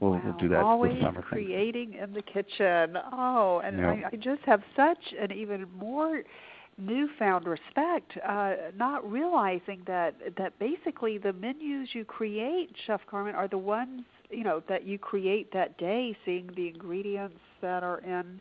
We'll, 0.00 0.12
wow. 0.12 0.22
we'll 0.24 0.36
do 0.38 0.48
that 0.48 0.60
Always 0.60 0.94
this 0.94 1.02
summer. 1.02 1.20
thing. 1.20 1.22
creating 1.30 1.94
in 1.94 2.12
the 2.12 2.22
kitchen. 2.22 2.96
Oh, 3.12 3.60
and 3.64 3.78
Yeah. 3.78 3.90
I, 3.90 4.04
I 4.12 4.16
just 4.16 4.42
have 4.46 4.62
such 4.74 5.14
an 5.20 5.30
even 5.32 5.66
more 5.78 6.22
newfound 6.78 7.46
respect, 7.46 8.12
uh, 8.26 8.54
not 8.76 9.10
realizing 9.10 9.82
that 9.86 10.14
that 10.36 10.58
basically 10.58 11.18
the 11.18 11.32
menus 11.32 11.88
you 11.92 12.04
create, 12.04 12.70
Chef 12.86 13.00
Carmen, 13.10 13.34
are 13.34 13.48
the 13.48 13.58
ones 13.58 14.02
you 14.30 14.44
know 14.44 14.62
that 14.68 14.86
you 14.86 14.98
create 14.98 15.52
that 15.52 15.76
day, 15.78 16.16
seeing 16.24 16.48
the 16.54 16.68
ingredients 16.68 17.38
that 17.60 17.82
are 17.82 17.98
in 17.98 18.40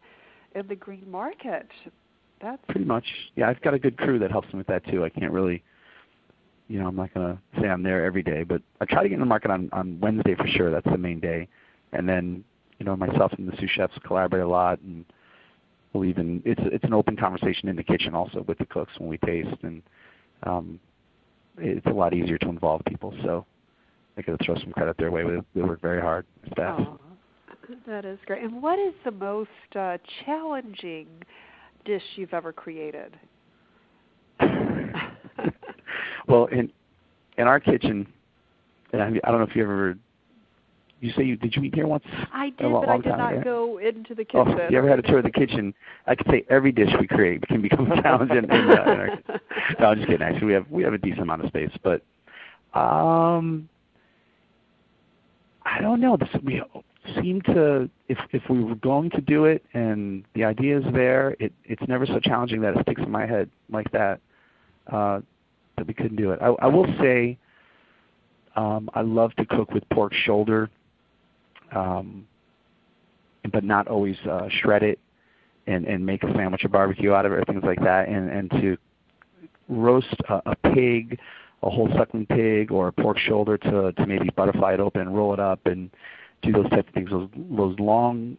in 0.56 0.68
the 0.68 0.76
green 0.76 1.10
market. 1.10 1.68
That's 2.42 2.62
Pretty 2.70 2.86
much. 2.86 3.06
Yeah, 3.36 3.50
I've 3.50 3.62
got 3.62 3.74
a 3.74 3.80
good 3.80 3.98
crew 3.98 4.20
that 4.20 4.30
helps 4.30 4.54
me 4.54 4.60
with 4.60 4.68
that 4.68 4.86
too. 4.86 5.04
I 5.04 5.10
can't 5.10 5.32
really, 5.32 5.64
you 6.68 6.80
know, 6.80 6.88
I'm 6.88 6.96
not 6.96 7.12
to 7.16 7.40
say 7.60 7.68
I'm 7.68 7.82
there 7.82 8.06
every 8.06 8.22
day, 8.22 8.44
but 8.44 8.62
I 8.80 8.86
try 8.86 9.02
to 9.02 9.10
get 9.10 9.16
in 9.16 9.22
the 9.22 9.26
market 9.26 9.50
on 9.50 9.70
on 9.74 10.00
Wednesday 10.00 10.36
for 10.36 10.48
sure. 10.48 10.72
That's 10.72 10.86
the 10.86 10.98
main 10.98 11.20
day, 11.20 11.48
and 11.94 12.08
then 12.08 12.44
you 12.80 12.86
know 12.86 12.96
myself 12.96 13.34
and 13.38 13.52
the 13.52 13.58
sous 13.58 13.72
chefs 13.72 13.98
collaborate 14.06 14.44
a 14.44 14.48
lot, 14.48 14.80
and 14.82 15.06
we'll 15.98 16.10
even 16.10 16.42
it's 16.46 16.62
it's 16.66 16.84
an 16.84 16.94
open 16.94 17.16
conversation 17.16 17.70
in 17.70 17.76
the 17.76 17.84
kitchen 17.84 18.14
also 18.14 18.44
with 18.48 18.58
the 18.58 18.66
cooks 18.66 18.94
when 18.98 19.10
we 19.10 19.18
taste, 19.20 19.58
and 19.64 19.82
um, 20.44 20.80
it's 21.58 21.86
a 21.86 21.92
lot 21.92 22.14
easier 22.14 22.38
to 22.38 22.50
involve 22.50 22.82
people. 22.86 23.14
So 23.24 23.46
I 24.18 24.22
got 24.22 24.38
to 24.38 24.46
throw 24.46 24.56
some 24.56 24.72
credit 24.72 24.98
their 24.98 25.12
way. 25.12 25.24
We, 25.24 25.40
they 25.56 25.62
work 25.62 25.82
very 25.82 26.02
hard, 26.02 26.26
staff. 26.52 26.80
Oh, 26.80 27.00
that 27.86 28.06
is 28.06 28.20
great. 28.26 28.44
And 28.44 28.62
what 28.62 28.80
is 28.80 28.94
the 29.04 29.12
most 29.12 29.50
uh, 29.76 29.98
challenging 30.26 31.08
dish 31.86 32.04
you've 32.16 32.34
ever 32.34 32.54
created? 32.54 33.18
well, 36.28 36.46
in 36.46 36.72
in 37.38 37.48
our 37.48 37.60
kitchen, 37.60 38.08
and 38.94 39.02
I, 39.02 39.08
I 39.24 39.32
don't 39.32 39.40
know 39.40 39.48
if 39.48 39.56
you 39.56 39.64
ever. 39.64 39.98
You 41.00 41.12
say 41.16 41.24
you 41.24 41.36
did 41.36 41.56
you 41.56 41.64
eat 41.64 41.76
here 41.76 41.86
once? 41.88 42.04
I 42.34 42.50
did, 42.52 42.66
lo- 42.68 42.82
but 42.82 42.90
I 42.90 42.98
did 42.98 43.10
not 43.10 43.34
ago. 43.34 43.44
go 43.44 43.78
into 43.78 44.16
the 44.16 44.26
Oh, 44.34 44.46
kitchen. 44.46 44.60
if 44.60 44.72
you 44.72 44.78
ever 44.78 44.90
had 44.90 45.00
a 45.00 45.04
tour 45.04 45.20
of 45.20 45.24
the 45.24 45.32
kitchen, 45.32 45.74
I 46.08 46.16
could 46.16 46.26
say 46.28 46.44
every 46.50 46.72
dish 46.72 46.90
we 47.00 47.08
create 47.08 47.48
can 47.48 47.62
become 47.62 47.92
a 47.92 48.02
challenge. 48.02 48.32
In, 48.32 48.46
in, 48.46 48.52
uh, 48.52 48.54
in 48.54 48.70
our, 48.70 49.08
no, 49.80 49.86
I'm 49.88 49.98
just 49.98 50.08
kidding. 50.08 50.22
Actually, 50.28 50.48
we 50.48 50.54
have 50.54 50.66
we 50.72 50.84
have 50.84 50.94
a 50.94 50.98
decent 50.98 51.22
amount 51.22 51.44
of 51.44 51.50
space, 51.50 51.70
but 51.84 52.02
um, 52.74 53.70
I 55.66 55.82
don't 55.82 56.02
know. 56.02 56.18
This, 56.18 56.30
we 56.44 56.62
seem 57.22 57.42
to 57.44 57.90
if 58.08 58.18
if 58.32 58.42
we 58.50 58.64
were 58.64 58.76
going 58.76 59.10
to 59.12 59.22
do 59.22 59.46
it 59.46 59.64
and 59.74 60.24
the 60.34 60.44
idea 60.44 60.80
is 60.80 60.86
there, 60.94 61.36
it 61.40 61.54
it's 61.64 61.84
never 61.88 62.06
so 62.06 62.20
challenging 62.20 62.62
that 62.62 62.76
it 62.76 62.82
sticks 62.82 63.02
in 63.02 63.12
my 63.12 63.26
head 63.26 63.50
like 63.70 63.92
that. 63.92 64.20
Uh, 64.92 65.20
that 65.78 65.86
we 65.86 65.94
couldn't 65.94 66.16
do 66.18 66.32
it. 66.32 66.40
I, 66.42 66.48
I 66.48 66.68
will 66.68 66.88
say, 67.00 67.38
um, 68.56 68.90
I 68.96 69.02
love 69.02 69.34
to 69.36 69.46
cook 69.46 69.72
with 69.72 69.88
pork 69.90 70.12
shoulder. 70.14 70.70
Um, 71.72 72.28
but 73.52 73.64
not 73.64 73.88
always 73.88 74.18
uh, 74.30 74.48
shred 74.62 74.84
it 74.84 75.00
and, 75.68 75.86
and 75.86 76.06
make 76.06 76.24
a 76.24 76.34
sandwich 76.34 76.64
or 76.66 76.70
barbecue 76.70 77.14
out 77.14 77.26
of 77.26 77.32
it 77.32 77.36
or 77.36 77.46
things 77.46 77.64
like 77.64 77.80
that. 77.82 78.08
And, 78.08 78.30
and 78.30 78.52
to 78.52 78.78
roast 79.70 80.16
a, 80.30 80.42
a 80.46 80.56
pig, 80.74 81.20
a 81.64 81.70
whole 81.70 81.90
suckling 81.96 82.26
pig 82.26 82.72
or 82.72 82.88
a 82.88 82.92
pork 82.92 83.18
shoulder 83.18 83.58
to, 83.58 83.92
to 83.92 84.06
maybe 84.06 84.30
butterfly 84.36 84.74
it 84.74 84.80
open 84.80 85.02
and 85.02 85.16
roll 85.16 85.34
it 85.34 85.40
up 85.40 85.66
and 85.66 85.90
do 86.42 86.52
those 86.52 86.70
types 86.70 86.88
of 86.88 86.94
things. 86.94 87.10
Those, 87.10 87.30
those 87.36 87.80
long 87.80 88.38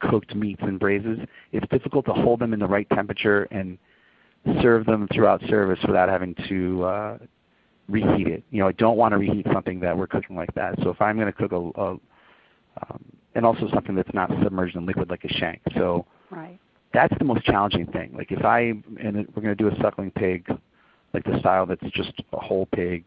cooked 0.00 0.34
meats 0.34 0.62
and 0.62 0.78
braises, 0.80 1.18
it's 1.52 1.66
difficult 1.68 2.06
to 2.06 2.12
hold 2.12 2.40
them 2.40 2.52
in 2.52 2.60
the 2.60 2.66
right 2.66 2.88
temperature 2.90 3.44
and 3.50 3.78
serve 4.60 4.86
them 4.86 5.08
throughout 5.12 5.40
service 5.48 5.78
without 5.86 6.08
having 6.08 6.34
to 6.48 6.84
uh, 6.84 7.18
reheat 7.88 8.26
it. 8.26 8.42
You 8.50 8.60
know, 8.60 8.68
I 8.68 8.72
don't 8.72 8.96
want 8.96 9.12
to 9.12 9.18
reheat 9.18 9.46
something 9.52 9.78
that 9.80 9.96
we're 9.96 10.06
cooking 10.08 10.36
like 10.36 10.52
that. 10.54 10.74
So 10.82 10.90
if 10.90 11.00
I'm 11.00 11.16
going 11.16 11.32
to 11.32 11.32
cook 11.32 11.52
a, 11.52 11.80
a 11.80 11.96
and 13.34 13.46
also 13.46 13.68
something 13.72 13.94
that's 13.94 14.12
not 14.12 14.30
submerged 14.42 14.76
in 14.76 14.86
liquid 14.86 15.10
like 15.10 15.24
a 15.24 15.32
shank. 15.34 15.60
So 15.76 16.06
right. 16.30 16.58
that's 16.92 17.14
the 17.18 17.24
most 17.24 17.44
challenging 17.44 17.86
thing. 17.86 18.12
Like 18.16 18.30
if 18.30 18.44
I 18.44 18.60
and 19.00 19.26
we're 19.34 19.42
going 19.42 19.46
to 19.46 19.54
do 19.54 19.68
a 19.68 19.76
suckling 19.80 20.10
pig, 20.10 20.46
like 21.14 21.24
the 21.24 21.38
style 21.40 21.66
that's 21.66 21.82
just 21.94 22.12
a 22.32 22.38
whole 22.38 22.66
pig 22.74 23.04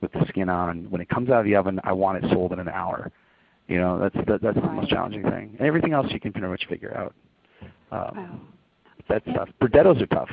with 0.00 0.12
the 0.12 0.24
skin 0.28 0.48
on. 0.48 0.90
When 0.90 1.00
it 1.00 1.08
comes 1.08 1.30
out 1.30 1.40
of 1.40 1.44
the 1.44 1.54
oven, 1.56 1.80
I 1.84 1.92
want 1.92 2.24
it 2.24 2.30
sold 2.30 2.52
in 2.52 2.58
an 2.58 2.68
hour. 2.68 3.10
You 3.68 3.78
know, 3.78 3.98
that's 3.98 4.26
that, 4.26 4.42
that's 4.42 4.56
the 4.56 4.72
most 4.72 4.90
challenging 4.90 5.22
thing. 5.22 5.54
And 5.58 5.66
everything 5.66 5.92
else 5.92 6.06
you 6.10 6.20
can 6.20 6.32
pretty 6.32 6.48
much 6.48 6.66
figure 6.68 6.96
out. 6.96 7.14
Um, 7.92 8.16
Wow. 8.16 8.40
That's 9.08 9.24
tough. 9.26 9.48
Brudettos 9.60 10.00
are 10.00 10.06
tough. 10.06 10.30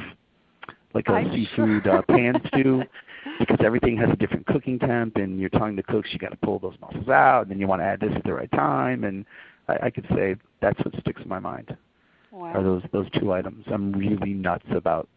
Like 0.94 1.08
a 1.08 1.14
I'm 1.14 1.32
seafood 1.32 1.84
sure. 1.84 1.98
uh, 1.98 2.02
pan 2.04 2.42
stew, 2.48 2.84
because 3.40 3.58
everything 3.64 3.98
has 3.98 4.10
a 4.12 4.16
different 4.16 4.46
cooking 4.48 4.80
temp, 4.80 5.16
and 5.18 5.40
you're 5.40 5.50
telling 5.50 5.76
the 5.76 5.84
cooks 5.84 6.10
you 6.12 6.20
got 6.20 6.32
to 6.32 6.38
pull 6.38 6.60
those 6.60 6.76
mussels 6.82 7.10
out, 7.10 7.42
and 7.44 7.52
then 7.52 7.60
you 7.60 7.68
want 7.68 7.82
to 7.82 7.86
add 7.86 8.00
this 8.00 8.12
at 8.16 8.24
the 8.24 8.34
right 8.34 8.52
time, 8.52 9.04
and 9.04 9.26
I, 9.68 9.88
I 9.88 9.90
could 9.90 10.06
say 10.16 10.36
that's 10.62 10.80
what 10.84 10.94
sticks 11.02 11.22
in 11.22 11.30
my 11.30 11.40
mind 11.40 11.76
Wow. 12.32 12.54
are 12.54 12.64
those 12.64 12.84
those 12.92 13.10
two 13.20 13.34
items. 13.34 13.66
I'm 13.72 13.92
really 13.92 14.34
nuts 14.34 14.66
about 14.72 15.08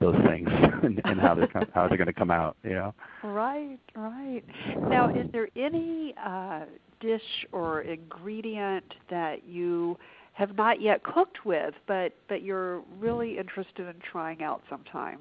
those 0.00 0.16
things 0.26 0.48
and, 0.82 1.00
and 1.04 1.20
how 1.20 1.34
they're 1.34 1.46
com- 1.46 1.68
how 1.72 1.88
they're 1.88 1.96
going 1.96 2.06
to 2.06 2.12
come 2.12 2.30
out. 2.30 2.56
You 2.64 2.70
know. 2.70 2.94
Right, 3.22 3.78
right. 3.94 4.42
Now, 4.88 5.08
is 5.10 5.26
there 5.32 5.48
any 5.56 6.14
uh, 6.24 6.62
dish 7.00 7.46
or 7.52 7.82
ingredient 7.82 8.84
that 9.10 9.46
you 9.46 9.96
have 10.32 10.56
not 10.56 10.82
yet 10.82 11.02
cooked 11.02 11.44
with, 11.46 11.74
but 11.86 12.12
but 12.28 12.42
you're 12.42 12.80
really 12.98 13.38
interested 13.38 13.86
in 13.86 13.94
trying 14.10 14.42
out 14.42 14.62
sometime? 14.68 15.20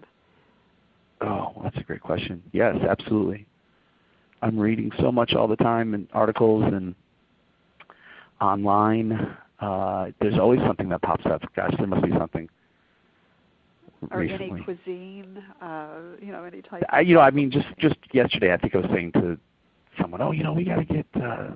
Oh, 1.26 1.60
that's 1.64 1.78
a 1.78 1.84
great 1.84 2.02
question. 2.02 2.42
Yes, 2.52 2.76
absolutely. 2.88 3.46
I'm 4.42 4.60
reading 4.60 4.92
so 5.00 5.12
much 5.12 5.34
all 5.34 5.48
the 5.48 5.56
time 5.56 5.94
in 5.94 6.08
articles 6.14 6.64
and 6.72 6.94
online. 8.42 9.36
Uh, 9.60 10.08
there's 10.22 10.38
always 10.38 10.60
something 10.68 10.90
that 10.90 11.02
pops 11.02 11.26
up. 11.26 11.42
Gosh, 11.56 11.74
there 11.78 11.88
must 11.88 12.04
be 12.06 12.12
something 12.18 12.48
Or 14.12 14.20
recently. 14.20 14.52
any 14.52 14.64
cuisine, 14.64 15.44
uh, 15.62 15.88
you 16.22 16.32
know, 16.32 16.44
any 16.44 16.62
type. 16.62 16.84
I, 16.90 17.00
you 17.02 17.16
know, 17.16 17.22
I 17.22 17.32
mean, 17.32 17.50
just 17.50 17.68
just 17.80 17.96
yesterday, 18.14 18.54
I 18.54 18.58
think 18.58 18.76
I 18.76 18.80
was 18.80 18.90
saying 18.94 19.14
to 19.14 19.38
someone, 20.00 20.22
"Oh, 20.22 20.32
you 20.32 20.44
know, 20.44 20.54
we 20.54 20.66
got 20.66 20.76
to 20.76 20.86
get." 20.86 21.06
Uh, 21.16 21.52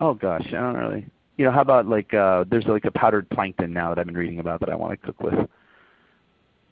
oh 0.00 0.14
gosh, 0.14 0.46
I 0.48 0.52
don't 0.52 0.76
really. 0.76 1.06
You 1.36 1.44
know, 1.44 1.52
how 1.52 1.60
about 1.60 1.86
like 1.86 2.12
uh, 2.14 2.44
there's 2.50 2.66
like 2.66 2.86
a 2.86 2.90
powdered 2.90 3.28
plankton 3.30 3.72
now 3.72 3.90
that 3.90 3.98
I've 4.00 4.06
been 4.06 4.16
reading 4.16 4.40
about 4.40 4.60
that 4.60 4.70
I 4.70 4.74
want 4.74 4.98
to 4.98 5.06
cook 5.06 5.20
with, 5.22 5.48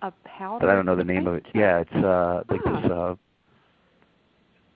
a 0.03 0.13
powder. 0.25 0.61
but 0.61 0.71
I 0.71 0.75
don't 0.75 0.87
know 0.87 0.97
the 0.97 1.05
name 1.05 1.27
of 1.27 1.35
it. 1.35 1.47
Yeah, 1.55 1.81
it's 1.81 1.93
uh, 1.93 2.43
like 2.49 2.63
this 2.65 2.91
uh, 2.91 3.15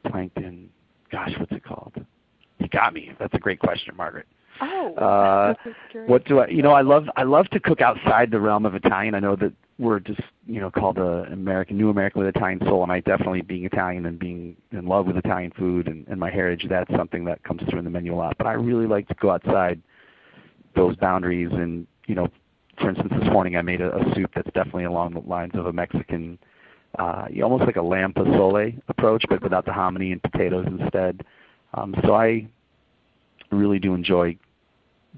plankton. 0.09 0.71
Gosh, 1.11 1.33
what's 1.39 1.53
it 1.53 1.65
called? 1.65 1.95
You 2.59 2.69
got 2.69 2.95
me. 2.95 3.13
That's 3.19 3.35
a 3.35 3.39
great 3.39 3.59
question, 3.59 3.95
Margaret. 3.97 4.27
Oh. 4.61 4.95
Uh. 4.95 5.55
What 6.07 6.25
do 6.27 6.41
I? 6.41 6.49
You 6.49 6.63
know, 6.63 6.73
I 6.73 6.83
love 6.83 7.07
I 7.17 7.25
love 7.25 7.49
to 7.51 7.61
cook 7.61 7.81
outside 7.81 8.31
the 8.31 8.41
realm 8.41 8.67
of 8.67 8.75
Italian. 8.75 9.15
I 9.15 9.21
know 9.21 9.37
that 9.37 9.53
we're 9.79 9.99
just 9.99 10.21
you 10.47 10.61
know 10.61 10.71
called 10.71 10.97
the 10.97 11.25
American 11.33 11.77
New 11.77 11.91
American 11.91 12.25
with 12.25 12.35
Italian 12.35 12.61
soul, 12.61 12.83
and 12.83 12.93
I 12.93 13.01
definitely 13.01 13.43
being 13.43 13.65
Italian 13.65 14.07
and 14.07 14.19
being 14.19 14.57
in 14.71 14.87
love 14.87 15.07
with 15.07 15.17
Italian 15.17 15.53
food 15.59 15.89
and, 15.89 16.07
and 16.07 16.21
my 16.21 16.31
heritage. 16.31 16.69
That's 16.69 16.91
something 16.97 17.25
that 17.25 17.43
comes 17.43 17.63
through 17.69 17.81
in 17.81 17.85
the 17.85 17.91
menu 17.91 18.15
a 18.15 18.17
lot. 18.17 18.39
But 18.39 18.47
I 18.47 18.53
really 18.53 18.87
like 18.87 19.09
to 19.09 19.15
go 19.15 19.31
outside 19.31 19.83
those 20.77 20.97
boundaries. 20.97 21.51
And 21.53 21.87
you 22.07 22.15
know, 22.15 22.29
for 22.79 22.91
instance, 22.91 23.13
this 23.19 23.33
morning 23.33 23.57
I 23.57 23.63
made 23.63 23.81
a, 23.81 23.95
a 23.95 24.15
soup 24.15 24.31
that's 24.35 24.51
definitely 24.55 24.85
along 24.85 25.15
the 25.15 25.21
lines 25.21 25.53
of 25.55 25.67
a 25.67 25.73
Mexican, 25.73 26.39
uh, 26.99 27.27
almost 27.43 27.65
like 27.65 27.77
a 27.77 27.83
lamb 27.83 28.13
pozole 28.13 28.81
approach, 28.89 29.25
but 29.29 29.43
without 29.43 29.65
the 29.65 29.73
hominy 29.73 30.13
and 30.13 30.23
potatoes 30.23 30.67
instead. 30.67 31.25
Um, 31.75 31.95
so 32.05 32.15
I 32.15 32.47
really 33.51 33.79
do 33.79 33.95
enjoy 33.95 34.37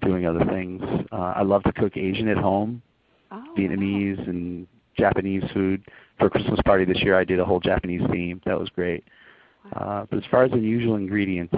doing 0.03 0.27
other 0.27 0.45
things. 0.45 0.83
Uh, 1.13 1.35
I 1.37 1.43
love 1.43 1.63
to 1.65 1.73
cook 1.73 1.97
Asian 1.97 2.29
at 2.29 2.37
home, 2.37 2.83
oh, 3.31 3.45
Vietnamese 3.57 4.29
and 4.29 4.67
Japanese 4.97 5.45
food. 5.53 5.85
For 6.19 6.27
a 6.27 6.31
Christmas 6.31 6.61
party 6.65 6.85
this 6.85 7.03
year, 7.03 7.19
I 7.19 7.25
did 7.25 7.41
a 7.41 7.45
whole 7.45 7.61
Japanese 7.61 8.03
theme. 8.11 8.41
That 8.47 8.59
was 8.59 8.71
great. 8.71 9.05
Uh, 9.75 10.07
but 10.09 10.19
as 10.19 10.25
far 10.31 10.45
as 10.45 10.53
unusual 10.53 10.97
ingredients, 10.97 11.55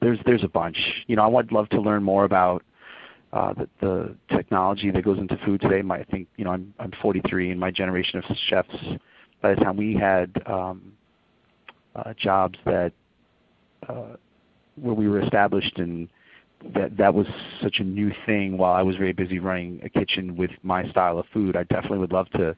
there's 0.00 0.18
there's 0.24 0.44
a 0.44 0.48
bunch. 0.48 0.78
You 1.06 1.16
know, 1.16 1.22
I 1.22 1.26
would 1.26 1.52
love 1.52 1.68
to 1.70 1.80
learn 1.80 2.02
more 2.02 2.24
about 2.24 2.62
the, 3.54 3.68
the 3.80 4.16
technology 4.34 4.90
that 4.90 5.04
goes 5.04 5.18
into 5.18 5.36
food 5.44 5.60
today. 5.60 5.82
I 5.90 6.04
think 6.04 6.28
you 6.36 6.44
know 6.44 6.52
I'm 6.52 6.72
I'm 6.78 6.92
43, 7.02 7.50
and 7.50 7.60
my 7.60 7.70
generation 7.70 8.18
of 8.18 8.36
chefs. 8.48 8.74
By 9.42 9.54
the 9.54 9.60
time 9.60 9.76
we 9.76 9.94
had 9.94 10.30
um, 10.46 10.92
uh, 11.94 12.14
jobs 12.14 12.58
that 12.64 12.92
uh, 13.88 14.16
where 14.76 14.94
we 14.94 15.08
were 15.08 15.20
established 15.20 15.78
and 15.78 16.08
that 16.74 16.96
that 16.96 17.12
was 17.12 17.26
such 17.62 17.80
a 17.80 17.84
new 17.84 18.10
thing 18.24 18.56
while 18.56 18.72
I 18.72 18.82
was 18.82 18.96
very 18.96 19.12
busy 19.12 19.38
running 19.38 19.80
a 19.84 19.88
kitchen 19.88 20.36
with 20.36 20.50
my 20.62 20.88
style 20.90 21.18
of 21.18 21.26
food. 21.32 21.56
I 21.56 21.64
definitely 21.64 21.98
would 21.98 22.12
love 22.12 22.30
to 22.30 22.56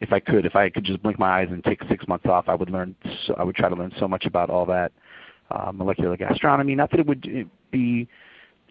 if 0.00 0.12
I 0.12 0.20
could 0.20 0.46
if 0.46 0.56
I 0.56 0.70
could 0.70 0.84
just 0.84 1.02
blink 1.02 1.18
my 1.18 1.40
eyes 1.40 1.48
and 1.50 1.62
take 1.64 1.80
6 1.88 2.08
months 2.08 2.26
off, 2.26 2.48
I 2.48 2.54
would 2.54 2.70
learn 2.70 2.94
I 3.36 3.44
would 3.44 3.56
try 3.56 3.68
to 3.68 3.74
learn 3.74 3.92
so 3.98 4.08
much 4.08 4.26
about 4.26 4.50
all 4.50 4.66
that 4.66 4.92
uh, 5.50 5.72
molecular 5.72 6.16
gastronomy. 6.16 6.74
Not 6.74 6.90
that 6.92 7.00
it 7.00 7.06
would 7.06 7.26
uh, 7.26 7.48
be 7.70 8.08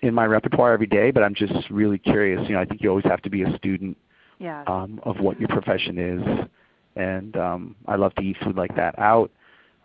in 0.01 0.13
my 0.13 0.25
repertoire 0.25 0.73
every 0.73 0.87
day, 0.87 1.11
but 1.11 1.23
I'm 1.23 1.35
just 1.35 1.53
really 1.69 1.97
curious. 1.97 2.41
You 2.47 2.55
know, 2.55 2.61
I 2.61 2.65
think 2.65 2.81
you 2.81 2.89
always 2.89 3.05
have 3.05 3.21
to 3.23 3.29
be 3.29 3.43
a 3.43 3.55
student 3.57 3.97
Yes. 4.39 4.63
um, 4.67 5.01
of 5.03 5.19
what 5.19 5.37
your 5.39 5.49
profession 5.49 5.97
is, 5.97 6.47
and 6.95 7.35
um, 7.35 7.75
I 7.87 7.95
love 7.95 8.15
to 8.15 8.21
eat 8.21 8.37
food 8.43 8.55
like 8.55 8.73
that 8.77 8.97
out. 8.97 9.31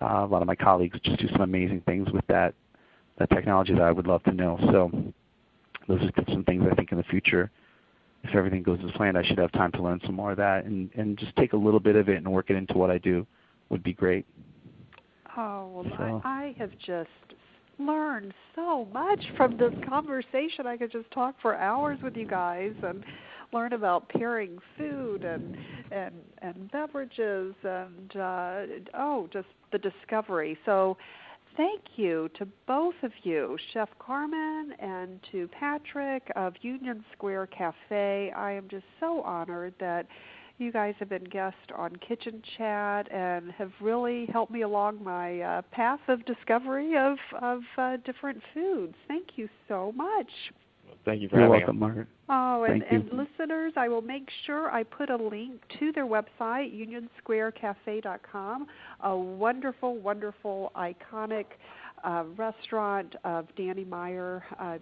Uh, 0.01 0.25
a 0.25 0.27
lot 0.27 0.43
of 0.43 0.47
my 0.47 0.55
colleagues 0.55 0.99
just 1.03 1.19
do 1.19 1.29
some 1.33 1.41
amazing 1.41 1.81
things 1.87 2.11
with 2.13 2.27
that 2.29 2.55
that 3.19 3.31
technology 3.31 3.73
that 3.73 3.83
I 3.83 3.91
would 3.93 4.07
love 4.07 4.23
to 4.25 4.33
know. 4.33 4.59
So 4.73 4.91
those 5.89 6.01
are 6.03 6.25
some 6.33 6.45
things 6.45 6.65
I 6.71 6.75
think 6.75 6.91
in 6.93 6.99
the 6.99 7.05
future, 7.05 7.51
if 8.23 8.35
everything 8.35 8.63
goes 8.63 8.79
as 8.85 8.91
planned, 8.93 9.17
I 9.19 9.23
should 9.25 9.39
have 9.39 9.53
time 9.53 9.71
to 9.73 9.83
learn 9.83 10.01
some 10.07 10.15
more 10.15 10.31
of 10.33 10.37
that 10.37 10.65
and 10.67 10.89
and 10.95 11.19
just 11.19 11.35
take 11.37 11.53
a 11.53 11.57
little 11.57 11.81
bit 11.81 11.97
of 11.97 12.09
it 12.09 12.17
and 12.17 12.33
work 12.33 12.51
it 12.51 12.57
into 12.57 12.75
what 12.79 12.91
I 12.91 12.99
do 12.99 13.27
would 13.71 13.83
be 13.83 13.93
great. 13.93 14.25
Oh, 15.37 15.69
well, 15.75 15.85
So- 15.99 16.21
I, 16.25 16.29
I 16.45 16.55
have 16.59 16.71
just 16.79 17.11
learned 17.79 18.35
so 18.55 18.87
much 18.93 19.25
from 19.37 19.57
this 19.57 19.75
conversation. 19.89 20.67
I 20.67 20.77
could 20.77 20.93
just 20.93 21.11
talk 21.11 21.35
for 21.41 21.55
hours 21.57 21.99
with 22.03 22.17
you 22.17 22.27
guys 22.27 22.73
and 22.83 23.05
learn 23.53 23.73
about 23.73 24.09
pairing 24.09 24.59
food 24.77 25.25
and 25.25 25.57
and 25.91 26.15
and 26.39 26.71
beverages 26.71 27.55
and 27.63 28.17
uh 28.17 28.63
oh, 28.95 29.29
just 29.33 29.49
the 29.73 29.79
discovery. 29.79 30.59
So 30.65 30.97
thank 31.57 31.83
you 31.97 32.29
to 32.39 32.47
both 32.67 32.95
of 33.03 33.13
you, 33.23 33.57
Chef 33.73 33.89
Carmen 33.99 34.75
and 34.79 35.21
to 35.33 35.49
Patrick 35.49 36.31
of 36.37 36.55
Union 36.63 37.05
Square 37.13 37.49
Cafe. 37.49 38.33
I 38.37 38.53
am 38.53 38.69
just 38.69 38.87
so 39.01 39.23
honored 39.23 39.75
that 39.81 40.07
you 40.59 40.73
guys 40.73 40.95
have 40.99 41.09
been 41.09 41.25
guests 41.25 41.59
on 41.77 41.97
Kitchen 41.97 42.43
Chat 42.57 43.11
and 43.13 43.51
have 43.53 43.73
really 43.81 44.27
helped 44.33 44.53
me 44.53 44.63
along 44.63 45.03
my 45.03 45.41
uh, 45.41 45.63
path 45.73 46.01
of 46.09 46.25
discovery 46.25 46.97
of 46.97 47.17
of 47.41 47.61
uh, 47.77 47.97
different 48.05 48.41
foods. 48.53 48.95
Thank 49.09 49.37
you 49.37 49.49
so 49.69 49.93
much. 49.97 50.31
Thank 51.05 51.21
you 51.21 51.29
for 51.29 51.37
You're 51.37 51.47
having 51.47 51.61
welcome, 51.61 51.77
us. 51.77 51.81
Margaret. 51.81 52.09
Oh, 52.29 52.65
and, 52.65 52.83
and 52.85 53.05
listeners, 53.13 53.75
I 53.77 53.89
will 53.89 54.01
make 54.01 54.29
sure 54.47 54.71
I 54.71 54.85
put 54.85 55.11
a 55.11 55.17
link 55.17 55.61
to 55.79 55.93
their 55.93 56.07
website, 56.07 56.73
unionsquarecafe.com, 57.29 58.67
a 59.03 59.17
wonderful, 59.17 59.97
wonderful, 59.99 60.73
iconic 60.77 61.45
uh, 62.05 62.25
restaurant 62.37 63.17
of 63.25 63.47
Danny 63.57 63.85
Meyer. 63.85 64.45
Uh, 64.59 64.79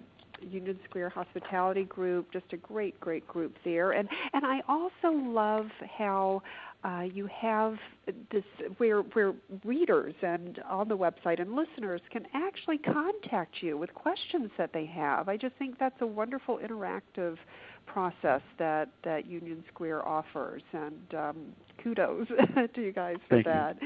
Union 0.50 0.78
Square 0.88 1.10
Hospitality 1.10 1.84
Group, 1.84 2.32
just 2.32 2.52
a 2.52 2.56
great, 2.56 2.98
great 3.00 3.26
group 3.26 3.56
there, 3.64 3.92
and 3.92 4.08
and 4.32 4.44
I 4.44 4.62
also 4.68 5.10
love 5.16 5.66
how 5.96 6.42
uh, 6.84 7.02
you 7.12 7.28
have 7.28 7.76
this 8.32 8.44
where 8.78 9.02
where 9.02 9.34
readers 9.64 10.14
and 10.22 10.58
on 10.68 10.88
the 10.88 10.96
website 10.96 11.40
and 11.40 11.54
listeners 11.54 12.00
can 12.10 12.26
actually 12.34 12.78
contact 12.78 13.56
you 13.62 13.78
with 13.78 13.94
questions 13.94 14.50
that 14.58 14.72
they 14.72 14.86
have. 14.86 15.28
I 15.28 15.36
just 15.36 15.54
think 15.56 15.78
that's 15.78 16.00
a 16.00 16.06
wonderful 16.06 16.58
interactive 16.58 17.36
process 17.86 18.40
that 18.58 18.88
that 19.04 19.26
Union 19.26 19.62
Square 19.72 20.06
offers, 20.06 20.62
and 20.72 21.14
um, 21.16 21.36
kudos 21.82 22.28
to 22.74 22.80
you 22.80 22.92
guys 22.92 23.16
for 23.28 23.42
Thank 23.42 23.46
you. 23.46 23.52
that. 23.52 23.76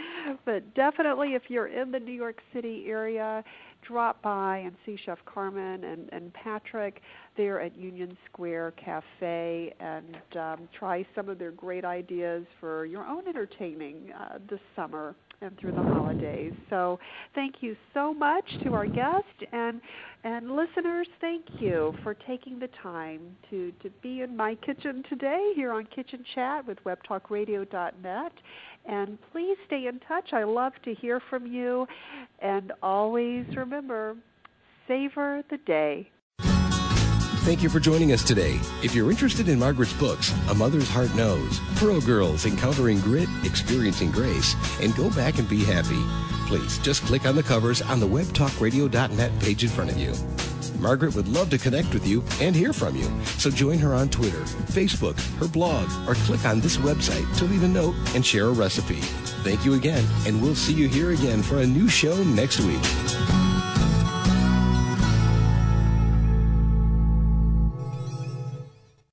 But 0.44 0.74
definitely, 0.74 1.34
if 1.34 1.42
you're 1.48 1.68
in 1.68 1.90
the 1.90 2.00
New 2.00 2.12
York 2.12 2.40
City 2.52 2.84
area, 2.88 3.42
drop 3.86 4.20
by 4.22 4.58
and 4.58 4.74
see 4.84 4.98
Chef 5.04 5.18
Carmen 5.24 5.84
and, 5.84 6.08
and 6.12 6.32
Patrick 6.34 7.00
there 7.36 7.60
at 7.60 7.76
Union 7.76 8.16
Square 8.30 8.72
Cafe 8.72 9.74
and 9.80 10.16
um, 10.36 10.68
try 10.78 11.06
some 11.14 11.28
of 11.28 11.38
their 11.38 11.52
great 11.52 11.84
ideas 11.84 12.44
for 12.60 12.84
your 12.86 13.04
own 13.04 13.28
entertaining 13.28 14.12
uh, 14.12 14.38
this 14.48 14.60
summer 14.74 15.14
and 15.40 15.58
through 15.58 15.72
the 15.72 15.82
holidays. 15.82 16.52
So 16.70 16.98
thank 17.34 17.56
you 17.60 17.76
so 17.94 18.14
much 18.14 18.44
to 18.64 18.74
our 18.74 18.86
guest 18.86 19.52
and 19.52 19.80
and 20.26 20.56
listeners, 20.56 21.06
thank 21.20 21.44
you 21.60 21.94
for 22.02 22.12
taking 22.12 22.58
the 22.58 22.68
time 22.82 23.36
to, 23.48 23.70
to 23.80 23.90
be 24.02 24.22
in 24.22 24.36
my 24.36 24.56
kitchen 24.56 25.04
today 25.08 25.52
here 25.54 25.72
on 25.72 25.86
Kitchen 25.94 26.24
Chat 26.34 26.66
with 26.66 26.78
webtalkradio.net. 26.82 28.32
And 28.86 29.18
please 29.30 29.56
stay 29.68 29.86
in 29.86 30.00
touch. 30.00 30.32
I 30.32 30.42
love 30.42 30.72
to 30.84 30.94
hear 30.94 31.20
from 31.30 31.46
you. 31.46 31.86
And 32.40 32.72
always 32.82 33.46
remember, 33.54 34.16
savor 34.88 35.44
the 35.48 35.58
day. 35.58 36.10
Thank 37.46 37.62
you 37.62 37.68
for 37.68 37.78
joining 37.78 38.10
us 38.10 38.24
today. 38.24 38.58
If 38.82 38.92
you're 38.92 39.08
interested 39.08 39.48
in 39.48 39.60
Margaret's 39.60 39.92
books, 39.92 40.34
A 40.48 40.54
Mother's 40.54 40.90
Heart 40.90 41.14
Knows, 41.14 41.60
Pearl 41.76 42.00
Girls 42.00 42.44
Encountering 42.44 42.98
Grit, 42.98 43.28
Experiencing 43.44 44.10
Grace, 44.10 44.56
and 44.82 44.92
Go 44.96 45.10
Back 45.10 45.38
and 45.38 45.48
Be 45.48 45.62
Happy, 45.62 46.02
please 46.48 46.78
just 46.78 47.04
click 47.04 47.24
on 47.24 47.36
the 47.36 47.44
covers 47.44 47.82
on 47.82 48.00
the 48.00 48.08
webtalkradio.net 48.08 49.38
page 49.38 49.62
in 49.62 49.70
front 49.70 49.92
of 49.92 49.96
you. 49.96 50.12
Margaret 50.80 51.14
would 51.14 51.28
love 51.28 51.48
to 51.50 51.58
connect 51.58 51.94
with 51.94 52.04
you 52.04 52.24
and 52.40 52.56
hear 52.56 52.72
from 52.72 52.96
you, 52.96 53.08
so 53.38 53.48
join 53.48 53.78
her 53.78 53.94
on 53.94 54.08
Twitter, 54.08 54.42
Facebook, 54.72 55.16
her 55.38 55.46
blog, 55.46 55.88
or 56.08 56.14
click 56.24 56.44
on 56.44 56.58
this 56.58 56.78
website 56.78 57.32
to 57.38 57.44
leave 57.44 57.62
a 57.62 57.68
note 57.68 57.94
and 58.16 58.26
share 58.26 58.46
a 58.46 58.52
recipe. 58.52 58.98
Thank 59.44 59.64
you 59.64 59.74
again, 59.74 60.04
and 60.26 60.42
we'll 60.42 60.56
see 60.56 60.72
you 60.72 60.88
here 60.88 61.12
again 61.12 61.44
for 61.44 61.58
a 61.58 61.66
new 61.66 61.88
show 61.88 62.24
next 62.24 62.58
week. 62.58 63.45